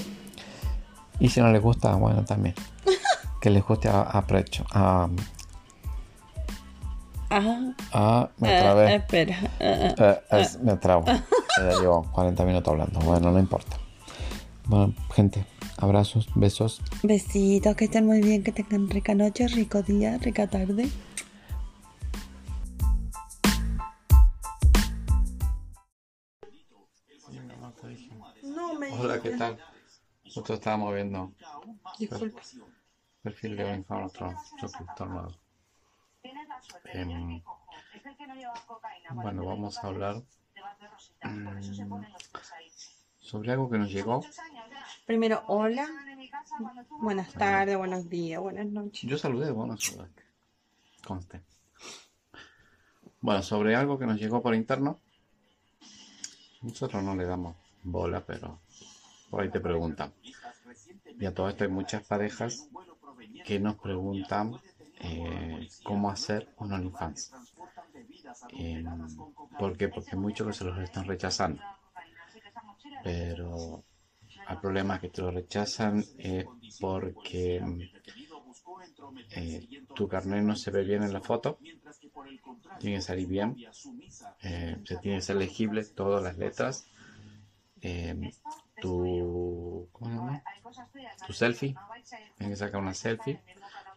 Y 1.18 1.28
si 1.28 1.40
no 1.40 1.50
les 1.52 1.60
gusta, 1.62 1.94
bueno, 1.96 2.24
también. 2.24 2.54
Que 3.40 3.48
les 3.50 3.64
guste 3.64 3.88
a, 3.88 4.02
a 4.02 4.26
Precho. 4.26 4.64
A, 4.72 5.08
Ajá. 7.30 7.74
a- 7.92 8.28
me 8.38 8.54
Eh, 8.54 8.58
trabé. 8.60 8.94
espera. 8.96 9.38
Eh, 9.60 9.94
Eh, 9.98 10.20
es- 10.32 10.58
me 10.60 10.76
trabo. 10.76 11.04
Ya 11.58 11.74
llevo 11.80 12.02
40 12.12 12.44
minutos 12.44 12.68
hablando. 12.72 13.00
Bueno, 13.00 13.30
no 13.32 13.38
importa. 13.38 13.76
Bueno, 14.66 14.94
gente, 15.14 15.44
abrazos, 15.78 16.28
besos. 16.34 16.80
Besitos, 17.02 17.74
que 17.76 17.84
estén 17.86 18.06
muy 18.06 18.20
bien, 18.22 18.42
que 18.42 18.52
tengan 18.52 18.88
rica 18.88 19.14
noche, 19.14 19.46
rico 19.48 19.82
día, 19.82 20.16
rica 20.18 20.46
tarde. 20.46 20.88
Hola, 29.02 29.18
¿qué 29.22 29.30
tal? 29.30 29.58
Nosotros 30.26 30.58
estábamos 30.58 30.94
viendo 30.94 31.32
Disculpa. 31.98 32.42
perfil 33.22 33.56
de 33.56 33.64
Benja, 33.64 33.98
nuestro 33.98 34.34
suscriptor 34.60 35.08
nuevo. 35.08 35.34
Em, 36.84 37.42
bueno, 39.14 39.46
vamos 39.46 39.78
a 39.78 39.86
hablar 39.86 40.22
mm, 41.22 42.04
sobre 43.20 43.52
algo 43.52 43.70
que 43.70 43.78
nos 43.78 43.90
llegó. 43.90 44.22
Primero, 45.06 45.44
hola. 45.46 45.88
Buenas 47.00 47.32
tardes, 47.32 47.78
buenos 47.78 48.06
días, 48.10 48.38
buenas 48.38 48.66
noches. 48.66 49.00
Yo 49.00 49.16
saludé, 49.16 49.50
no 49.50 49.78
saludaste. 49.78 50.24
Conste. 51.06 51.42
Bueno, 53.22 53.42
sobre 53.42 53.74
algo 53.76 53.98
que 53.98 54.04
nos 54.04 54.20
llegó 54.20 54.42
por 54.42 54.54
interno. 54.54 55.00
Nosotros 56.60 57.02
no 57.02 57.16
le 57.16 57.24
damos 57.24 57.56
bola, 57.82 58.20
pero 58.26 58.60
por 59.30 59.42
ahí 59.42 59.50
te 59.50 59.60
preguntan. 59.60 60.12
Y 61.18 61.26
a 61.26 61.34
todo 61.34 61.48
esto 61.48 61.64
hay 61.64 61.70
muchas 61.70 62.06
parejas 62.06 62.68
que 63.44 63.58
nos 63.60 63.76
preguntan 63.76 64.56
eh, 65.00 65.68
cómo 65.84 66.10
hacer 66.10 66.52
un 66.58 66.72
OnlyFans. 66.72 67.32
Eh, 68.58 68.84
¿Por 69.58 69.76
qué? 69.76 69.88
Porque 69.88 70.16
muchos 70.16 70.56
se 70.56 70.64
los 70.64 70.78
están 70.78 71.06
rechazando. 71.06 71.62
Pero 73.02 73.84
el 74.48 74.58
problema 74.58 74.96
es 74.96 75.00
que 75.00 75.08
te 75.08 75.22
lo 75.22 75.30
rechazan 75.30 76.04
porque 76.80 77.62
eh, 79.30 79.68
tu 79.94 80.08
carnet 80.08 80.42
no 80.42 80.56
se 80.56 80.70
ve 80.70 80.84
bien 80.84 81.02
en 81.02 81.12
la 81.12 81.20
foto. 81.20 81.58
Tiene 82.78 82.96
que 82.96 83.02
salir 83.02 83.26
bien. 83.26 83.56
Eh, 84.42 84.76
se 84.84 84.96
tiene 84.96 85.18
que 85.18 85.22
ser 85.22 85.36
legible 85.36 85.84
todas 85.84 86.22
las 86.22 86.36
letras. 86.38 86.86
Tu, 88.80 89.88
¿cómo 89.92 90.10
se 90.10 90.16
llama? 90.16 90.42
tu 91.26 91.32
selfie. 91.32 91.74
Tienes 92.38 92.58
que 92.58 92.64
sacar 92.64 92.80
una 92.80 92.94
selfie 92.94 93.40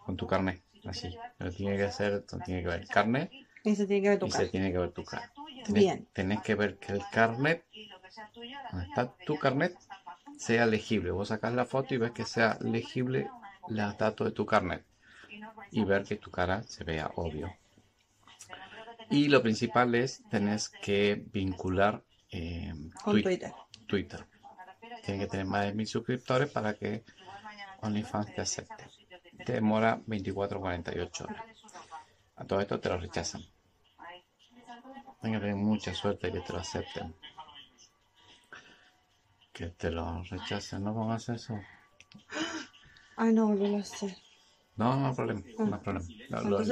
con 0.06 0.18
tu 0.18 0.28
carnet. 0.28 0.62
Así. 0.86 1.16
Pero 1.38 1.52
tiene 1.52 1.78
que 1.78 1.92
ser, 1.92 2.24
tiene 2.46 2.62
que 2.62 2.68
ver 2.68 2.82
el 2.82 2.88
carnet 2.90 3.32
Y 3.64 3.76
se 3.76 3.88
tiene 3.88 4.02
que 4.02 4.10
ver 4.10 4.20
tu 4.20 4.26
y 4.26 4.32
se 4.32 4.38
cara. 4.40 4.50
tiene 4.52 4.72
que 4.72 4.78
ver 4.78 4.92
tu 4.92 5.04
cara. 5.06 5.32
Tenés, 5.64 5.74
Bien. 5.84 6.08
tenés 6.12 6.42
que 6.42 6.56
ver 6.56 6.78
que 6.78 6.92
el 6.92 7.02
carnet, 7.12 7.64
donde 8.72 8.88
está 8.88 9.14
tu 9.26 9.38
carnet, 9.40 9.74
sea 10.38 10.66
legible. 10.66 11.12
Vos 11.12 11.30
sacás 11.30 11.54
la 11.54 11.66
foto 11.66 11.94
y 11.94 11.98
ves 11.98 12.12
que 12.12 12.26
sea 12.26 12.58
legible 12.60 13.30
los 13.70 13.98
datos 13.98 14.26
de 14.28 14.32
tu 14.34 14.46
carnet. 14.46 14.84
Y 15.72 15.86
ver 15.86 16.04
que 16.04 16.18
tu 16.18 16.30
cara 16.32 16.64
se 16.64 16.84
vea 16.84 17.10
obvio. 17.16 17.56
Y 19.10 19.28
lo 19.30 19.42
principal 19.42 19.96
es, 19.96 20.22
tenés 20.30 20.70
que 20.70 21.24
vincular 21.32 22.04
eh, 22.32 22.74
Con 23.04 23.16
Twi- 23.16 23.24
Twitter. 23.24 23.54
Twitter. 23.88 24.26
Tienes 25.04 25.26
que 25.26 25.32
tener 25.32 25.46
más 25.46 25.66
de 25.66 25.74
mil 25.74 25.88
suscriptores 25.88 26.50
para 26.50 26.74
que 26.74 27.04
OnlyFans 27.82 28.34
te 28.34 28.42
acepte. 28.42 28.86
Te 29.46 29.54
demora 29.54 30.00
24 30.06 30.60
48 30.60 31.26
horas. 31.26 31.44
A 32.38 32.46
todo 32.46 32.62
esto 32.62 32.80
te 32.80 32.90
lo 32.90 32.98
rechazan. 32.98 33.42
Tienes 35.22 35.40
que 35.40 35.46
tener 35.46 35.56
mucha 35.56 35.94
suerte 35.94 36.32
que 36.32 36.40
te 36.40 36.54
lo 36.54 36.60
acepten. 36.60 37.14
Que 39.54 39.70
te 39.70 39.90
lo 39.92 40.24
rechacen. 40.24 40.84
No 40.84 40.94
pongas 40.94 41.30
eso. 41.30 41.60
Ay, 43.16 43.34
no, 43.34 43.54
lo 43.54 43.84
sé. 43.84 44.18
No, 44.76 44.96
no 44.96 45.08
hay 45.10 45.14
problema. 45.16 45.42
No 45.60 45.76
hay 45.76 45.82
problema. 45.84 46.08
Lo, 46.30 46.42
lo- 46.42 46.64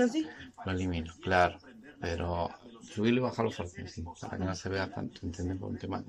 lo 0.66 0.72
elimino, 0.72 1.14
claro. 1.22 1.60
Pero 2.00 2.50
subirlo 2.82 3.20
y 3.22 3.24
bajarlo 3.24 3.52
fuerte, 3.52 3.88
sí, 3.88 4.04
para 4.20 4.38
que 4.38 4.44
no 4.44 4.56
se 4.56 4.70
vea 4.70 4.92
tanto, 4.92 5.20
¿entiendes? 5.26 5.58
Por 5.60 5.70
un 5.70 5.78
tema. 5.78 6.04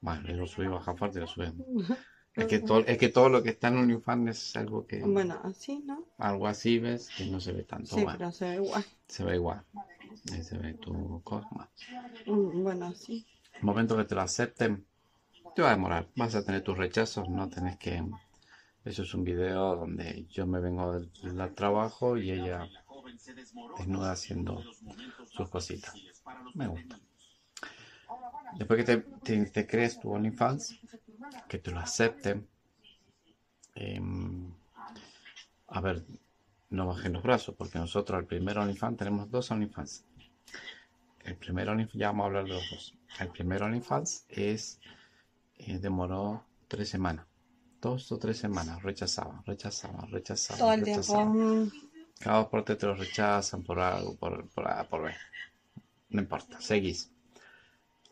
Bueno, 0.00 0.22
lo 0.34 0.46
subí 0.46 0.66
y 0.66 0.68
bajar 0.68 0.96
fuerte 0.96 1.18
y 1.18 1.20
lo 1.22 1.26
subimos. 1.26 1.66
Es 2.34 2.46
que, 2.46 2.60
todo, 2.60 2.80
es 2.86 2.98
que 2.98 3.08
todo 3.08 3.28
lo 3.28 3.42
que 3.42 3.50
está 3.50 3.68
en 3.68 3.78
OnlyFans 3.78 4.28
es 4.30 4.56
algo 4.56 4.86
que. 4.86 5.00
Bueno, 5.00 5.40
así, 5.42 5.82
¿no? 5.84 6.04
Algo 6.18 6.46
así 6.46 6.78
ves 6.78 7.08
que 7.16 7.24
no 7.26 7.40
se 7.40 7.52
ve 7.52 7.64
tanto. 7.64 7.96
Sí, 7.96 8.02
bueno, 8.04 8.18
pero 8.18 8.30
se 8.32 8.44
ve 8.48 8.54
igual. 8.56 8.84
se 9.08 9.24
ve 9.24 9.34
igual. 9.34 9.64
Ahí 10.32 10.42
se 10.42 10.56
ve 10.58 10.74
tu. 10.74 10.92
Bueno, 10.92 11.68
Mm, 12.26 12.62
Bueno, 12.62 12.94
sí. 12.94 13.26
El 13.54 13.62
momento 13.64 13.96
que 13.96 14.04
te 14.04 14.14
lo 14.14 14.20
acepten, 14.20 14.86
te 15.54 15.62
va 15.62 15.68
a 15.68 15.72
demorar. 15.72 16.06
Vas 16.14 16.34
a 16.36 16.44
tener 16.44 16.62
tus 16.62 16.78
rechazos, 16.78 17.28
no 17.28 17.48
tenés 17.48 17.76
que. 17.78 18.04
Eso 18.84 19.02
es 19.02 19.14
un 19.14 19.24
video 19.24 19.76
donde 19.76 20.26
yo 20.30 20.46
me 20.46 20.60
vengo 20.60 20.92
del, 20.92 21.10
del 21.36 21.54
trabajo 21.54 22.16
y 22.16 22.30
ella 22.30 22.68
desnuda 23.78 24.12
haciendo 24.12 24.62
sus 25.30 25.48
cositas. 25.48 25.94
Me 26.54 26.66
gusta. 26.68 26.98
Después 28.56 28.78
que 28.78 28.84
te, 28.84 28.96
te- 29.22 29.46
te 29.46 29.66
crees 29.66 29.98
tu 30.00 30.10
OnlyFans, 30.12 30.80
que 31.48 31.58
te 31.58 31.70
lo 31.70 31.78
acepten. 31.80 32.48
em, 33.74 34.52
a 35.68 35.80
ver, 35.80 36.04
no 36.70 36.86
bajen 36.86 37.12
los 37.12 37.22
brazos, 37.22 37.54
porque 37.56 37.78
nosotros 37.78 38.18
al 38.18 38.26
primer 38.26 38.58
OnlyFans 38.58 38.96
tenemos 38.96 39.30
dos 39.30 39.50
OnlyFans. 39.50 40.04
El 41.20 41.36
primer 41.36 41.68
OnlyFans, 41.68 41.94
ya 41.98 42.08
vamos 42.08 42.24
a 42.24 42.26
hablar 42.26 42.44
de 42.44 42.50
los 42.54 42.70
dos. 42.70 42.94
El 43.20 43.28
primer 43.28 43.62
OnlyFans 43.62 44.24
es, 44.28 44.80
eh, 45.58 45.78
demoró 45.78 46.44
tres 46.68 46.88
semanas. 46.88 47.26
Dos 47.80 48.10
o 48.10 48.18
tres 48.18 48.38
semanas, 48.38 48.82
rechazaban, 48.82 49.44
rechazaban, 49.44 50.10
rechazaban. 50.10 50.58
Todo 50.58 50.72
el 50.72 50.82
tiempo. 50.82 51.00
rechazaban. 51.02 51.62
mm, 51.64 51.72
Cada 52.18 52.48
por 52.50 52.64
tres 52.64 52.78
te 52.78 52.86
lo 52.86 52.94
rechazan 52.94 53.62
por 53.62 53.78
algo, 53.78 54.16
por, 54.16 54.48
por 54.48 54.88
por 54.88 55.02
B. 55.04 55.14
No 56.10 56.20
importa, 56.22 56.60
seguís. 56.60 57.12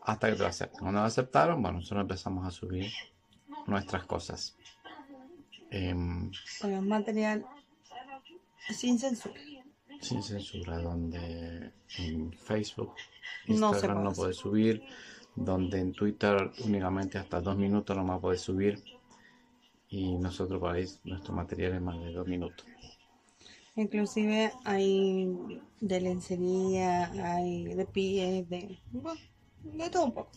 Hasta 0.07 0.29
que 0.29 0.37
te 0.37 0.43
lo 0.43 0.47
acepten. 0.47 0.81
Cuando 0.81 1.01
lo 1.01 1.07
aceptaron, 1.07 1.61
bueno, 1.61 1.79
nosotros 1.79 2.03
empezamos 2.03 2.47
a 2.47 2.51
subir 2.53 2.93
nuestras 3.67 4.05
cosas. 4.05 4.57
Em, 5.71 6.31
Con 6.61 6.89
material 6.89 7.45
sin 8.71 8.99
censura. 9.01 9.35
sin 10.01 10.23
censura, 10.23 10.79
donde 10.79 11.73
en 11.99 12.33
Facebook, 12.33 12.95
No 13.49 13.71
Instagram 13.73 14.05
no, 14.05 14.13
puede 14.13 14.17
puedes 14.17 14.37
subir, 14.37 14.83
donde 15.35 15.81
en 15.81 15.93
Twitter 15.93 16.53
únicamente 16.65 17.19
hasta 17.19 17.41
dos 17.41 17.57
minutos 17.57 17.97
nomás 17.97 18.21
puedes 18.21 18.41
subir. 18.41 18.83
Y 19.89 20.17
nosotros 20.19 20.61
por 20.61 20.77
ahí, 20.77 20.87
nuestro 21.03 21.35
material 21.35 21.75
es 21.75 21.81
más 21.81 21.99
de 21.99 22.13
dos 22.13 22.29
minutos. 22.29 22.65
Inclusive 23.75 24.53
hay 24.65 25.61
de 25.81 26.01
lencería, 26.01 27.11
hay 27.35 27.75
de 27.75 27.85
pies, 27.87 28.49
de, 28.49 28.79
bueno, 28.93 29.21
de 29.73 29.91
todo 29.91 30.05
un 30.05 30.15
poco. 30.15 30.31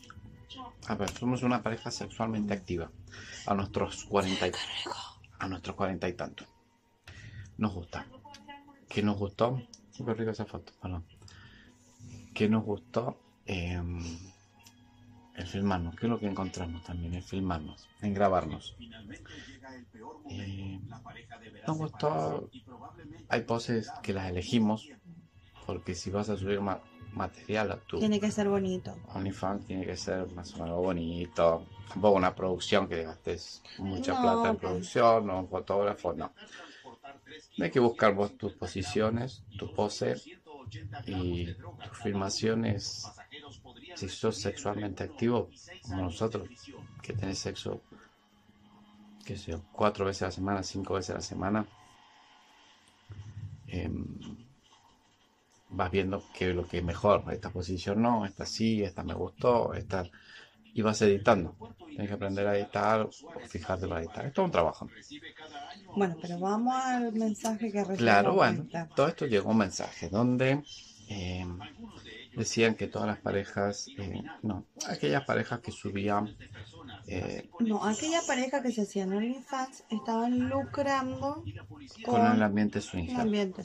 A 0.88 0.96
ver, 0.96 1.10
somos 1.12 1.44
una 1.44 1.62
pareja 1.62 1.92
sexualmente 1.92 2.54
activa. 2.54 2.92
A 3.46 3.54
nuestros 3.54 4.04
cuarenta 4.06 4.48
y, 4.48 4.52
a 5.40 5.48
nuestros 5.48 5.76
cuarenta 5.76 6.08
y 6.10 6.14
tantos. 6.14 6.48
Nos 7.58 7.74
gusta. 7.74 8.08
¿Qué 8.88 9.04
nos 9.04 9.18
gustó? 9.18 9.62
Súper 9.92 10.18
rica 10.18 10.32
esa 10.32 10.46
foto, 10.46 10.74
perdón. 10.82 11.06
¿Qué 12.34 12.48
nos 12.50 12.64
gustó? 12.64 13.20
El 13.46 13.94
filmarnos. 15.46 15.96
¿Qué 15.96 16.06
es 16.06 16.10
lo 16.10 16.20
que 16.20 16.28
encontramos 16.28 16.84
también? 16.84 17.14
El 17.14 17.24
filmarnos, 17.24 17.88
en 18.02 18.14
grabarnos. 18.14 18.76
Eh, 20.30 20.80
nos 21.68 21.78
gustó. 21.78 22.50
Hay 23.30 23.42
poses 23.42 23.92
que 24.02 24.14
las 24.14 24.30
elegimos. 24.30 24.88
Porque 25.66 25.94
si 25.94 26.10
vas 26.10 26.30
a 26.30 26.38
subir 26.38 26.62
ma- 26.62 26.82
material 27.14 27.72
a 27.72 27.78
tu 27.78 28.00
Tiene 28.00 28.20
que 28.20 28.32
ser 28.32 28.50
bonito. 28.50 28.96
OnlyFans, 29.14 29.66
tiene 29.66 29.86
que 29.86 29.98
ser 29.98 30.28
más 30.32 30.54
o 30.56 30.64
menos 30.64 30.78
bonito. 30.78 31.66
Tampoco 31.90 32.18
una 32.18 32.36
producción 32.36 32.88
que 32.88 33.04
gastes 33.04 33.62
mucha 33.80 34.14
No, 34.14 34.22
plata 34.22 34.50
en 34.50 34.58
producción, 34.58 35.28
no 35.28 35.40
un 35.40 35.48
fotógrafo, 35.48 36.14
no. 36.14 36.32
Hay 37.60 37.72
que 37.72 37.80
buscar 37.80 38.14
vos 38.14 38.38
tus 38.38 38.54
posiciones, 38.54 39.44
tu 39.58 39.68
pose 39.74 40.16
y 41.08 41.46
tus 41.46 41.98
filmaciones. 42.04 43.12
Si 43.96 44.08
sos 44.08 44.38
sexualmente 44.38 45.04
activo, 45.04 45.50
como 45.82 46.04
nosotros, 46.04 46.48
que 47.02 47.14
tenés 47.14 47.40
sexo, 47.40 47.82
qué 49.26 49.36
sé 49.36 49.52
yo, 49.52 49.62
cuatro 49.74 50.06
veces 50.06 50.24
a 50.24 50.26
la 50.26 50.32
semana, 50.32 50.64
cinco 50.64 50.94
veces 50.94 51.12
a 51.12 51.16
la 51.16 51.22
semana, 51.22 51.66
em, 53.68 53.94
vas 55.70 55.92
viendo 55.92 56.24
que 56.34 56.54
lo 56.54 56.68
que 56.68 56.80
es 56.80 56.84
mejor, 56.84 57.24
esta 57.32 57.50
posición 57.52 58.02
no, 58.02 58.26
esta 58.26 58.46
sí, 58.46 58.84
esta 58.84 59.04
me 59.04 59.14
gustó, 59.14 59.74
esta... 59.74 60.06
Y 60.72 60.82
vas 60.84 61.02
editando. 61.02 61.56
Tienes 61.90 62.08
que 62.08 62.14
aprender 62.14 62.48
a 62.48 62.56
editar 62.58 63.02
o 63.02 63.10
fijarte 63.48 63.88
para 63.88 64.02
editar. 64.02 64.26
Es 64.26 64.34
todo 64.34 64.46
un 64.46 64.52
trabajo. 64.52 64.88
Bueno, 65.96 66.16
pero 66.22 66.40
vamos 66.40 66.76
al 66.76 67.12
mensaje 67.14 67.72
que 67.72 67.80
recibimos. 67.80 67.98
Claro, 67.98 68.34
bueno, 68.36 68.68
todo 68.96 69.08
esto 69.08 69.26
llegó 69.26 69.50
un 69.50 69.58
mensaje 69.58 70.10
donde 70.10 70.64
eh, 71.10 71.46
decían 72.36 72.76
que 72.76 72.88
todas 72.88 73.08
las 73.08 73.18
parejas, 73.20 73.88
eh, 73.98 74.22
no, 74.44 74.66
aquellas 74.88 75.26
parejas 75.26 75.60
que 75.60 75.72
subían, 75.72 76.38
eh, 77.08 77.50
No, 77.60 77.84
aquella 77.84 78.22
pareja 78.28 78.62
que 78.62 78.72
se 78.72 78.84
hacían 78.84 79.12
OnlyFans 79.12 79.84
estaban 79.90 80.48
lucrando 80.50 81.44
con 82.06 82.22
con 82.22 82.36
el 82.36 82.44
ambiente 82.44 82.78
el 82.78 82.84
swinger. 82.84 83.20
ambiente 83.20 83.64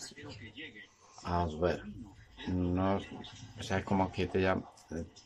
A 1.24 1.46
ver, 1.60 1.82
no, 2.48 2.96
o 3.58 3.62
sea, 3.62 3.78
es 3.78 3.84
como 3.84 4.10
que 4.12 4.26
te, 4.26 4.40
llam- 4.40 4.64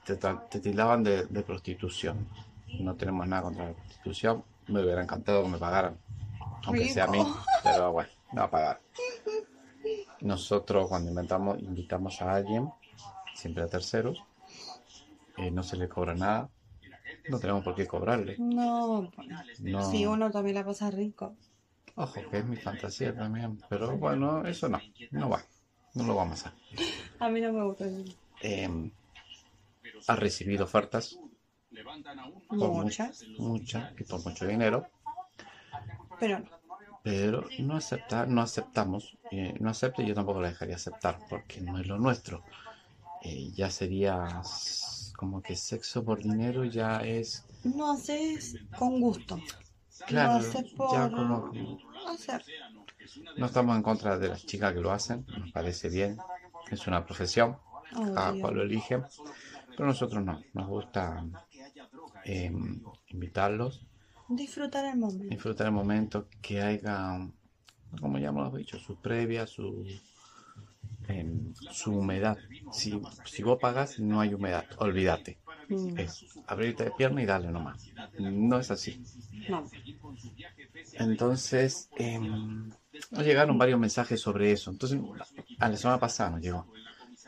te, 0.04 0.16
te- 0.16 0.60
tildaban 0.60 1.02
de, 1.02 1.26
de 1.26 1.42
prostitución. 1.42 2.26
No 2.80 2.94
tenemos 2.94 3.26
nada 3.26 3.42
contra 3.42 3.64
la 3.66 3.72
prostitución. 3.72 4.44
Me 4.68 4.82
hubiera 4.82 5.02
encantado 5.02 5.42
que 5.42 5.48
me 5.48 5.58
pagaran, 5.58 5.96
aunque 6.64 6.88
sea 6.88 7.04
a 7.04 7.08
mí, 7.08 7.18
pero 7.62 7.92
bueno, 7.92 8.10
no 8.32 8.40
va 8.42 8.46
a 8.46 8.50
pagar. 8.50 8.80
Nosotros 10.20 10.88
cuando 10.88 11.10
inventamos, 11.10 11.58
invitamos 11.60 12.20
a 12.22 12.34
alguien, 12.34 12.70
siempre 13.34 13.62
a 13.62 13.68
terceros, 13.68 14.22
eh, 15.38 15.50
no 15.50 15.62
se 15.62 15.76
le 15.76 15.88
cobra 15.88 16.14
nada, 16.14 16.48
no 17.28 17.38
tenemos 17.38 17.62
por 17.64 17.74
qué 17.74 17.86
cobrarle. 17.86 18.36
No, 18.38 19.10
No, 19.60 19.90
si 19.90 20.06
uno 20.06 20.30
también 20.30 20.56
la 20.56 20.64
pasa 20.64 20.90
rico. 20.90 21.36
ojo, 21.96 22.22
que 22.30 22.38
es 22.38 22.44
mi 22.46 22.56
fantasía 22.56 23.14
también, 23.14 23.58
pero 23.68 23.96
bueno, 23.98 24.46
eso 24.46 24.68
no, 24.68 24.80
no 25.10 25.28
va, 25.28 25.42
no 25.94 26.04
lo 26.04 26.14
vamos 26.14 26.46
a. 26.46 26.54
A 27.18 27.28
mí 27.28 27.40
no 27.40 27.52
me 27.52 27.64
gusta. 27.64 27.86
Eh, 28.42 28.90
ha 30.06 30.16
recibido 30.16 30.64
ofertas 30.64 31.18
por 32.48 32.70
muchas, 32.70 33.24
muchas, 33.38 33.92
y 33.98 34.04
por 34.04 34.24
mucho 34.24 34.46
dinero, 34.46 34.86
pero 36.18 36.38
no. 36.38 36.46
pero 37.02 37.44
no 37.58 37.76
acepta, 37.76 38.26
no 38.26 38.40
aceptamos, 38.40 39.16
eh, 39.30 39.54
no 39.60 39.70
acepta 39.70 40.02
y 40.02 40.06
yo 40.06 40.14
tampoco 40.14 40.40
la 40.40 40.48
dejaría 40.48 40.76
aceptar 40.76 41.18
porque 41.28 41.60
no 41.60 41.78
es 41.78 41.86
lo 41.86 41.98
nuestro. 41.98 42.42
Eh, 43.22 43.50
ya 43.52 43.70
sería 43.70 44.42
como 45.16 45.42
que 45.42 45.56
sexo 45.56 46.04
por 46.04 46.22
dinero 46.22 46.64
ya 46.64 46.98
es, 47.00 47.44
No 47.64 47.90
haces 47.92 48.56
con 48.78 49.00
gusto. 49.00 49.40
claro, 50.06 50.34
no 50.34 50.38
haces 50.38 50.72
por 50.72 50.92
ya 50.92 51.10
como 51.10 51.52
hacer. 52.08 52.44
No 53.36 53.46
estamos 53.46 53.76
en 53.76 53.82
contra 53.82 54.18
de 54.18 54.28
las 54.28 54.44
chicas 54.46 54.72
que 54.74 54.80
lo 54.80 54.90
hacen, 54.92 55.24
nos 55.38 55.50
parece 55.52 55.88
bien, 55.88 56.16
es 56.70 56.86
una 56.86 57.04
profesión, 57.04 57.56
cada 57.92 58.30
Obvio. 58.30 58.42
cual 58.42 58.54
lo 58.56 58.62
elige, 58.62 59.00
pero 59.76 59.86
nosotros 59.86 60.22
no, 60.24 60.42
nos 60.54 60.66
gusta 60.66 61.24
eh, 62.24 62.52
invitarlos 63.08 63.86
Disfrutar 64.28 64.84
el 64.84 64.98
momento. 64.98 65.24
disfrutar 65.34 65.66
el 65.68 65.72
momento, 65.72 66.28
que 66.42 66.60
haya, 66.60 67.18
como 68.00 68.18
ya 68.18 68.28
hemos 68.28 68.54
dicho, 68.54 68.78
su 68.78 68.96
previa, 68.96 69.46
su, 69.46 69.86
em, 71.06 71.54
su 71.54 71.92
humedad. 71.96 72.36
Si, 72.72 73.00
si 73.24 73.42
vos 73.42 73.58
pagas, 73.58 73.98
no 74.00 74.20
hay 74.20 74.34
humedad, 74.34 74.66
olvídate. 74.78 75.38
Mm, 75.70 75.98
Es 75.98 76.26
abrirte 76.46 76.84
de 76.84 76.90
pierna 76.90 77.22
y 77.22 77.26
darle 77.26 77.50
nomás. 77.50 77.90
No 78.18 78.58
es 78.58 78.70
así. 78.70 79.02
No. 79.48 79.64
Entonces, 80.94 81.88
em, 81.96 82.70
nos 83.10 83.24
llegaron 83.24 83.58
varios 83.58 83.78
mensajes 83.78 84.20
sobre 84.20 84.52
eso. 84.52 84.70
Entonces, 84.70 85.00
a 85.58 85.68
la 85.68 85.76
semana 85.76 85.98
pasada 85.98 86.30
nos 86.30 86.40
llegó. 86.40 86.66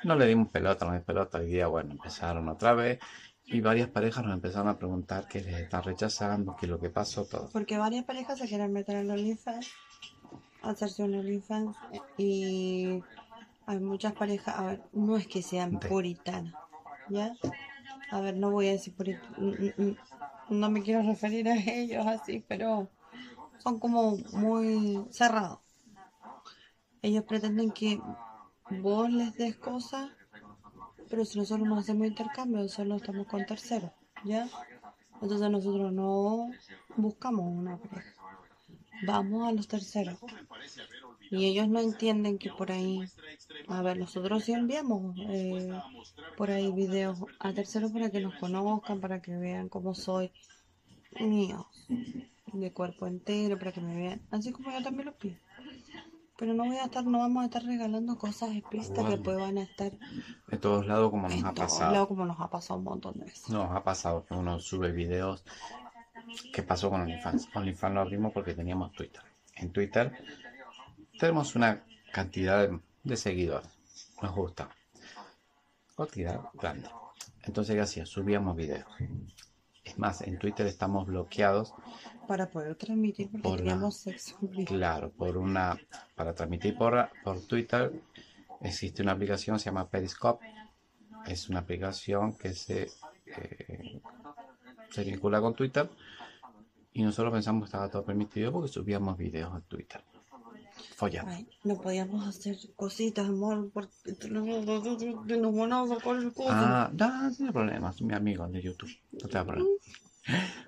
No 0.05 0.17
le 0.17 0.27
dimos 0.27 0.49
pelota, 0.49 0.85
no 0.85 0.93
le 0.93 0.99
dimos 0.99 1.07
pelota. 1.07 1.39
Hoy 1.39 1.47
día, 1.47 1.67
bueno, 1.67 1.93
empezaron 1.93 2.49
otra 2.49 2.75
vez. 2.75 2.99
Y 3.53 3.61
varias 3.61 3.89
parejas 3.89 4.25
nos 4.25 4.35
empezaron 4.35 4.69
a 4.69 4.79
preguntar 4.79 5.27
qué 5.27 5.41
les 5.41 5.55
están 5.55 5.83
rechazando, 5.83 6.55
qué 6.57 6.67
es 6.67 6.71
lo 6.71 6.79
que 6.79 6.89
pasó, 6.89 7.25
todo. 7.25 7.49
Porque 7.53 7.79
varias 7.79 8.05
parejas 8.05 8.39
se 8.39 8.47
quieren 8.47 8.73
meter 8.73 8.97
en 8.97 9.11
OnlyFans, 9.11 9.69
hacerse 10.63 11.03
un 11.03 11.15
OnlyFans, 11.15 11.77
y 12.17 13.03
hay 13.67 13.81
muchas 13.81 14.13
parejas, 14.13 14.57
a 14.57 14.67
ver, 14.67 14.83
no 14.93 15.17
es 15.17 15.27
que 15.27 15.43
sean 15.43 15.81
puritanas, 15.81 16.55
¿ya? 17.09 17.33
A 18.13 18.21
ver, 18.21 18.37
no 18.37 18.53
voy 18.53 18.69
a 18.69 18.73
decir 18.73 18.95
puritanas, 18.95 19.37
no 20.49 20.71
me 20.71 20.83
quiero 20.83 21.03
referir 21.03 21.49
a 21.49 21.57
ellos 21.67 22.07
así, 22.07 22.45
pero 22.47 22.89
son 23.63 23.79
como 23.79 24.17
muy 24.33 25.05
cerrados. 25.11 25.61
Ellos 27.03 27.25
pretenden 27.25 27.71
que 27.71 28.01
vos 28.83 29.11
les 29.11 29.35
des 29.37 29.57
cosas, 29.57 30.11
pero 31.09 31.25
si 31.25 31.39
nosotros 31.39 31.67
no 31.67 31.79
hacemos 31.79 32.07
intercambio, 32.07 32.69
solo 32.69 32.97
estamos 32.97 33.27
con 33.27 33.47
terceros, 33.47 33.93
¿ya? 34.25 34.49
Entonces 35.23 35.51
nosotros 35.51 35.93
no 35.93 36.51
buscamos 36.97 37.47
una 37.47 37.77
pareja. 37.79 38.15
Vamos 39.07 39.49
a 39.49 39.53
los 39.53 39.67
terceros. 39.67 40.19
Y 41.31 41.47
ellos 41.47 41.69
no 41.69 41.81
entienden 41.81 42.39
que 42.39 42.51
por 42.51 42.73
ahí... 42.73 43.01
A 43.69 43.83
ver, 43.83 43.99
nosotros 43.99 44.45
sí 44.45 44.53
enviamos 44.53 45.17
eh, 45.29 45.71
por 46.37 46.51
ahí 46.51 46.73
videos 46.73 47.19
a 47.39 47.53
terceros 47.53 47.93
para 47.93 48.11
que 48.11 48.21
nos 48.21 48.35
conozcan, 48.37 49.01
para 49.01 49.23
que 49.23 49.37
vean 49.37 49.69
cómo 49.69 49.95
soy 49.95 50.33
mío, 51.19 51.69
de 52.53 52.73
cuerpo 52.73 53.07
entero, 53.07 53.59
para 53.59 53.73
que 53.73 53.81
me 53.81 53.97
vean. 53.97 54.21
Así 54.31 54.53
como 54.53 54.71
yo 54.71 54.83
también 54.83 55.07
lo 55.07 55.15
pido. 55.17 55.37
Pero 56.37 56.55
no 56.55 56.65
voy 56.65 56.77
a 56.77 56.85
estar, 56.85 57.05
no 57.05 57.19
vamos 57.19 57.43
a 57.43 57.47
estar 57.47 57.63
regalando 57.65 58.17
cosas 58.17 58.57
explícitas 58.57 59.05
que 59.05 59.11
después 59.11 59.37
van 59.37 59.59
a 59.59 59.63
estar 59.63 59.93
De 60.49 60.57
todos 60.57 60.87
lados, 60.87 61.11
como 61.11 61.29
nos 61.29 61.35
en 61.39 61.47
ha 61.47 61.53
todos 61.53 61.71
pasado. 61.73 61.93
lados 61.93 62.09
como 62.09 62.25
nos 62.25 62.41
ha 62.41 62.49
pasado 62.49 62.79
un 62.79 62.85
montón 62.85 63.19
de 63.19 63.27
veces. 63.27 63.51
Nos 63.51 63.71
ha 63.71 63.85
pasado 63.85 64.25
que 64.25 64.35
uno 64.35 64.59
sube 64.59 64.91
videos. 64.91 65.45
¿Qué 66.53 66.63
pasó 66.63 66.89
con 66.89 67.03
OnlyFans? 67.03 67.49
OnlyFans 67.55 67.95
lo 67.95 68.01
abrimos 68.01 68.33
porque 68.33 68.55
teníamos 68.55 68.93
Twitter. 68.93 69.21
En 69.57 69.71
Twitter 69.71 70.13
tenemos 71.19 71.55
una 71.57 71.85
cantidad 72.13 72.67
de, 72.67 72.81
de 73.05 73.17
seguidores. 73.17 73.69
Nos 74.23 74.35
gusta. 74.35 74.71
Cantidad 75.97 76.41
grande. 76.55 76.89
Entonces, 77.43 77.75
¿qué 77.75 77.83
hacía? 77.83 78.07
Subíamos 78.07 78.57
videos. 78.57 78.87
Es 79.85 79.99
más, 79.99 80.23
en 80.23 80.39
Twitter 80.39 80.67
estamos 80.67 81.07
bloqueados, 81.07 81.75
Para 82.31 82.49
poder 82.49 82.77
transmitir 82.77 83.29
porque 83.29 83.43
Por 83.43 83.59
teníamos 83.59 83.97
sexo. 83.97 84.39
claro, 84.65 85.11
por 85.11 85.37
una. 85.37 85.77
Para 86.15 86.33
transmitir 86.33 86.77
por, 86.77 87.09
por 87.25 87.41
Twitter 87.41 87.93
existe 88.61 89.03
una 89.03 89.11
aplicación 89.11 89.57
que 89.57 89.61
se 89.61 89.65
llama 89.65 89.89
Periscope. 89.89 90.47
Es 91.27 91.49
una 91.49 91.59
aplicación 91.59 92.39
que 92.39 92.55
se, 92.55 92.89
eh, 93.37 94.01
se 94.91 95.03
vincula 95.03 95.41
con 95.41 95.55
Twitter 95.55 95.91
y 96.93 97.03
nosotros 97.03 97.33
pensamos 97.33 97.63
que 97.63 97.65
estaba 97.65 97.91
todo 97.91 98.05
permitido 98.05 98.53
porque 98.53 98.69
subíamos 98.69 99.19
videos 99.19 99.53
a 99.53 99.61
Twitter. 99.63 100.01
Follando. 100.95 101.33
Ay, 101.33 101.49
no 101.65 101.81
podíamos 101.81 102.29
hacer 102.29 102.57
cositas, 102.77 103.29
amor, 103.29 103.71
porque 103.73 103.91
nos 104.31 105.57
van 105.57 105.73
a 105.73 105.87
sacar 105.89 106.17
el 106.17 106.33
coso. 106.33 106.49
Ah, 106.53 106.91
no, 106.97 107.23
no 107.23 107.35
tiene 107.35 107.53
problema, 107.53 107.91
es 107.91 108.01
mi 108.03 108.15
amigo 108.15 108.47
de 108.47 108.63
YouTube. 108.63 108.91
No 109.11 109.29
te 109.29 109.35
da 109.37 109.45
problema. 109.45 109.69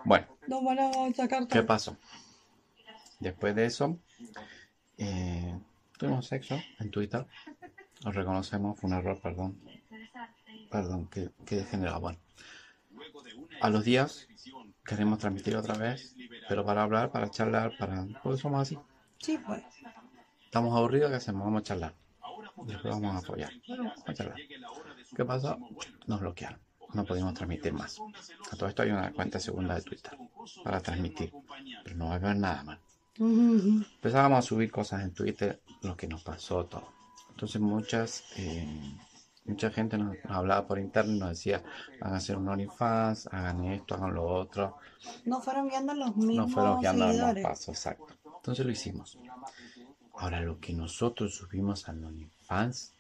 Bueno, 0.05 0.27
van 0.49 0.79
a 0.79 1.15
sacar 1.15 1.47
¿qué 1.47 1.63
pasó? 1.63 1.97
Después 3.21 3.55
de 3.55 3.67
eso, 3.67 3.99
eh, 4.99 5.59
tuvimos 5.97 6.27
sexo 6.27 6.61
en 6.81 6.91
Twitter. 6.91 7.27
Os 8.05 8.15
reconocemos, 8.15 8.79
fue 8.79 8.91
un 8.91 8.97
error, 8.97 9.21
perdón. 9.21 9.61
Perdón, 10.71 11.07
que, 11.09 11.31
que 11.47 11.57
degenerado. 11.57 12.01
Bueno, 12.01 12.19
a 13.61 13.71
los 13.71 13.85
días 13.85 14.27
queremos 14.85 15.19
transmitir 15.19 15.55
otra 15.57 15.77
vez, 15.77 16.17
pero 16.49 16.65
para 16.65 16.83
hablar, 16.83 17.13
para 17.13 17.31
charlar, 17.31 17.77
para. 17.79 18.07
Porque 18.23 18.41
somos 18.41 18.63
así. 18.63 18.79
Sí, 19.19 19.39
pues. 19.39 19.63
Estamos 20.45 20.77
aburridos, 20.77 21.11
¿qué 21.11 21.17
hacemos? 21.17 21.45
Vamos 21.45 21.61
a 21.61 21.65
charlar. 21.65 21.95
Después 22.67 22.95
vamos 22.95 23.15
a 23.15 23.19
apoyar. 23.19 23.53
Bueno, 23.69 23.85
vamos 23.85 24.05
a 24.07 24.15
charlar. 24.15 24.37
¿Qué 25.17 25.25
pasó? 25.25 25.59
Nos 26.07 26.21
bloquearon. 26.21 26.61
No 26.95 27.05
pudimos 27.05 27.35
transmitir 27.35 27.73
más. 27.73 27.99
A 28.51 28.57
todo 28.57 28.69
esto 28.69 28.83
hay 28.83 28.91
una 28.91 29.13
cuenta 29.13 29.41
segunda 29.41 29.75
de 29.75 29.83
Twitter 29.83 30.17
para 30.63 30.81
transmitir. 30.81 31.33
Pero 31.85 31.97
no 31.97 32.07
va 32.07 32.13
a 32.13 32.17
haber 32.17 32.37
nada 32.37 32.63
más. 32.65 32.79
Empezábamos 33.19 34.39
a 34.39 34.43
subir 34.43 34.71
cosas 34.71 35.03
en 35.03 35.13
Twitter, 35.13 35.61
lo 35.83 35.97
que 35.97 36.07
nos 36.07 36.23
pasó, 36.23 36.65
todo. 36.67 36.89
Entonces 37.31 37.61
muchas, 37.61 38.25
eh, 38.37 38.97
mucha 39.45 39.71
gente 39.71 39.99
nos, 39.99 40.17
nos 40.25 40.37
hablaba 40.37 40.67
por 40.67 40.79
interno 40.79 41.13
y 41.13 41.19
nos 41.19 41.29
decía, 41.31 41.63
van 42.01 42.15
a 42.15 42.17
hacer 42.17 42.37
un 42.37 42.49
OnlyFans, 42.49 43.29
hagan 43.29 43.65
esto, 43.65 43.95
hagan 43.95 44.15
lo 44.15 44.25
otro. 44.27 44.77
No 45.25 45.41
fueron 45.41 45.69
guiando 45.69 45.95
los 45.95 46.17
No 46.17 46.27
mismos 46.27 46.53
fueron 46.53 46.81
guiando 46.81 47.07
los 47.07 47.43
pasos, 47.43 47.69
exacto. 47.69 48.15
Entonces 48.37 48.67
lo 48.67 48.73
hicimos. 48.73 49.19
Ahora, 50.15 50.41
lo 50.41 50.59
que 50.59 50.73
nosotros 50.73 51.35
subimos 51.35 51.89
al 51.89 52.05
OnlyFans, 52.05 52.93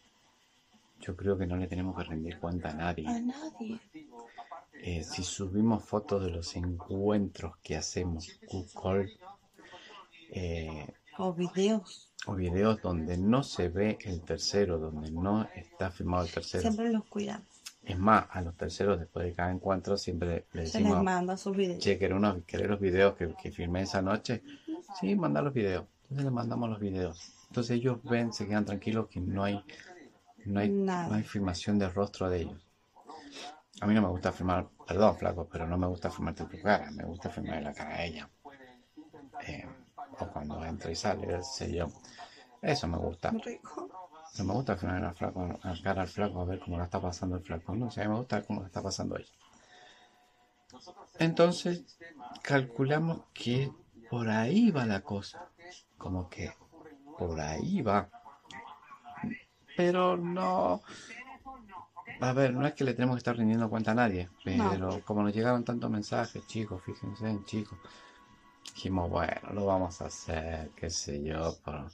yo 1.02 1.16
creo 1.16 1.36
que 1.36 1.46
no 1.46 1.56
le 1.56 1.66
tenemos 1.66 1.96
que 1.96 2.04
rendir 2.04 2.38
cuenta 2.38 2.70
a 2.70 2.74
nadie. 2.74 3.06
A 3.08 3.20
nadie. 3.20 3.78
Eh, 4.84 5.02
si 5.04 5.22
subimos 5.22 5.84
fotos 5.84 6.24
de 6.24 6.30
los 6.30 6.56
encuentros 6.56 7.56
que 7.62 7.76
hacemos, 7.76 8.28
Google, 8.50 9.12
eh, 10.30 10.86
O 11.18 11.32
videos. 11.34 12.10
o 12.26 12.34
videos 12.34 12.80
donde 12.82 13.16
no 13.18 13.42
se 13.42 13.68
ve 13.68 13.98
el 14.04 14.22
tercero, 14.22 14.78
donde 14.78 15.10
no 15.10 15.48
está 15.54 15.90
filmado 15.90 16.24
el 16.24 16.30
tercero. 16.32 16.62
Siempre 16.62 16.90
los 16.92 17.04
cuidamos. 17.04 17.46
Es 17.84 17.98
más, 17.98 18.26
a 18.30 18.40
los 18.42 18.56
terceros 18.56 18.98
después 19.00 19.26
de 19.26 19.34
cada 19.34 19.50
encuentro 19.50 19.96
siempre 19.96 20.46
le 20.52 20.66
Se 20.66 20.78
les 20.78 20.84
decimos, 20.84 21.02
manda 21.02 21.36
sus 21.36 21.56
videos. 21.56 21.78
che, 21.80 21.98
¿querés, 21.98 22.16
unos, 22.16 22.44
querés 22.44 22.68
los 22.68 22.78
videos 22.80 23.16
que, 23.16 23.34
que 23.40 23.50
filmé 23.50 23.82
esa 23.82 24.00
noche? 24.02 24.42
Sí, 25.00 25.16
manda 25.16 25.42
los 25.42 25.52
videos. 25.52 25.84
Entonces 26.04 26.24
les 26.24 26.32
mandamos 26.32 26.70
los 26.70 26.78
videos. 26.80 27.32
Entonces 27.48 27.76
ellos 27.76 27.98
ven, 28.04 28.32
se 28.32 28.46
quedan 28.46 28.64
tranquilos 28.64 29.08
que 29.08 29.20
no 29.20 29.42
hay, 29.44 29.62
no 30.44 30.60
hay, 30.60 30.70
Nada. 30.70 31.08
no 31.08 31.14
hay 31.14 31.22
filmación 31.22 31.78
del 31.78 31.92
rostro 31.92 32.28
de 32.28 32.42
ellos. 32.42 32.66
A 33.80 33.86
mí 33.86 33.94
no 33.94 34.02
me 34.02 34.08
gusta 34.08 34.30
filmar, 34.32 34.68
perdón, 34.86 35.16
flaco, 35.16 35.48
pero 35.50 35.66
no 35.66 35.76
me 35.76 35.86
gusta 35.86 36.10
filmarte 36.10 36.44
tu 36.44 36.60
cara, 36.60 36.90
me 36.90 37.04
gusta 37.04 37.30
filmar 37.30 37.62
la 37.62 37.72
cara 37.72 37.96
de 37.96 38.06
ella. 38.06 38.30
Eh, 39.46 39.66
o 40.20 40.26
cuando 40.28 40.64
entra 40.64 40.90
y 40.90 40.94
sale, 40.94 41.26
qué 41.26 41.42
sé 41.42 41.72
yo. 41.72 41.88
Eso 42.60 42.86
me 42.86 42.96
gusta. 42.98 43.30
Rico. 43.30 43.88
No 44.38 44.44
me 44.44 44.52
gusta 44.54 44.76
filmar 44.76 45.00
la, 45.00 45.12
flaco, 45.12 45.58
la 45.62 45.82
cara 45.82 46.02
al 46.02 46.08
flaco 46.08 46.40
a 46.40 46.44
ver 46.44 46.60
cómo 46.60 46.78
la 46.78 46.84
está 46.84 47.00
pasando 47.00 47.36
el 47.36 47.42
flaco. 47.42 47.74
No, 47.74 47.86
o 47.86 47.90
sea, 47.90 48.04
a 48.04 48.06
mí 48.06 48.12
me 48.12 48.18
gusta 48.18 48.42
cómo 48.42 48.60
la 48.60 48.66
está 48.66 48.82
pasando 48.82 49.16
ella. 49.16 49.32
Entonces, 51.18 51.84
calculamos 52.42 53.22
que 53.34 53.70
por 54.08 54.28
ahí 54.28 54.70
va 54.70 54.86
la 54.86 55.00
cosa. 55.00 55.48
Como 55.98 56.28
que 56.28 56.52
por 57.18 57.40
ahí 57.40 57.82
va. 57.82 58.08
Pero 59.82 60.16
no. 60.16 60.80
A 62.20 62.32
ver, 62.32 62.54
no 62.54 62.66
es 62.66 62.74
que 62.74 62.84
le 62.84 62.94
tenemos 62.94 63.16
que 63.16 63.18
estar 63.18 63.36
rindiendo 63.36 63.68
cuenta 63.68 63.90
a 63.90 63.94
nadie. 63.94 64.28
Pero 64.44 65.02
como 65.04 65.22
nos 65.22 65.34
llegaron 65.34 65.64
tantos 65.64 65.90
mensajes, 65.90 66.46
chicos, 66.46 66.82
fíjense 66.84 67.28
en 67.28 67.44
chicos. 67.44 67.78
Dijimos, 68.74 69.10
bueno, 69.10 69.52
lo 69.52 69.66
vamos 69.66 70.00
a 70.00 70.06
hacer, 70.06 70.70
qué 70.76 70.88
sé 70.88 71.22
yo, 71.22 71.54
por, 71.64 71.90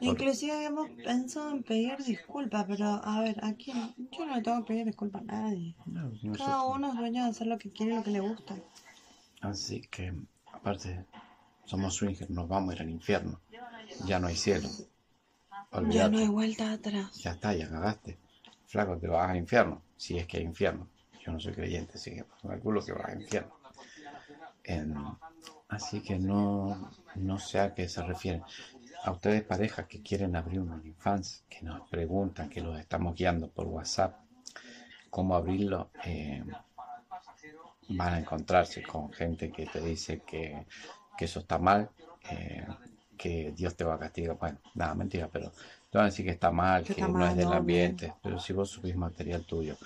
Inclusive 0.00 0.52
habíamos 0.52 0.88
pensado 1.04 1.50
en 1.50 1.62
pedir 1.62 1.96
disculpas, 1.98 2.64
pero 2.66 2.86
a 2.86 3.20
ver, 3.20 3.36
¿a 3.44 3.52
quién? 3.54 3.94
Yo 4.12 4.26
no 4.26 4.36
le 4.36 4.42
tengo 4.42 4.58
que 4.60 4.68
pedir 4.68 4.86
disculpas 4.86 5.22
a 5.22 5.24
nadie. 5.24 5.76
No, 5.86 6.10
Cada 6.36 6.64
uno 6.64 6.88
es 6.88 6.96
dueño 6.96 7.24
de 7.24 7.30
hacer 7.30 7.46
lo 7.46 7.58
que 7.58 7.70
quiere 7.70 7.92
y 7.92 7.96
lo 7.96 8.02
que 8.02 8.10
le 8.10 8.20
gusta. 8.20 8.56
Así 9.40 9.82
que, 9.82 10.12
aparte, 10.52 11.04
somos 11.66 11.94
swingers, 11.94 12.30
nos 12.30 12.48
vamos 12.48 12.70
a 12.70 12.76
ir 12.76 12.82
al 12.82 12.90
infierno. 12.90 13.40
Ya 14.06 14.18
no 14.18 14.28
hay 14.28 14.36
cielo. 14.36 14.68
Ya 15.90 16.08
no 16.08 16.18
hay 16.18 16.28
vuelta 16.28 16.72
atrás. 16.72 17.14
Ya 17.22 17.32
está, 17.32 17.54
ya 17.54 17.68
cagaste. 17.68 18.18
Flaco, 18.66 18.98
te 18.98 19.08
vas 19.08 19.30
al 19.30 19.36
infierno. 19.36 19.82
Si 19.96 20.18
es 20.18 20.26
que 20.26 20.38
hay 20.38 20.44
infierno. 20.44 20.88
Yo 21.24 21.32
no 21.32 21.40
soy 21.40 21.52
creyente, 21.52 21.92
así 21.94 22.12
que 22.12 22.24
calculo 22.42 22.84
que 22.84 22.92
vas 22.92 23.04
al 23.06 23.22
infierno. 23.22 23.60
Así 25.68 26.00
que 26.00 26.18
no, 26.18 26.90
no 27.14 27.38
sé 27.38 27.60
a 27.60 27.74
qué 27.74 27.88
se 27.88 28.02
refieren. 28.02 28.42
A 29.04 29.12
ustedes 29.12 29.42
parejas 29.42 29.86
que 29.86 30.02
quieren 30.02 30.36
abrir 30.36 30.60
un 30.60 30.72
OnlyFans, 30.72 31.44
que 31.48 31.62
nos 31.62 31.88
preguntan, 31.88 32.50
que 32.50 32.60
los 32.60 32.78
estamos 32.78 33.14
guiando 33.14 33.48
por 33.48 33.66
WhatsApp, 33.66 34.16
cómo 35.08 35.34
abrirlo, 35.34 35.90
eh, 36.04 36.44
van 37.88 38.14
a 38.14 38.18
encontrarse 38.18 38.82
con 38.82 39.12
gente 39.12 39.50
que 39.50 39.66
te 39.66 39.80
dice 39.80 40.20
que, 40.20 40.66
que 41.16 41.24
eso 41.24 41.40
está 41.40 41.58
mal, 41.58 41.90
eh, 42.30 42.66
que 43.20 43.52
Dios 43.54 43.76
te 43.76 43.84
va 43.84 43.94
a 43.96 43.98
castigar. 43.98 44.38
Bueno, 44.38 44.58
nada, 44.74 44.94
mentira, 44.94 45.28
pero 45.30 45.50
te 45.90 45.98
van 45.98 46.06
a 46.06 46.10
decir 46.10 46.24
que 46.24 46.30
está 46.32 46.50
mal, 46.50 46.82
Que 46.82 46.94
que, 46.94 47.00
está 47.02 47.08
no 47.12 47.18
mal, 47.18 47.30
es 47.32 47.36
del 47.36 47.52
ambiente. 47.52 48.14
Pero 48.22 48.38
si 48.40 48.52
vos 48.54 48.70
subís 48.70 48.96
material 48.96 49.44
tuyo, 49.44 49.76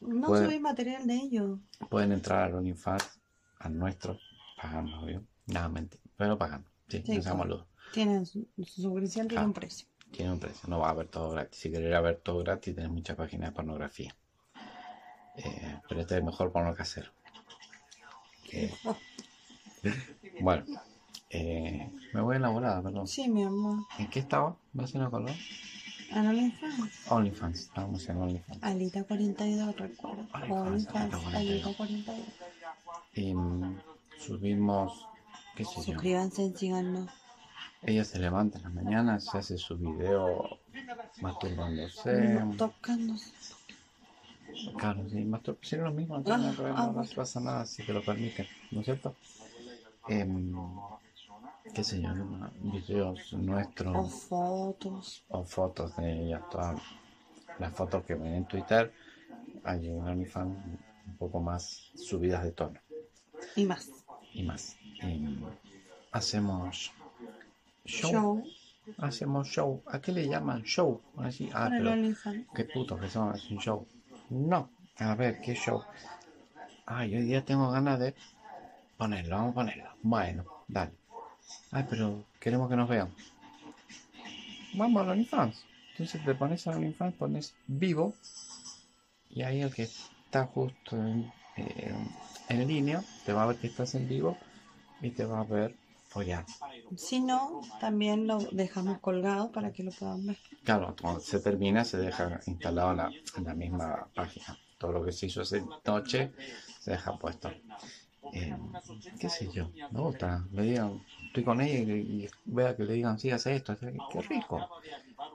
No 0.00 0.26
Puede- 0.28 0.46
subí 0.46 0.58
material 0.58 1.06
de 1.06 1.14
ellos. 1.14 1.58
pueden 1.90 2.12
entrar 2.12 2.44
al 2.44 2.54
OnlyFans, 2.54 3.20
al 3.58 3.78
nuestro, 3.78 4.18
pagando, 4.60 5.04
¿vio? 5.04 5.22
Nada, 5.46 5.68
mentira, 5.68 6.02
pero 6.16 6.36
pagando. 6.38 6.68
Sí, 6.88 7.02
Sí, 7.06 7.20
claro. 7.20 7.66
Tienen 7.92 8.24
su, 8.26 8.48
su 8.64 8.82
suscripción, 8.82 9.28
tiene 9.28 9.42
Ah. 9.44 9.46
un 9.46 9.52
precio. 9.52 9.86
Tiene 10.10 10.32
un 10.32 10.40
precio, 10.40 10.68
no 10.68 10.78
va 10.80 10.88
a 10.88 10.90
haber 10.90 11.06
todo 11.08 11.30
gratis. 11.30 11.60
Si 11.60 11.70
querés 11.70 12.02
ver 12.02 12.16
todo 12.16 12.38
gratis, 12.42 12.74
tenés 12.74 12.90
muchas 12.90 13.14
páginas 13.16 13.50
de 13.50 13.54
pornografía. 13.54 14.16
Eh, 15.36 15.78
pero 15.88 16.00
este 16.00 16.16
es 16.18 16.24
mejor 16.24 16.50
porno 16.50 16.74
casero. 16.74 17.10
Eh, 18.52 18.72
bueno, 20.40 20.64
eh, 21.30 21.90
me 22.12 22.20
voy 22.20 22.36
a 22.36 22.38
la 22.40 22.48
volada, 22.48 22.82
perdón. 22.82 23.06
Sí, 23.06 23.28
mi 23.28 23.42
amor. 23.44 23.78
¿En 23.98 24.08
qué 24.08 24.18
estaba? 24.20 24.56
¿No 24.72 24.86
se 24.86 24.98
me 24.98 25.04
acordó? 25.04 25.28
¿En 26.10 26.26
OnlyFans? 26.26 26.90
OnlyFans, 27.10 27.60
estábamos 27.60 28.08
en 28.08 28.16
OnlyFans. 28.16 28.62
Alita 28.62 29.04
42, 29.04 29.76
recuerdo. 29.76 30.26
OnlyFans, 30.32 30.60
OnlyFans, 30.94 31.14
Alita 31.14 31.38
Alita 31.38 31.72
42. 31.76 32.18
Y 33.14 33.34
mm, 33.34 33.80
subimos, 34.18 35.06
qué 35.56 35.64
sé 35.64 35.76
yo. 35.76 35.82
Suscríbanse, 35.84 36.52
síganos. 36.56 37.08
Ella 37.82 38.04
se 38.04 38.18
levanta 38.18 38.58
en 38.58 38.64
la 38.64 38.70
mañana, 38.70 39.20
se 39.20 39.38
hace 39.38 39.56
su 39.56 39.76
video 39.78 40.58
masturbándose. 41.20 42.42
Tocándose. 42.56 43.32
Claro, 44.76 45.08
sí, 45.08 45.16
mastur- 45.24 45.56
sí, 45.62 45.76
lo 45.76 45.92
mismo, 45.92 46.18
no, 46.18 46.24
tiene 46.24 46.48
Ah, 46.48 46.86
no 46.86 46.92
bueno. 46.92 47.08
pasa 47.14 47.40
nada 47.40 47.64
si 47.64 47.82
te 47.84 47.92
lo 47.92 48.02
permiten, 48.04 48.46
¿no 48.72 48.80
es 48.80 48.84
cierto? 48.86 49.14
Em, 50.08 50.52
qué 51.74 51.84
sé 51.84 52.00
yo, 52.02 52.10
videos 52.60 53.32
O 53.32 53.38
nuestros 53.38 54.12
fotos. 54.24 55.24
o 55.28 55.44
fotos 55.44 55.96
de 55.96 56.24
ella, 56.26 56.40
todas 56.50 56.80
las 57.58 57.72
fotos 57.74 58.04
que 58.04 58.14
ven 58.14 58.34
en 58.34 58.44
Twitter, 58.46 58.92
hay 59.64 59.88
en 59.88 60.00
OnlyFans 60.00 60.56
un 61.06 61.16
poco 61.18 61.40
más 61.40 61.90
subidas 61.94 62.42
de 62.44 62.52
tono 62.52 62.80
Y 63.56 63.64
más. 63.66 63.90
y 64.32 64.42
más. 64.42 64.76
Em, 65.02 65.40
hacemos 66.12 66.92
show, 67.84 68.10
Show. 68.10 68.44
hacemos 68.98 69.48
show, 69.48 69.82
¿a 69.86 70.00
qué 70.00 70.12
le 70.12 70.28
llaman 70.28 70.62
show? 70.62 71.00
Así, 71.18 71.48
ah, 71.54 71.68
pero 71.70 71.92
qué 72.54 72.64
putos 72.64 73.00
que 73.00 73.08
son, 73.08 73.34
es 73.34 73.50
un 73.50 73.58
show. 73.58 73.86
No, 74.30 74.70
a 74.98 75.14
ver, 75.14 75.40
¿qué 75.40 75.54
show? 75.54 75.82
Ay, 76.86 77.14
hoy 77.16 77.22
día 77.22 77.44
tengo 77.44 77.70
ganas 77.70 77.98
de 78.00 78.14
ponerlo, 78.96 79.36
vamos 79.36 79.52
a 79.52 79.54
ponerlo. 79.54 79.90
Bueno, 80.02 80.44
dale. 80.68 80.92
Ay, 81.70 81.86
pero 81.88 82.24
queremos 82.38 82.68
que 82.68 82.76
nos 82.76 82.88
vean. 82.88 83.14
Vamos 84.74 85.06
a 85.06 85.10
OnlyFans. 85.10 85.64
Entonces 85.92 86.24
te 86.24 86.34
pones 86.34 86.66
a 86.66 86.70
OnlyFans, 86.70 87.14
pones 87.16 87.54
vivo. 87.66 88.14
Y 89.28 89.42
ahí 89.42 89.60
el 89.60 89.72
que 89.72 89.82
está 89.82 90.46
justo 90.46 90.96
en, 90.96 91.32
eh, 91.56 91.94
en 92.48 92.68
línea 92.68 93.02
te 93.24 93.32
va 93.32 93.44
a 93.44 93.46
ver 93.46 93.56
que 93.56 93.68
estás 93.68 93.94
en 93.94 94.08
vivo 94.08 94.36
y 95.00 95.10
te 95.10 95.24
va 95.24 95.40
a 95.40 95.44
ver 95.44 95.74
follar. 96.08 96.44
Si 96.96 97.20
no, 97.20 97.62
también 97.80 98.26
lo 98.26 98.38
dejamos 98.50 98.98
colgado 98.98 99.52
para 99.52 99.72
que 99.72 99.84
lo 99.84 99.92
puedan 99.92 100.26
ver. 100.26 100.36
Claro, 100.64 100.94
cuando 101.00 101.20
se 101.20 101.38
termina 101.38 101.84
se 101.84 101.98
deja 101.98 102.40
instalado 102.46 102.90
en 102.90 102.96
la, 102.96 103.10
en 103.36 103.44
la 103.44 103.54
misma 103.54 104.08
página. 104.14 104.58
Todo 104.78 104.92
lo 104.92 105.04
que 105.04 105.12
se 105.12 105.26
hizo 105.26 105.42
esa 105.42 105.58
noche 105.84 106.32
se 106.80 106.90
deja 106.90 107.16
puesto. 107.16 107.52
Eh, 108.32 108.56
¿Qué 109.18 109.28
sé 109.28 109.48
yo? 109.52 109.70
Me 109.90 110.00
gusta. 110.00 110.44
Le 110.52 110.62
digan, 110.62 111.00
estoy 111.26 111.44
con 111.44 111.60
ella 111.60 111.94
y, 111.94 112.24
y 112.24 112.28
vea 112.44 112.76
que 112.76 112.84
le 112.84 112.94
digan, 112.94 113.18
sí, 113.18 113.30
hace 113.30 113.56
esto. 113.56 113.72
hace- 113.72 113.92
Qué 114.10 114.22
rico. 114.22 114.68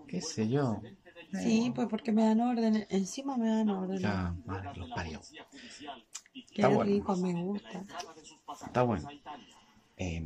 ¿Qué 0.07 0.21
sé 0.21 0.47
yo? 0.47 0.81
Eh, 0.83 0.95
Sí, 1.43 1.71
pues 1.75 1.87
porque 1.89 2.11
me 2.11 2.23
dan 2.23 2.39
órdenes. 2.41 2.87
Encima 2.89 3.35
me 3.37 3.47
dan 3.49 3.69
órdenes. 3.69 4.01
Ya, 4.01 4.33
madre, 4.45 4.69
los 4.79 4.89
parió. 4.91 5.19
Qué 6.33 6.41
está 6.61 6.67
bueno. 6.69 6.83
rico, 6.91 7.15
me 7.17 7.33
gusta. 7.33 7.83
Está 8.65 8.83
bueno. 8.83 9.07
Eh, 9.97 10.23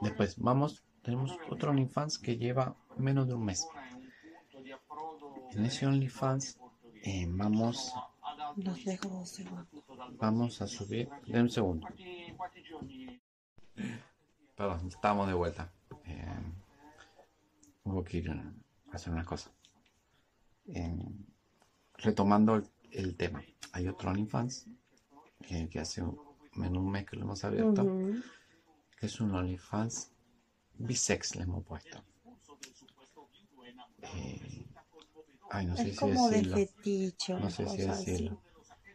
después 0.00 0.36
vamos 0.38 0.82
tenemos 1.02 1.30
otro 1.50 1.70
OnlyFans 1.70 2.18
que 2.18 2.36
lleva 2.36 2.74
menos 2.96 3.26
de 3.28 3.34
un 3.34 3.44
mes. 3.44 3.66
En 5.52 5.64
ese 5.64 5.86
OnlyFans 5.86 6.58
eh, 7.04 7.26
vamos, 7.28 7.94
Los 8.56 8.84
dejo 8.84 9.08
dos 9.08 9.28
segundos. 9.28 9.66
vamos 10.18 10.60
a 10.62 10.66
subir. 10.66 11.08
De 11.26 11.40
un 11.40 11.50
segundo. 11.50 11.86
Perdón, 14.56 14.88
estamos 14.88 15.28
de 15.28 15.34
vuelta. 15.34 15.72
Eh, 16.04 16.52
hubo 17.84 18.02
que 18.04 18.18
ir 18.18 18.30
a 18.30 18.52
hacer 18.92 19.12
unas 19.12 19.26
cosas. 19.26 19.52
Eh, 20.66 21.08
retomando 21.98 22.56
el, 22.56 22.68
el 22.92 23.16
tema, 23.16 23.42
hay 23.72 23.88
otro 23.88 24.10
OnlyFans 24.10 24.66
eh, 25.50 25.68
que 25.70 25.78
hace 25.80 26.02
menos 26.54 26.78
un 26.78 26.90
mes 26.90 27.06
que 27.06 27.16
lo 27.16 27.22
hemos 27.22 27.44
abierto. 27.44 27.82
Ujú. 27.84 28.20
que 28.98 29.06
es 29.06 29.20
un 29.20 29.34
OnlyFans 29.34 30.12
bisex 30.78 31.36
le 31.36 31.42
hemos 31.44 31.64
puesto. 31.64 32.02
Eh, 34.02 34.67
ay, 35.50 35.66
no 35.66 35.76
sé 35.76 35.82
Es 35.82 35.90
si 35.90 35.96
como 35.96 36.28
de 36.28 36.36
decirlo. 36.36 36.56
fetiche, 36.56 37.34
No 37.34 37.50
sé 37.50 37.68
si 37.68 37.82
así. 37.82 38.10
decirlo. 38.10 38.40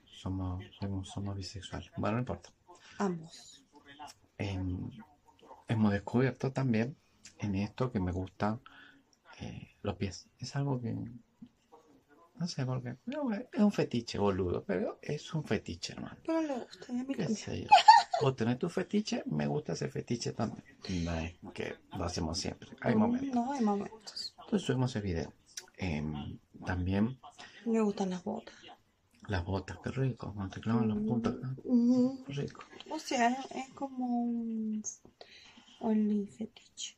Somos, 0.06 0.64
somos, 0.80 1.10
somos 1.10 1.36
bisexuales. 1.36 1.91
Bueno, 1.97 2.16
no 2.16 2.20
importa. 2.22 2.49
Ambos. 2.97 3.64
Em, 4.38 4.89
hemos 5.68 5.91
descubierto 5.91 6.51
también 6.51 6.95
en 7.39 7.56
esto 7.56 7.91
que 7.91 7.99
me 7.99 8.12
gustan 8.12 8.62
eh, 9.41 9.76
los 9.82 9.95
pies. 9.95 10.28
Es 10.39 10.56
algo 10.56 10.80
que 10.82 10.95
no 12.36 12.47
sé 12.47 12.66
por 12.66 12.82
qué. 12.82 12.95
bueno, 13.06 13.45
es 13.51 13.60
un 13.62 13.72
fetiche, 13.72 14.18
boludo. 14.18 14.64
Pero 14.66 14.99
es 15.01 15.34
un 15.34 15.43
fetiche, 15.43 15.93
hermano. 15.93 16.18
Pero 16.26 16.41
le 16.41 16.54
gusta, 16.60 16.86
y 16.93 16.99
a 16.99 17.04
mí 17.04 17.14
¿Qué 17.16 17.28
sé 17.30 17.62
yo? 17.64 17.68
Vos 18.22 18.36
tenés 18.36 18.58
tu 18.60 18.70
fetiche, 18.70 19.24
me 19.26 19.47
gusta 19.47 19.74
ese 19.74 19.88
fetiche 19.89 20.32
también. 20.34 20.64
No 21.04 21.14
es 21.20 21.36
que 21.54 21.76
lo 21.97 22.06
hacemos 22.06 22.38
siempre. 22.38 22.70
Hay 22.82 22.95
momentos. 22.95 23.34
No, 23.34 23.51
hay 23.54 23.62
momentos. 23.64 24.34
Entonces 24.39 24.62
subimos 24.66 24.95
el 24.95 25.01
video. 25.01 25.34
Em, 25.84 26.39
también 26.65 27.17
Me 27.65 27.81
gustan 27.81 28.09
las 28.11 28.23
botas. 28.23 28.55
las 29.27 29.43
botas, 29.45 29.77
qué 29.84 29.91
rico. 29.91 30.34
Cuando 30.34 30.53
te 30.55 30.61
clavan 30.61 30.88
las 30.89 30.97
puntas, 30.97 31.34
ah, 31.43 31.53
Ujú. 31.63 32.23
qué 32.25 32.34
rico. 32.34 32.61
O 32.89 32.99
sea, 32.99 33.41
es 33.51 33.69
como 33.73 34.05
un 34.23 34.81
only 35.79 36.25
fetiche. 36.27 36.95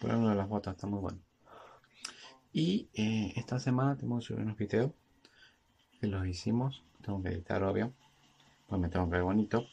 Pero 0.00 0.18
uno 0.18 0.28
de 0.30 0.34
las 0.36 0.48
botas 0.48 0.74
está 0.74 0.86
muy 0.86 1.00
bueno. 1.00 1.18
Y 2.52 2.88
eh, 2.94 3.32
esta 3.36 3.58
semana 3.60 3.96
tenemos 3.96 4.20
que 4.24 4.28
subir 4.28 4.42
unos 4.44 4.56
videos 4.56 4.92
que 6.00 6.06
los 6.06 6.26
hicimos. 6.26 6.82
Tengo 7.02 7.22
que 7.22 7.28
editar, 7.30 7.62
obvio. 7.62 7.92
Pues 8.66 8.80
me 8.80 8.88
tengo 8.88 9.06
que 9.06 9.12
ver 9.16 9.22
bonito. 9.22 9.66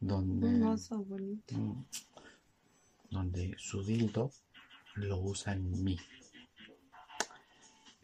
Donde, 0.00 0.48
No, 0.48 0.76
son 0.78 1.08
bonitos. 1.08 1.56
mm, 1.58 1.82
donde 3.10 3.54
su 3.58 3.82
dildo 3.84 4.30
lo 4.94 5.18
usa 5.20 5.52
en 5.54 5.84
mí. 5.84 5.98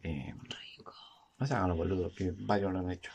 Eh, 0.03 0.35
no 1.39 1.47
se 1.47 1.55
hagan 1.55 1.69
los 1.69 1.79
boludos, 1.79 2.13
que 2.15 2.33
varios 2.33 2.73
lo 2.73 2.79
han 2.81 2.91
hecho. 2.91 3.13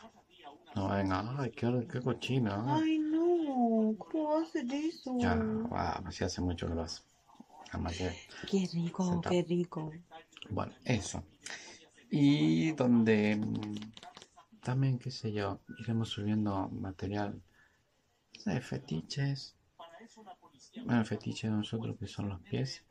No 0.74 0.88
venga, 0.88 1.36
ay, 1.38 1.50
qué, 1.50 1.86
qué 1.90 2.00
cochina. 2.00 2.62
ay". 2.66 2.82
Ay, 2.82 2.98
no. 2.98 3.94
¿Cómo 3.98 4.30
va 4.30 4.38
a 4.38 4.42
hacer 4.42 4.66
eso? 4.72 5.16
Ya, 5.18 5.34
va, 5.34 6.02
sí 6.10 6.24
hace 6.24 6.40
mucho 6.40 6.68
que 6.68 6.74
lo 6.74 6.82
hace. 6.82 7.02
Además 7.70 7.96
que 7.96 8.12
Qué 8.50 8.68
rico, 8.72 9.04
Sentado. 9.04 9.34
qué 9.34 9.42
rico. 9.42 9.92
Bueno, 10.50 10.72
eso. 10.84 11.24
Y 12.10 12.72
donde 12.72 13.36
mm, 13.36 14.60
también, 14.62 14.98
qué 14.98 15.10
sé 15.10 15.32
yo, 15.32 15.60
iremos 15.78 16.08
subiendo 16.08 16.68
material 16.68 17.42
de 18.44 18.60
fetiches. 18.60 19.56
Bueno, 20.84 21.00
el 21.00 21.06
fetiche 21.06 21.48
de 21.48 21.54
nosotros 21.54 21.96
que 21.98 22.06
son 22.06 22.28
los 22.28 22.40
pies. 22.42 22.84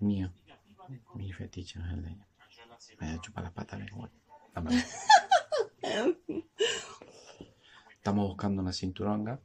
Mío. 0.00 0.32
Mi 1.14 1.32
fetiche 1.32 1.78
no 1.78 1.86
es 1.86 1.92
el 1.92 2.02
de 2.02 2.10
ella. 2.10 2.26
Me 3.00 3.18
para 3.32 3.44
las 3.46 3.52
patas, 3.52 3.80
igual. 3.86 4.10
Estamos 7.96 8.28
buscando 8.28 8.62
una 8.62 8.72
cinturonga. 8.72 9.40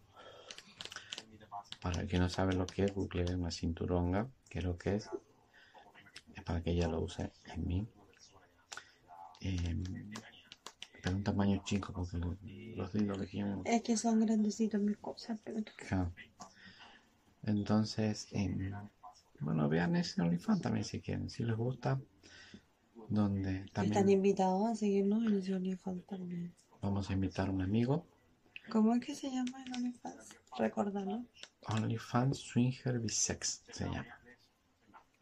Para 1.81 2.01
el 2.01 2.07
que 2.07 2.17
no 2.19 2.29
sabe 2.29 2.53
lo 2.53 2.65
que 2.65 2.85
es, 2.85 2.93
google 2.93 3.35
una 3.35 3.51
cinturonga, 3.51 4.27
que 4.49 4.59
es 4.59 4.65
lo 4.65 4.77
que 4.77 4.95
es. 4.95 5.09
Es 6.35 6.43
para 6.43 6.61
que 6.61 6.71
ella 6.71 6.87
lo 6.87 7.01
use 7.01 7.31
en 7.45 7.67
mí. 7.67 7.87
Eh, 9.41 9.83
pero 11.03 11.15
un 11.15 11.23
tamaño 11.23 11.61
chico, 11.63 11.93
porque 11.93 12.17
lo- 12.17 12.37
los 12.75 12.93
dildos 12.93 13.19
que 13.19 13.27
tienen. 13.27 13.61
Es 13.65 13.81
que 13.83 13.95
son 13.97 14.19
grandecitos 14.25 14.81
mis 14.81 14.97
cosas, 14.97 15.39
pero. 15.43 15.61
Entonces, 17.43 18.27
em, 18.31 18.73
bueno, 19.39 19.69
vean 19.69 19.95
ese 19.95 20.21
OnlyFans 20.21 20.61
también 20.61 20.83
si 20.83 20.99
quieren, 20.99 21.29
si 21.29 21.43
les 21.43 21.55
gusta. 21.55 22.01
Donde 23.09 23.61
están 23.61 23.89
también 23.91 24.19
invitados 24.19 24.67
a 24.67 24.75
seguirnos 24.75 25.23
en 25.23 25.53
OnlyFans 25.53 26.05
también. 26.05 26.53
vamos 26.81 27.09
a 27.09 27.13
invitar 27.13 27.47
a 27.47 27.51
un 27.51 27.61
amigo. 27.61 28.05
¿Cómo 28.69 28.93
es 28.95 29.05
que 29.05 29.15
se 29.15 29.29
llama 29.31 29.63
el 29.63 29.73
OnlyFans? 29.73 30.35
Recordalo. 30.57 31.23
OnlyFans 31.67 32.37
Swinger 32.37 32.99
Bisex 32.99 33.63
se 33.71 33.85
llama. 33.85 34.19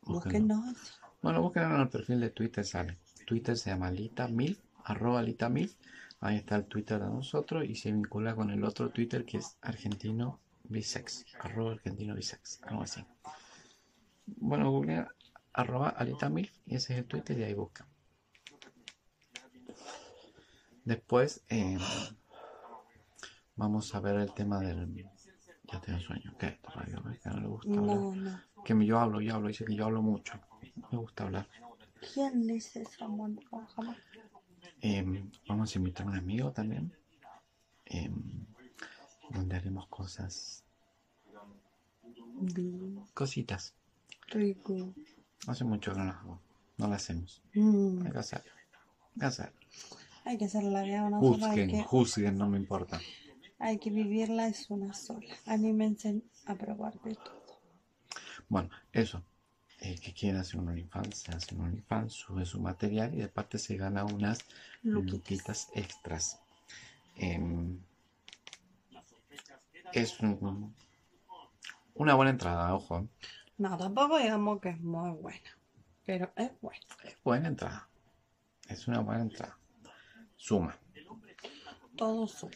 Búsquenos. 0.01 0.99
Bueno, 1.21 1.41
búsquenlo 1.41 1.75
en 1.75 1.81
el 1.81 1.89
perfil 1.89 2.19
de 2.19 2.29
Twitter, 2.29 2.65
sale. 2.65 2.97
Twitter 3.25 3.57
se 3.57 3.71
llama 3.71 3.91
Lita 3.91 4.27
Milf, 4.27 4.59
arroba 4.83 5.21
Lita 5.21 5.49
Milf. 5.49 5.73
Ahí 6.19 6.37
está 6.37 6.55
el 6.55 6.65
Twitter 6.65 6.99
de 6.99 7.07
nosotros 7.07 7.65
y 7.65 7.75
se 7.75 7.91
vincula 7.91 8.35
con 8.35 8.49
el 8.49 8.63
otro 8.63 8.89
Twitter 8.89 9.25
que 9.25 9.37
es 9.37 9.57
argentino 9.61 10.39
bisex, 10.63 11.25
arroba 11.39 11.73
argentino 11.73 12.15
bisex, 12.15 12.61
algo 12.63 12.83
así. 12.83 13.03
Bueno, 14.25 14.71
googlea 14.71 15.14
arroba 15.55 15.89
Alita 15.89 16.29
Milf 16.29 16.51
y 16.65 16.75
ese 16.75 16.93
es 16.93 16.99
el 16.99 17.05
Twitter 17.05 17.39
y 17.39 17.43
ahí 17.43 17.53
busca. 17.53 17.87
Después 20.83 21.43
eh, 21.49 21.77
vamos 23.55 23.95
a 23.95 23.99
ver 24.01 24.17
el 24.17 24.33
tema 24.33 24.59
del... 24.59 25.07
Ya 25.63 25.81
tengo 25.81 25.99
sueño. 25.99 26.35
¿Qué? 26.37 26.59
¿Que 27.23 27.29
no 27.29 27.39
le 27.39 27.47
gusta 27.47 27.79
hablar? 27.79 27.95
No, 27.97 28.15
no. 28.15 28.41
Que 28.63 28.85
yo 28.85 28.99
hablo, 28.99 29.21
yo 29.21 29.33
hablo, 29.33 29.47
dice 29.47 29.65
que 29.65 29.75
yo 29.75 29.85
hablo 29.85 30.01
mucho. 30.01 30.39
Me 30.91 30.97
gusta 30.99 31.23
hablar. 31.23 31.47
¿Quién 32.13 32.47
amor? 32.99 33.31
Ojalá. 33.49 33.97
Em, 34.81 35.31
vamos 35.47 35.73
a 35.73 35.77
invitar 35.79 36.05
a 36.05 36.09
un 36.09 36.17
amigo 36.17 36.51
también. 36.51 36.91
em, 37.85 38.45
donde 39.31 39.55
haremos 39.55 39.87
cosas, 39.87 40.63
cositas. 43.13 43.73
rico. 44.27 44.93
Hace 45.47 45.63
mucho 45.63 45.93
que 45.93 45.99
no 45.99 46.05
las 46.05 46.15
hago. 46.15 46.39
No 46.77 46.87
las 46.87 47.03
hacemos. 47.03 47.41
Mm. 47.53 48.05
Hay 48.05 48.11
que 48.11 48.17
hacerlo. 48.17 48.51
Hay 49.13 49.19
que 49.19 49.25
hacerlo. 49.25 49.59
Hay 50.25 50.37
que 50.37 50.45
hacer 50.45 50.63
la 50.63 50.81
vida 50.83 51.03
una 51.03 51.19
sola. 51.19 51.51
Hay 51.51 51.59
Juzguen, 51.61 51.83
juzguen, 51.83 52.37
no 52.37 52.49
me 52.49 52.57
importa. 52.57 52.99
hay 53.59 53.77
que 53.77 53.89
vivirla 53.91 54.47
es 54.47 54.69
una 54.69 54.93
sola. 54.93 55.33
Anímense 55.45 56.21
a 56.45 56.55
probar 56.55 56.99
de 57.01 57.15
todo. 57.15 57.45
Bueno, 58.49 58.69
eso. 58.91 59.23
El 59.79 59.99
que 59.99 60.13
quiera 60.13 60.39
hacer 60.39 60.59
un 60.59 60.69
OnlyFans, 60.69 61.17
se 61.17 61.31
hace 61.31 61.53
un 61.55 61.61
OnlyFans, 61.61 62.13
sube 62.13 62.45
su 62.45 62.59
material 62.59 63.13
y 63.13 63.17
de 63.17 63.27
parte 63.27 63.57
se 63.59 63.75
gana 63.77 64.03
unas 64.05 64.39
Luquitas. 64.83 65.13
luquitas 65.13 65.69
extras. 65.75 66.39
Em, 67.17 67.79
es 69.93 70.19
un- 70.19 70.73
una 71.93 72.15
buena 72.15 72.31
entrada, 72.31 72.73
ojo. 72.73 73.07
No, 73.57 73.77
tampoco 73.77 74.17
digamos 74.17 74.59
que 74.59 74.69
es 74.69 74.79
muy 74.79 75.11
buena. 75.11 75.57
Pero 76.05 76.31
es 76.35 76.51
buena. 76.61 76.85
Es 77.03 77.17
buena 77.23 77.47
entrada. 77.47 77.89
Es 78.67 78.87
una 78.87 78.99
buena 78.99 79.21
entrada. 79.21 79.57
Suma. 80.35 80.77
Todo 81.95 82.27
suma. 82.27 82.51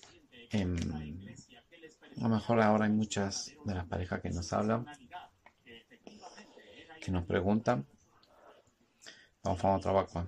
Em, 0.51 0.75
a 2.17 2.23
lo 2.23 2.29
mejor 2.29 2.61
ahora 2.61 2.85
hay 2.85 2.91
muchas 2.91 3.53
de 3.65 3.75
las 3.75 3.85
parejas 3.85 4.21
que 4.21 4.29
nos 4.29 4.51
hablan, 4.51 4.85
que 7.01 7.11
nos 7.11 7.25
preguntan, 7.25 7.85
vamos 9.43 9.63
a 9.63 9.79
trabajo, 9.79 10.27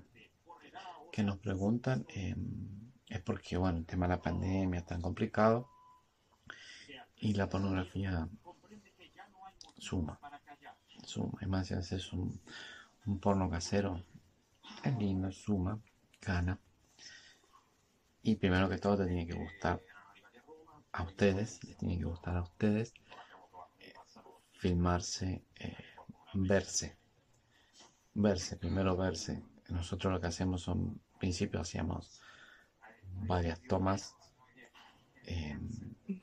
que 1.11 1.23
nos 1.23 1.37
preguntan, 1.37 2.05
em, 2.09 2.91
es 3.07 3.21
porque, 3.21 3.57
bueno, 3.57 3.79
el 3.79 3.85
tema 3.85 4.07
de 4.07 4.15
la 4.15 4.21
pandemia 4.21 4.79
es 4.79 4.85
tan 4.85 5.01
complicado 5.01 5.69
y 7.17 7.33
la 7.33 7.49
pornografía 7.49 8.29
suma, 9.77 10.19
suma. 11.11 11.37
Es 11.41 11.47
más, 11.47 11.67
si 11.67 11.73
haces 11.73 12.13
un, 12.13 12.39
un 13.05 13.19
porno 13.19 13.49
casero, 13.49 14.03
es 14.83 14.97
lindo, 14.97 15.31
suma, 15.31 15.79
gana. 16.21 16.59
Y 18.23 18.35
primero 18.35 18.69
que 18.69 18.77
todo 18.77 18.97
te 18.97 19.07
tiene 19.07 19.27
que 19.27 19.33
gustar 19.33 19.81
a 20.91 21.03
ustedes, 21.03 21.63
les 21.63 21.77
tiene 21.77 21.97
que 21.97 22.05
gustar 22.05 22.37
a 22.37 22.41
ustedes 22.41 22.93
eh, 23.79 23.93
filmarse, 24.53 25.43
eh, 25.59 25.75
verse, 26.33 26.97
verse, 28.13 28.57
primero 28.57 28.95
verse. 28.95 29.43
Nosotros 29.69 30.13
lo 30.13 30.19
que 30.21 30.27
hacemos 30.27 30.61
son, 30.61 31.01
al 31.13 31.19
principio 31.19 31.61
hacíamos 31.61 32.21
varias 33.27 33.59
tomas, 33.67 34.15
eh, 35.25 35.57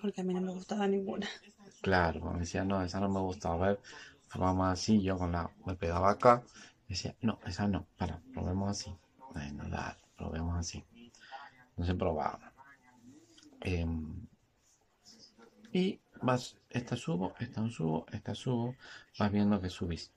Porque 0.00 0.20
a 0.20 0.24
mí 0.24 0.34
no 0.34 0.40
me 0.40 0.52
gustaba 0.52 0.86
ninguna. 0.86 1.26
Claro, 1.82 2.20
me 2.32 2.40
decía, 2.40 2.64
no, 2.64 2.82
esa 2.82 3.00
no 3.00 3.08
me 3.08 3.20
gusta. 3.20 3.52
A 3.52 3.56
ver, 3.56 3.80
vamos 4.36 4.68
así, 4.68 5.00
yo 5.00 5.16
con 5.18 5.32
la, 5.32 5.50
me 5.64 5.74
pegaba 5.74 6.10
acá, 6.10 6.42
decía, 6.88 7.14
no, 7.20 7.38
esa 7.46 7.66
no, 7.66 7.86
para, 7.96 8.20
probemos 8.34 8.70
así. 8.70 8.94
Bueno, 9.32 9.68
dale, 9.68 9.98
probemos 10.16 10.56
así. 10.58 10.84
Entonces 11.70 11.94
probábamos. 11.94 12.52
Em, 13.60 14.26
y 15.72 16.00
vas, 16.22 16.56
esta 16.70 16.96
subo, 16.96 17.34
esta 17.38 17.60
no 17.60 17.70
subo, 17.70 18.06
esta 18.12 18.34
subo, 18.34 18.74
vas 19.18 19.32
viendo 19.32 19.60
que 19.60 19.70
subís. 19.70 20.10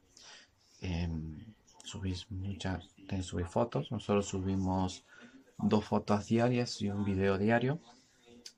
Em, 0.81 1.53
subís 1.83 2.29
muchas, 2.31 2.89
te 3.07 3.21
subís 3.21 3.47
fotos, 3.47 3.91
nosotros 3.91 4.27
subimos 4.27 5.03
dos 5.57 5.85
fotos 5.85 6.27
diarias 6.27 6.81
y 6.81 6.89
un 6.89 7.03
video 7.03 7.37
diario, 7.37 7.79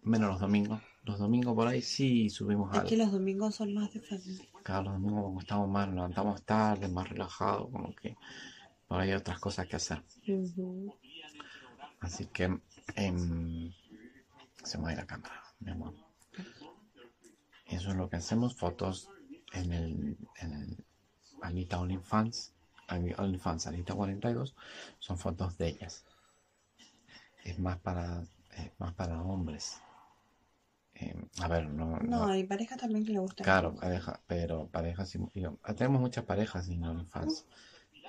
menos 0.04 0.30
los 0.30 0.39
domingos. 0.39 0.82
Los 1.04 1.20
domingos 1.20 1.54
por 1.54 1.68
ahí 1.68 1.82
sí 1.82 2.30
subimos 2.30 2.72
algo. 2.72 2.86
Es 2.86 2.89
que 2.89 2.97
los 2.97 3.12
domingos 3.12 3.56
son 3.56 3.74
más 3.74 3.93
de 3.93 3.99
familia. 3.99 4.47
Claro, 4.64 4.84
los 4.84 4.93
domingos 4.93 5.24
como 5.26 5.39
estamos 5.41 5.70
más, 5.70 5.88
nos 5.88 5.95
levantamos 5.95 6.43
tarde, 6.43 6.88
más 6.88 7.09
relajados, 7.09 7.70
como 7.70 7.93
que 7.95 8.16
ahí 8.89 9.09
hay 9.09 9.16
otras 9.16 9.39
cosas 9.39 9.68
que 9.68 9.76
hacer. 9.76 10.01
Así 11.99 12.28
que 12.28 12.59
em, 12.95 13.74
se 14.64 14.78
ir 14.78 14.97
la 14.97 15.05
cámara, 15.05 15.43
mi 15.59 15.72
amor. 15.72 15.93
Eso 17.66 17.89
es 17.89 17.95
lo 17.95 18.09
que 18.09 18.18
hacemos, 18.18 18.55
fotos 18.55 19.09
en 19.53 19.74
el, 19.74 20.18
en 20.39 20.53
el 20.53 20.86
Anita 21.41 21.80
OnlyFans, 21.80 22.53
OnlyFans 22.89 23.68
Anita 23.68 23.95
42, 23.95 24.55
son 24.99 25.18
fotos 25.18 25.57
de 25.57 25.70
ellas. 25.70 26.05
Es 27.43 27.59
más 27.59 27.80
para, 27.80 28.24
más 28.78 28.93
para 28.93 29.22
hombres. 29.22 29.82
Em, 30.96 31.28
a 31.41 31.48
ver, 31.48 31.68
no. 31.68 31.98
No, 32.00 32.26
hay 32.26 32.44
parejas 32.44 32.78
también 32.78 33.06
que 33.06 33.14
le 33.14 33.20
gusta. 33.20 33.44
Claro, 33.44 33.76
pareja, 33.76 34.22
pero 34.28 34.68
parejas. 34.68 35.18
Tenemos 35.76 36.02
muchas 36.02 36.24
parejas 36.26 36.70
en 36.70 36.84
OnlyFans. 36.84 37.46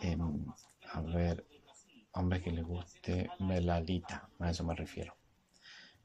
Eh, 0.03 0.19
a 0.93 1.01
ver, 1.01 1.47
hombres 2.13 2.43
que 2.43 2.51
les 2.53 2.65
guste 2.65 3.31
melalita, 3.41 4.29
a 4.39 4.51
eso 4.51 4.65
me 4.65 4.75
refiero. 4.75 5.17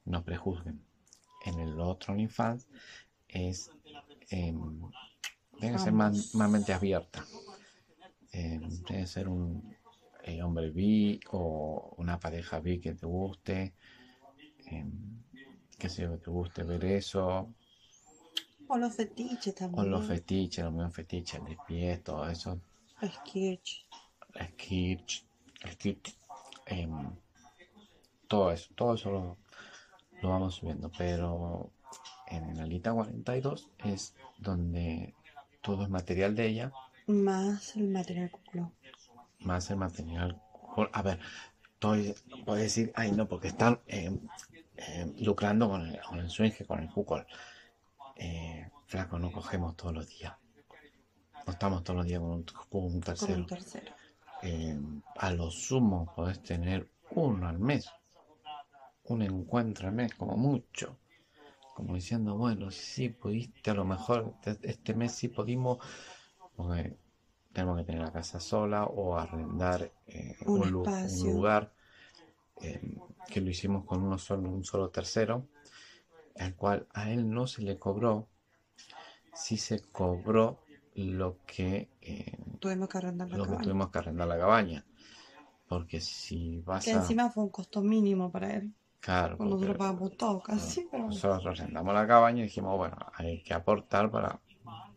No 0.05 0.23
prejuzguen. 0.23 0.81
En 1.45 1.59
el 1.59 1.79
otro 1.79 2.13
OnlyFans 2.13 2.67
es. 3.27 3.71
Eh, 4.31 4.53
que 5.59 5.79
ser 5.79 5.91
más, 5.91 6.33
mente 6.35 6.73
abierta. 6.73 7.25
Eh, 8.31 8.59
debe 8.87 9.05
ser 9.07 9.27
un 9.27 9.75
eh, 10.23 10.41
hombre 10.41 10.69
bi 10.69 11.19
o 11.31 11.95
una 11.97 12.19
pareja 12.19 12.59
bi 12.59 12.79
que 12.79 12.93
te 12.93 13.05
guste. 13.05 13.73
Eh, 14.67 14.85
que 15.79 15.89
se 15.89 16.07
te 16.07 16.29
guste 16.29 16.63
ver 16.63 16.85
eso. 16.85 17.49
O 18.67 18.77
los 18.77 18.93
fetiches 18.93 19.55
también. 19.55 19.85
O 19.85 19.87
los 19.87 20.05
fetiches, 20.05 20.63
los 20.63 20.73
mismos 20.73 20.93
fetiches, 20.93 21.43
de 21.43 21.57
pies, 21.67 22.03
todo 22.03 22.29
eso. 22.29 22.59
Skirch. 23.03 23.87
Skirch. 24.51 25.25
Skirch. 25.71 26.15
Em, 26.67 27.09
todo 28.27 28.51
eso, 28.51 28.69
todo 28.75 28.93
eso 28.93 29.09
lo, 29.09 29.37
lo, 30.21 30.29
vamos 30.29 30.55
subiendo. 30.55 30.91
Pero 30.95 31.71
en 32.27 32.57
la 32.57 32.65
lista 32.67 32.93
42 32.93 33.69
es 33.85 34.13
donde 34.37 35.15
todo 35.61 35.83
es 35.83 35.89
material 35.89 36.35
de 36.35 36.47
ella. 36.47 36.71
Más 37.07 37.75
el 37.75 37.87
material 37.87 38.29
culo. 38.29 38.71
Más 39.39 39.71
el 39.71 39.77
material. 39.77 40.39
A 40.93 41.01
ver, 41.01 41.19
estoy, 41.73 42.13
puedo 42.45 42.59
decir, 42.59 42.91
ay 42.95 43.13
no, 43.13 43.27
porque 43.27 43.47
están, 43.47 43.79
eh, 43.87 44.11
eh, 44.87 45.13
lucrando 45.19 45.69
con 45.69 45.85
el, 45.87 45.99
con 46.01 46.19
el 46.19 46.29
swing, 46.29 46.51
con 46.65 46.79
el 46.79 46.89
Google. 46.89 47.25
Eh, 48.15 48.69
flaco, 48.85 49.19
no 49.19 49.31
cogemos 49.31 49.75
todos 49.75 49.93
los 49.93 50.07
días. 50.07 50.33
No 51.45 51.51
estamos 51.53 51.83
todos 51.83 51.97
los 51.97 52.05
días 52.05 52.21
con 52.21 52.45
un, 52.83 53.01
tercero. 53.01 53.45
Eh, 54.41 54.79
a 55.17 55.31
lo 55.31 55.51
sumo 55.51 56.13
podés 56.15 56.41
tener 56.41 56.89
uno 57.11 57.47
al 57.49 57.59
mes. 57.59 57.91
Un 59.05 59.21
encuentro 59.23 59.87
al 59.87 59.93
mes, 59.93 60.13
como 60.15 60.37
mucho. 60.37 60.97
Como 61.75 61.95
diciendo, 61.95 62.35
bueno, 62.37 62.71
sí 62.71 63.09
pudiste, 63.09 63.71
a 63.71 63.73
lo 63.73 63.83
mejor 63.83 64.35
este, 64.61 64.93
mes 64.93 65.13
sí 65.13 65.27
pudimos. 65.27 65.79
Porque 66.55 66.95
tenemos 67.51 67.77
que 67.79 67.83
tener 67.83 68.01
la 68.01 68.13
casa 68.13 68.39
sola 68.39 68.85
o 68.85 69.17
arrendar 69.17 69.91
un, 70.45 70.61
un, 70.61 70.71
lugar 70.71 71.73
que 73.29 73.41
lo 73.41 73.49
hicimos 73.49 73.85
con 73.85 74.03
uno 74.03 74.17
solo, 74.17 74.49
un 74.49 74.63
solo 74.63 74.89
tercero, 74.89 75.47
al 76.37 76.55
cual 76.55 76.87
a 76.93 77.11
él 77.11 77.29
no 77.29 77.47
se 77.47 77.61
le 77.61 77.77
cobró, 77.77 78.27
sí 79.33 79.57
se 79.57 79.81
cobró 79.91 80.59
lo 80.95 81.37
que, 81.45 81.89
eh, 82.01 82.37
tuvimos, 82.59 82.89
que 82.89 82.97
arrendar 82.97 83.29
la 83.29 83.37
lo 83.37 83.45
que 83.45 83.63
tuvimos 83.63 83.89
que 83.89 83.99
arrendar 83.99 84.27
la 84.27 84.37
cabaña. 84.37 84.85
Porque 85.67 86.01
si 86.01 86.59
vas 86.61 86.83
que 86.83 86.91
encima 86.91 87.29
fue 87.29 87.43
un 87.43 87.49
costo 87.49 87.81
mínimo 87.81 88.31
para 88.31 88.55
él. 88.55 88.73
Claro. 88.99 89.37
Nosotros 89.39 89.77
pagamos 89.77 90.17
todo 90.17 90.41
casi. 90.41 90.87
Pero... 90.91 91.05
Nosotros 91.05 91.45
arrendamos 91.45 91.93
la 91.93 92.07
cabaña 92.07 92.39
y 92.39 92.43
dijimos, 92.43 92.75
bueno, 92.75 92.97
hay 93.13 93.41
que 93.43 93.53
aportar 93.53 94.09
para, 94.09 94.41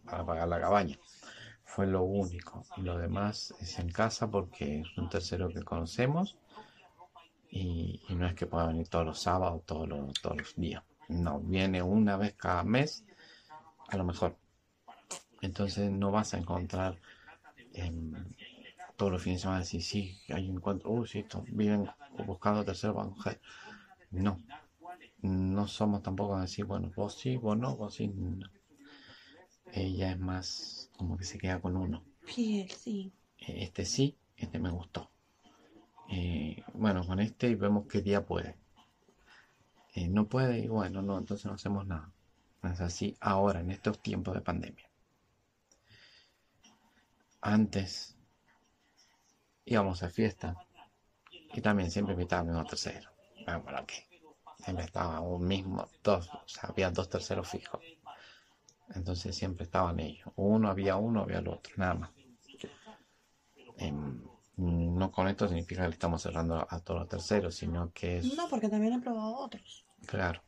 para 0.04 0.24
pagar 0.24 0.48
la 0.48 0.60
cabaña. 0.60 0.98
Fue 1.64 1.86
lo 1.86 2.02
único. 2.02 2.64
Y 2.78 2.82
lo 2.82 2.96
demás 2.98 3.54
es 3.60 3.78
en 3.78 3.90
casa 3.90 4.30
porque 4.30 4.80
es 4.80 4.98
un 4.98 5.08
tercero 5.08 5.50
que 5.50 5.62
conocemos 5.62 6.38
y, 7.54 8.00
no 8.08 8.26
es 8.26 8.34
que 8.34 8.46
pueda 8.46 8.66
venir 8.66 8.88
todos 8.88 9.04
los 9.04 9.20
sábados, 9.20 9.62
todos 9.66 9.86
los, 9.86 10.14
todos 10.14 10.38
los 10.38 10.56
días. 10.56 10.82
No, 11.08 11.38
viene 11.38 11.82
una 11.82 12.16
vez 12.16 12.34
cada 12.34 12.64
mes, 12.64 13.04
a 13.88 13.96
lo 13.98 14.04
mejor. 14.04 14.38
Entonces 15.42 15.90
no 15.90 16.10
vas 16.10 16.32
a 16.32 16.38
encontrar 16.38 16.98
todos 18.96 19.12
los 19.12 19.22
fines 19.22 19.40
de 19.40 19.42
semana 19.42 19.60
decir, 19.60 19.82
sí, 19.82 20.18
hay 20.30 20.48
un 20.48 20.56
encuentro, 20.56 20.90
uy, 20.90 21.06
sí, 21.06 21.26
viven 21.48 21.90
buscando 22.26 22.64
tercero 22.64 22.94
para 22.94 23.08
mujer. 23.08 23.40
No, 24.10 24.40
no 25.20 25.68
somos 25.68 26.02
tampoco 26.02 26.36
a 26.36 26.42
decir, 26.42 26.64
bueno, 26.64 26.90
vos 26.96 27.14
sí, 27.18 27.36
vos 27.36 27.58
no, 27.58 27.76
vos 27.76 27.94
sí. 27.94 28.10
Ella 29.72 30.12
es 30.12 30.18
más 30.18 30.90
como 30.96 31.18
que 31.18 31.24
se 31.24 31.36
queda 31.36 31.60
con 31.60 31.76
uno. 31.76 32.02
Fiel, 32.22 32.70
sí. 32.70 33.12
Este 33.36 33.84
sí, 33.84 34.16
este 34.36 34.58
me 34.58 34.70
gustó. 34.70 35.11
Eh, 36.08 36.62
bueno, 36.74 37.06
con 37.06 37.20
este 37.20 37.48
y 37.48 37.54
vemos 37.54 37.86
qué 37.88 38.02
día 38.02 38.24
puede. 38.24 38.56
Eh, 39.94 40.08
no 40.08 40.26
puede 40.26 40.58
y 40.58 40.68
bueno, 40.68 41.02
no, 41.02 41.18
entonces 41.18 41.46
no 41.46 41.54
hacemos 41.54 41.86
nada. 41.86 42.10
Es 42.62 42.80
así 42.80 43.16
ahora, 43.20 43.60
en 43.60 43.70
estos 43.70 44.00
tiempos 44.00 44.34
de 44.34 44.40
pandemia. 44.40 44.88
Antes 47.40 48.16
íbamos 49.64 50.02
a 50.02 50.10
fiesta 50.10 50.56
y 51.30 51.60
también 51.60 51.90
siempre 51.90 52.14
invitaba 52.14 52.60
a 52.60 52.64
tercero. 52.64 53.10
Bueno, 53.44 53.62
¿para 53.64 53.84
qué? 53.84 54.06
Siempre 54.64 54.84
estaba 54.84 55.20
un 55.20 55.46
mismo, 55.46 55.88
dos, 56.04 56.28
o 56.28 56.46
sea, 56.46 56.68
había 56.68 56.90
dos 56.90 57.08
terceros 57.08 57.48
fijos. 57.48 57.80
Entonces 58.94 59.34
siempre 59.34 59.64
estaban 59.64 59.98
ellos. 59.98 60.28
Uno 60.36 60.68
había 60.68 60.96
uno, 60.96 61.22
había 61.22 61.38
el 61.38 61.48
otro, 61.48 61.74
nada 61.76 61.94
más. 61.94 62.10
Em, 63.78 64.22
no 64.62 65.10
con 65.10 65.28
esto 65.28 65.48
significa 65.48 65.82
que 65.82 65.88
le 65.88 65.94
estamos 65.94 66.22
cerrando 66.22 66.66
a 66.68 66.80
todos 66.80 67.00
los 67.00 67.08
terceros, 67.08 67.54
sino 67.54 67.92
que 67.92 68.18
es... 68.18 68.36
No, 68.36 68.48
porque 68.48 68.68
también 68.68 68.94
he 68.94 69.00
probado 69.00 69.36
otros. 69.36 69.84
Claro. 70.06 70.42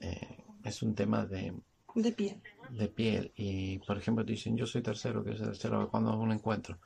Eh, 0.00 0.44
es 0.64 0.82
un 0.82 0.94
tema 0.94 1.24
de... 1.26 1.54
De 1.94 2.12
piel. 2.12 2.42
De 2.70 2.88
piel. 2.88 3.32
Y, 3.34 3.78
por 3.80 3.98
ejemplo, 3.98 4.24
te 4.24 4.32
dicen, 4.32 4.56
yo 4.56 4.66
soy 4.66 4.82
tercero, 4.82 5.24
que 5.24 5.32
es 5.32 5.38
tercero, 5.38 5.88
cuando 5.90 6.16
un 6.16 6.32
encuentro. 6.32 6.78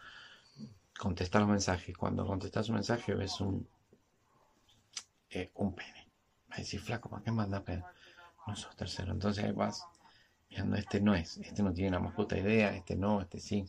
Contestar 0.99 1.43
los 1.43 1.51
mensajes. 1.51 1.97
Cuando 1.97 2.27
contestas 2.27 2.69
un 2.69 2.77
mensaje 2.77 3.15
ves 3.15 3.41
un... 3.41 3.67
Eh, 5.31 5.51
un 5.55 5.75
pene. 5.75 6.09
Va 6.51 6.57
a 6.57 6.59
decir, 6.59 6.81
flaco, 6.81 7.09
¿para 7.09 7.23
qué 7.23 7.33
manda 7.33 7.65
pene? 7.65 7.85
No 8.47 8.57
sos 8.57 8.77
tercero. 8.77 9.13
Entonces 9.13 9.45
ahí 9.45 9.53
vas 9.53 9.85
viendo, 10.49 10.77
este 10.77 11.01
no 11.01 11.15
es, 11.15 11.39
este 11.39 11.63
no 11.63 11.73
tiene 11.73 11.93
la 11.93 11.99
más 11.99 12.15
puta 12.15 12.37
idea, 12.37 12.75
este 12.77 12.95
no, 12.95 13.21
este 13.21 13.41
sí 13.41 13.65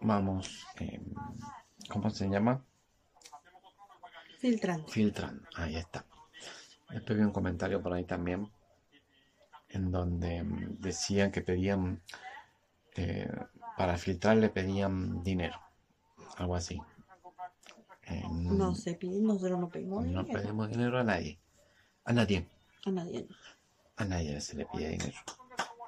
vamos, 0.00 0.66
eh, 0.80 1.00
¿cómo 1.88 2.10
se 2.10 2.28
llama? 2.28 2.64
Filtrando. 4.38 4.88
Filtrando, 4.88 5.48
ahí 5.56 5.76
está. 5.76 6.04
Después 6.90 7.18
vi 7.18 7.24
un 7.24 7.32
comentario 7.32 7.82
por 7.82 7.92
ahí 7.92 8.04
también 8.04 8.50
en 9.70 9.90
donde 9.90 10.42
mm, 10.42 10.80
decían 10.80 11.30
que 11.30 11.42
pedían, 11.42 12.02
eh, 12.96 13.28
para 13.76 13.96
filtrar 13.96 14.36
le 14.36 14.48
pedían 14.48 15.22
dinero, 15.22 15.60
algo 16.36 16.54
así. 16.54 16.80
no 18.32 18.74
se 18.74 18.94
pide, 18.94 19.20
nosotros 19.20 19.60
no 19.60 19.68
pedimos 19.68 20.04
dinero. 20.04 20.22
No 20.22 20.28
pedimos 20.28 20.68
dinero 20.68 20.98
a 20.98 21.04
nadie, 21.04 21.38
a 22.04 22.12
nadie. 22.12 22.46
A 22.86 22.90
nadie. 22.90 23.26
A 23.96 24.04
nadie 24.04 24.40
se 24.40 24.56
le 24.56 24.66
pide 24.66 24.90
dinero. 24.90 25.18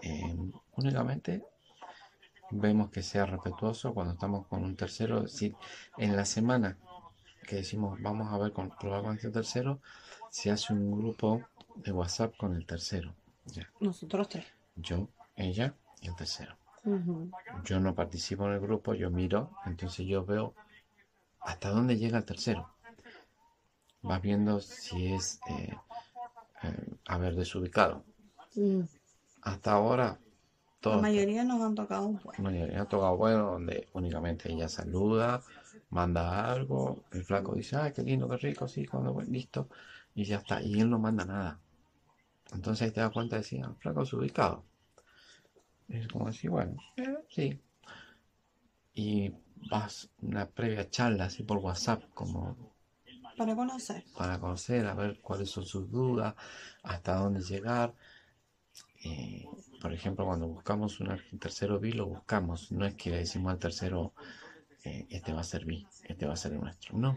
Eh, 0.02 0.36
únicamente 0.76 1.44
vemos 2.50 2.90
que 2.90 3.02
sea 3.02 3.26
respetuoso 3.26 3.94
cuando 3.94 4.14
estamos 4.14 4.46
con 4.46 4.64
un 4.64 4.76
tercero, 4.76 5.18
es 5.18 5.32
decir, 5.32 5.56
en 5.96 6.16
la 6.16 6.24
semana 6.24 6.76
que 7.46 7.56
decimos 7.56 8.00
vamos 8.00 8.32
a 8.32 8.38
ver 8.38 8.52
con 8.52 8.70
probar 8.70 9.02
con 9.02 9.16
este 9.16 9.30
tercero, 9.30 9.80
se 10.30 10.50
hace 10.50 10.72
un 10.72 10.90
grupo 10.96 11.42
de 11.76 11.92
WhatsApp 11.92 12.36
con 12.36 12.54
el 12.54 12.66
tercero 12.66 13.14
Ya. 13.46 13.68
Nosotros 13.80 14.28
tres. 14.28 14.46
Yo, 14.76 15.08
ella 15.36 15.74
y 16.00 16.08
el 16.08 16.16
tercero. 16.16 16.56
Yo 17.64 17.78
no 17.80 17.94
participo 17.94 18.46
en 18.46 18.52
el 18.54 18.60
grupo, 18.60 18.94
yo 18.94 19.10
miro, 19.10 19.50
entonces 19.66 20.06
yo 20.06 20.24
veo 20.24 20.54
hasta 21.40 21.70
dónde 21.70 21.98
llega 21.98 22.18
el 22.18 22.24
tercero. 22.24 22.70
Vas 24.02 24.22
viendo 24.22 24.60
si 24.60 25.12
es, 25.12 25.40
eh, 25.48 25.76
eh, 26.62 26.94
a 27.06 27.18
ver, 27.18 27.34
desubicado. 27.34 28.04
Mm. 28.54 28.82
Hasta 29.42 29.72
ahora, 29.72 30.18
La 30.82 30.96
mayoría 30.96 31.44
nos 31.44 31.60
han 31.60 31.74
tocado 31.74 32.06
un 32.06 32.20
buen. 32.22 32.42
mayoría 32.42 32.82
ha 32.82 32.88
tocado 32.88 33.16
bueno, 33.16 33.52
donde 33.52 33.88
únicamente 33.92 34.50
ella 34.50 34.68
saluda, 34.68 35.42
manda 35.90 36.50
algo, 36.50 37.04
el 37.12 37.24
flaco 37.24 37.54
dice, 37.54 37.76
ay, 37.76 37.92
qué 37.92 38.02
lindo, 38.02 38.28
qué 38.28 38.38
rico, 38.38 38.66
sí, 38.66 38.86
cuando 38.86 39.12
bueno, 39.12 39.30
listo, 39.30 39.68
y 40.14 40.24
ya 40.24 40.38
está, 40.38 40.62
y 40.62 40.80
él 40.80 40.88
no 40.88 40.98
manda 40.98 41.24
nada. 41.24 41.60
Entonces 42.52 42.82
ahí 42.86 42.90
te 42.92 43.00
das 43.00 43.12
cuenta 43.12 43.36
de 43.36 43.42
decir, 43.42 43.60
ah, 43.62 43.74
flaco 43.78 44.02
es 44.02 44.12
ubicado. 44.12 44.64
Es 45.88 46.08
como 46.08 46.26
decir, 46.26 46.50
bueno, 46.50 46.76
eh, 46.96 47.18
sí. 47.28 47.60
Y 48.94 49.32
vas 49.70 50.08
una 50.22 50.48
previa 50.48 50.88
charla 50.88 51.24
así 51.24 51.42
por 51.42 51.58
WhatsApp, 51.58 52.02
como 52.14 52.56
Para 53.36 53.54
conocer. 53.54 54.04
para 54.16 54.38
conocer, 54.38 54.86
a 54.86 54.94
ver 54.94 55.20
cuáles 55.20 55.50
son 55.50 55.64
sus 55.64 55.90
dudas, 55.90 56.34
hasta 56.82 57.16
dónde 57.16 57.40
llegar. 57.40 57.94
Eh, 59.04 59.44
por 59.80 59.92
ejemplo, 59.94 60.26
cuando 60.26 60.46
buscamos 60.46 61.00
un 61.00 61.18
tercero 61.38 61.80
B, 61.80 61.92
lo 61.92 62.06
buscamos. 62.06 62.70
No 62.70 62.84
es 62.86 62.94
que 62.94 63.10
le 63.10 63.18
decimos 63.18 63.52
al 63.52 63.58
tercero, 63.58 64.12
eh, 64.84 65.06
este 65.10 65.32
va 65.32 65.40
a 65.40 65.44
ser 65.44 65.64
B, 65.64 65.86
este 66.04 66.26
va 66.26 66.34
a 66.34 66.36
ser 66.36 66.52
el 66.52 66.60
nuestro. 66.60 66.96
No. 66.98 67.16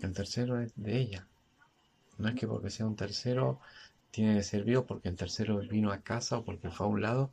El 0.00 0.12
tercero 0.12 0.60
es 0.60 0.72
de 0.76 0.98
ella. 0.98 1.26
No 2.18 2.28
es 2.28 2.34
que 2.34 2.46
porque 2.46 2.70
sea 2.70 2.86
un 2.86 2.96
tercero 2.96 3.60
tiene 4.10 4.34
que 4.36 4.42
ser 4.42 4.64
B 4.64 4.76
o 4.76 4.86
porque 4.86 5.08
el 5.08 5.16
tercero 5.16 5.58
vino 5.58 5.92
a 5.92 6.02
casa 6.02 6.38
o 6.38 6.44
porque 6.44 6.70
fue 6.70 6.86
a 6.86 6.88
un 6.88 7.02
lado, 7.02 7.32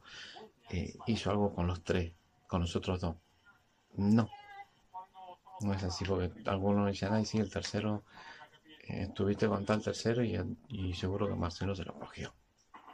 eh, 0.70 0.96
hizo 1.08 1.32
algo 1.32 1.54
con 1.54 1.68
los 1.68 1.84
tres, 1.84 2.14
con 2.48 2.62
los 2.62 2.76
otros 2.76 3.02
dos. 3.02 3.16
No. 3.96 4.30
No 5.62 5.74
es 5.74 5.84
así 5.84 6.06
porque 6.06 6.32
algunos 6.50 6.88
dicen, 6.92 7.14
ay, 7.14 7.26
sí, 7.26 7.38
el 7.40 7.50
tercero, 7.50 8.04
eh, 8.88 9.04
estuviste 9.04 9.48
con 9.48 9.66
tal 9.66 9.82
tercero 9.82 10.24
y, 10.24 10.38
y 10.70 10.94
seguro 10.94 11.28
que 11.28 11.36
Marcelo 11.36 11.76
se 11.76 11.86
lo 11.86 11.94
cogió. 11.94 12.34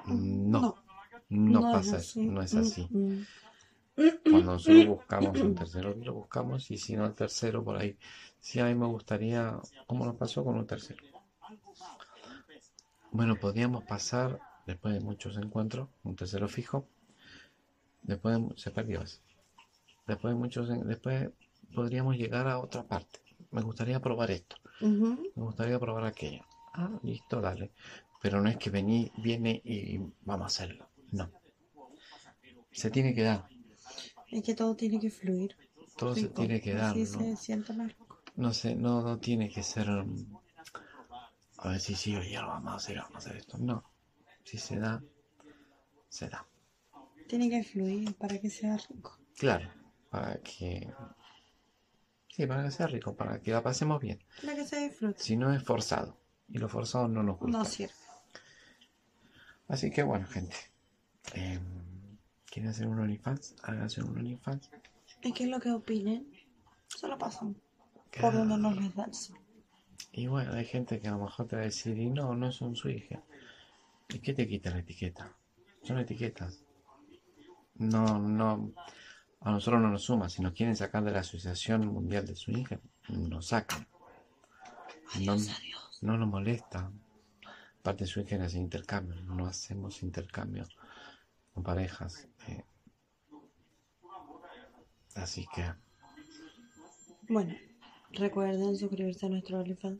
No, 0.05 0.77
no, 1.29 1.61
pasa 1.71 1.97
eso, 1.97 2.19
no 2.27 2.41
es 2.41 2.53
Mm, 2.55 2.59
así. 2.59 2.91
mm. 2.91 3.25
Cuando 4.31 4.53
nosotros 4.53 4.83
buscamos 4.83 5.43
un 5.43 5.53
tercero, 5.53 5.93
lo 5.93 6.15
buscamos 6.15 6.71
y 6.71 6.77
si 6.79 6.95
no 6.95 7.05
el 7.05 7.13
tercero 7.13 7.63
por 7.63 7.77
ahí. 7.77 7.99
Sí, 8.39 8.59
a 8.59 8.65
mí 8.65 8.73
me 8.73 8.87
gustaría, 8.87 9.59
¿cómo 9.85 10.05
nos 10.07 10.15
pasó 10.15 10.43
con 10.43 10.57
un 10.57 10.65
tercero? 10.65 11.03
Bueno, 13.11 13.37
podríamos 13.39 13.83
pasar, 13.83 14.41
después 14.65 14.95
de 14.95 15.01
muchos 15.01 15.37
encuentros, 15.37 15.87
un 16.03 16.15
tercero 16.15 16.47
fijo. 16.47 16.87
Después 18.03 18.37
de- 18.37 18.57
se 18.57 18.69
perdió. 18.69 19.01
Después 20.05 20.33
de 20.33 20.39
muchos, 20.39 20.69
después 20.85 21.29
podríamos 21.73 22.15
llegar 22.15 22.47
a 22.47 22.59
otra 22.59 22.83
parte. 22.83 23.19
Me 23.51 23.61
gustaría 23.63 23.99
probar 23.99 24.29
esto. 24.31 24.57
Me 25.35 25.43
gustaría 25.43 25.79
probar 25.79 26.05
aquello. 26.05 26.43
Ah, 26.73 26.99
listo, 27.03 27.41
dale. 27.41 27.71
Pero 28.21 28.41
no 28.41 28.49
es 28.49 28.57
que 28.57 28.69
vení, 28.69 29.11
viene 29.17 29.61
y 29.65 29.97
vamos 30.21 30.43
a 30.43 30.47
hacerlo. 30.47 30.89
No. 31.11 31.31
Se 32.71 32.91
tiene 32.91 33.13
que 33.13 33.23
dar. 33.23 33.47
Es 34.29 34.43
que 34.43 34.55
todo 34.55 34.75
tiene 34.75 34.99
que 34.99 35.09
fluir. 35.09 35.57
Todo 35.97 36.15
se 36.15 36.29
tiene 36.29 36.61
que 36.61 36.73
dar. 36.73 36.91
Así 36.91 37.01
¿no? 37.01 37.19
se 37.19 37.35
siente 37.35 37.73
más 37.73 37.87
rico. 37.89 38.21
No 38.35 38.53
sé, 38.53 38.75
no, 38.75 39.01
no 39.01 39.19
tiene 39.19 39.49
que 39.49 39.63
ser. 39.63 39.89
um, 39.89 40.39
a 41.57 41.69
ver 41.69 41.79
si 41.79 41.95
sí, 41.95 42.15
oye, 42.15 42.39
lo 42.39 42.47
vamos 42.47 42.73
a 42.73 42.75
hacer, 42.77 42.97
vamos 42.97 43.15
a 43.15 43.17
hacer 43.17 43.37
esto. 43.37 43.57
No. 43.57 43.83
Si 44.43 44.57
se 44.57 44.79
da, 44.79 45.03
se 46.07 46.29
da. 46.29 46.47
Tiene 47.27 47.49
que 47.49 47.63
fluir 47.63 48.15
para 48.15 48.39
que 48.39 48.49
sea 48.49 48.77
rico. 48.77 49.17
Claro, 49.37 49.69
para 50.09 50.39
que. 50.41 50.91
Sí, 52.29 52.47
para 52.47 52.63
que 52.63 52.71
sea 52.71 52.87
rico, 52.87 53.15
para 53.15 53.41
que 53.41 53.51
la 53.51 53.61
pasemos 53.61 53.99
bien. 53.99 54.23
Para 54.41 54.55
que 54.55 54.65
se 54.65 54.79
disfrute. 54.87 55.21
Si 55.21 55.35
no 55.35 55.53
es 55.53 55.63
forzado. 55.63 56.17
Y 56.47 56.57
lo 56.57 56.67
forzado 56.67 57.07
no 57.07 57.23
nos 57.23 57.37
gusta. 57.37 57.57
No 57.57 57.65
sirve. 57.65 57.93
Así 59.71 59.89
que 59.89 60.03
bueno, 60.03 60.27
gente. 60.27 60.55
eh, 61.33 61.59
¿Quieren 62.45 62.71
hacer 62.71 62.87
un 62.87 62.99
OnlyFans? 62.99 63.55
Háganse 63.63 64.03
un 64.03 64.17
OnlyFans. 64.17 64.69
Es 65.21 65.33
que 65.33 65.47
lo 65.47 65.59
que 65.59 65.71
opinen, 65.71 66.27
se 66.87 67.07
lo 67.07 67.17
pasan. 67.17 67.55
Por 68.19 68.33
donde 68.33 68.57
nos 68.57 68.75
les 68.75 68.93
da. 68.93 69.07
Y 70.11 70.27
bueno, 70.27 70.51
hay 70.53 70.65
gente 70.65 70.99
que 70.99 71.07
a 71.07 71.11
lo 71.11 71.19
mejor 71.19 71.47
te 71.47 71.55
va 71.55 71.61
a 71.61 71.65
decir, 71.65 71.97
y 71.97 72.09
no, 72.09 72.35
no 72.35 72.51
son 72.51 72.75
su 72.75 72.89
hija. 72.89 73.23
¿Y 74.09 74.19
qué 74.19 74.33
te 74.33 74.45
quita 74.45 74.71
la 74.71 74.79
etiqueta? 74.79 75.33
Son 75.83 75.97
etiquetas. 75.99 76.65
No, 77.75 78.19
no, 78.19 78.73
a 79.39 79.51
nosotros 79.51 79.81
no 79.81 79.89
nos 79.89 80.03
suma. 80.03 80.27
Si 80.27 80.41
nos 80.41 80.51
quieren 80.51 80.75
sacar 80.75 81.03
de 81.05 81.11
la 81.11 81.21
Asociación 81.21 81.87
Mundial 81.87 82.25
de 82.27 82.35
su 82.35 82.51
hija, 82.51 82.77
nos 83.07 83.47
sacan. 83.47 83.87
No, 85.21 85.33
Adiós, 85.33 85.49
adiós. 85.57 85.99
no 86.01 86.17
nos 86.17 86.27
molesta. 86.27 86.91
Aparte 87.81 88.05
su 88.05 88.19
hija 88.19 88.35
hace 88.43 88.59
intercambio, 88.59 89.19
no 89.21 89.47
hacemos 89.47 90.03
intercambio 90.03 90.67
con 91.51 91.63
parejas. 91.63 92.27
eh. 92.47 92.63
Así 95.15 95.47
que, 95.55 95.73
Bueno, 97.27 97.55
recuerden 98.11 98.77
suscribirse 98.77 99.25
a 99.25 99.29
nuestro 99.29 99.59
OnlyFans. 99.59 99.99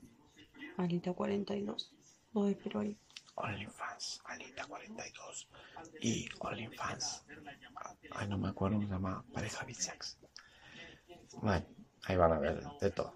Alita42. 0.78 1.90
Los 2.34 2.50
espero 2.52 2.82
ahí. 2.82 2.96
OnlyFans, 3.34 4.22
Alita 4.26 4.66
42 4.68 5.50
y 6.02 6.30
OnlyFans. 6.40 7.26
Ay, 8.12 8.28
no 8.28 8.38
me 8.38 8.50
acuerdo 8.50 8.80
se 8.80 8.88
llama, 8.88 9.26
pareja 9.34 9.66
bisex. 9.66 10.20
Bueno, 11.42 11.66
ahí 12.04 12.16
van 12.16 12.34
a 12.34 12.38
ver 12.40 12.64
de 12.80 12.92
todo. 12.92 13.16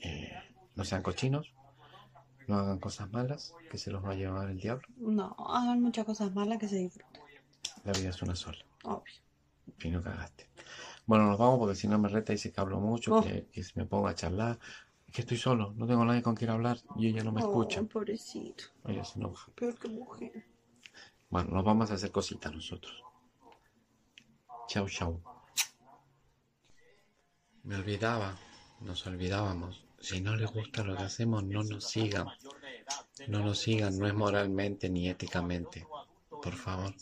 Eh, 0.00 0.32
no 0.74 0.84
sean 0.84 1.02
cochinos, 1.02 1.54
no 2.48 2.56
hagan 2.58 2.78
cosas 2.78 3.10
malas, 3.12 3.54
que 3.70 3.78
se 3.78 3.90
los 3.90 4.04
va 4.04 4.10
a 4.10 4.14
llevar 4.14 4.50
el 4.50 4.58
diablo. 4.58 4.86
No, 4.96 5.34
hagan 5.38 5.80
muchas 5.82 6.04
cosas 6.04 6.34
malas 6.34 6.58
que 6.58 6.68
se 6.68 6.76
disfruten. 6.76 7.22
La 7.84 7.92
vida 7.92 8.10
es 8.10 8.22
una 8.22 8.34
sola. 8.34 8.58
Obvio. 8.84 9.12
Y 9.80 9.90
no 9.90 10.02
cagaste. 10.02 10.48
Bueno, 11.06 11.26
nos 11.26 11.38
vamos 11.38 11.58
porque 11.58 11.74
si 11.74 11.88
no 11.88 11.98
me 11.98 12.08
reta 12.08 12.32
y 12.32 12.36
dice 12.36 12.52
que 12.52 12.60
hablo 12.60 12.78
mucho, 12.80 13.14
Oh. 13.16 13.22
que, 13.22 13.46
que 13.52 13.62
se 13.62 13.72
me 13.78 13.86
ponga 13.86 14.10
a 14.10 14.14
charlar. 14.14 14.58
Es 15.08 15.14
que 15.14 15.20
estoy 15.22 15.36
solo, 15.36 15.72
no 15.76 15.86
tengo 15.86 16.04
nadie 16.04 16.22
con 16.22 16.34
quien 16.34 16.50
hablar 16.50 16.78
y 16.96 17.08
ella 17.08 17.22
no 17.24 17.32
me 17.32 17.40
escucha. 17.40 17.80
Oh, 17.80 17.86
pobrecito. 17.86 18.64
Ella 18.86 19.04
se 19.04 19.18
enoja. 19.18 19.50
Peor 19.54 19.78
que 19.78 19.88
mujer. 19.88 20.46
Bueno, 21.28 21.50
nos 21.50 21.64
vamos 21.64 21.90
a 21.90 21.94
hacer 21.94 22.10
cositas 22.10 22.52
nosotros. 22.52 23.02
Chau, 24.68 24.88
chau. 24.88 25.20
Me 27.64 27.76
olvidaba, 27.76 28.36
nos 28.80 29.06
olvidábamos. 29.06 29.84
Si 30.02 30.20
no 30.20 30.34
les 30.34 30.50
gusta 30.50 30.82
lo 30.82 30.96
que 30.96 31.04
hacemos, 31.04 31.44
no 31.44 31.62
nos 31.62 31.84
sigan. 31.84 32.26
No 33.28 33.38
nos 33.38 33.60
sigan, 33.60 33.96
no 33.98 34.06
es 34.06 34.14
moralmente 34.14 34.90
ni 34.90 35.08
éticamente. 35.08 35.86
Por 36.28 36.54
favor. 36.54 36.92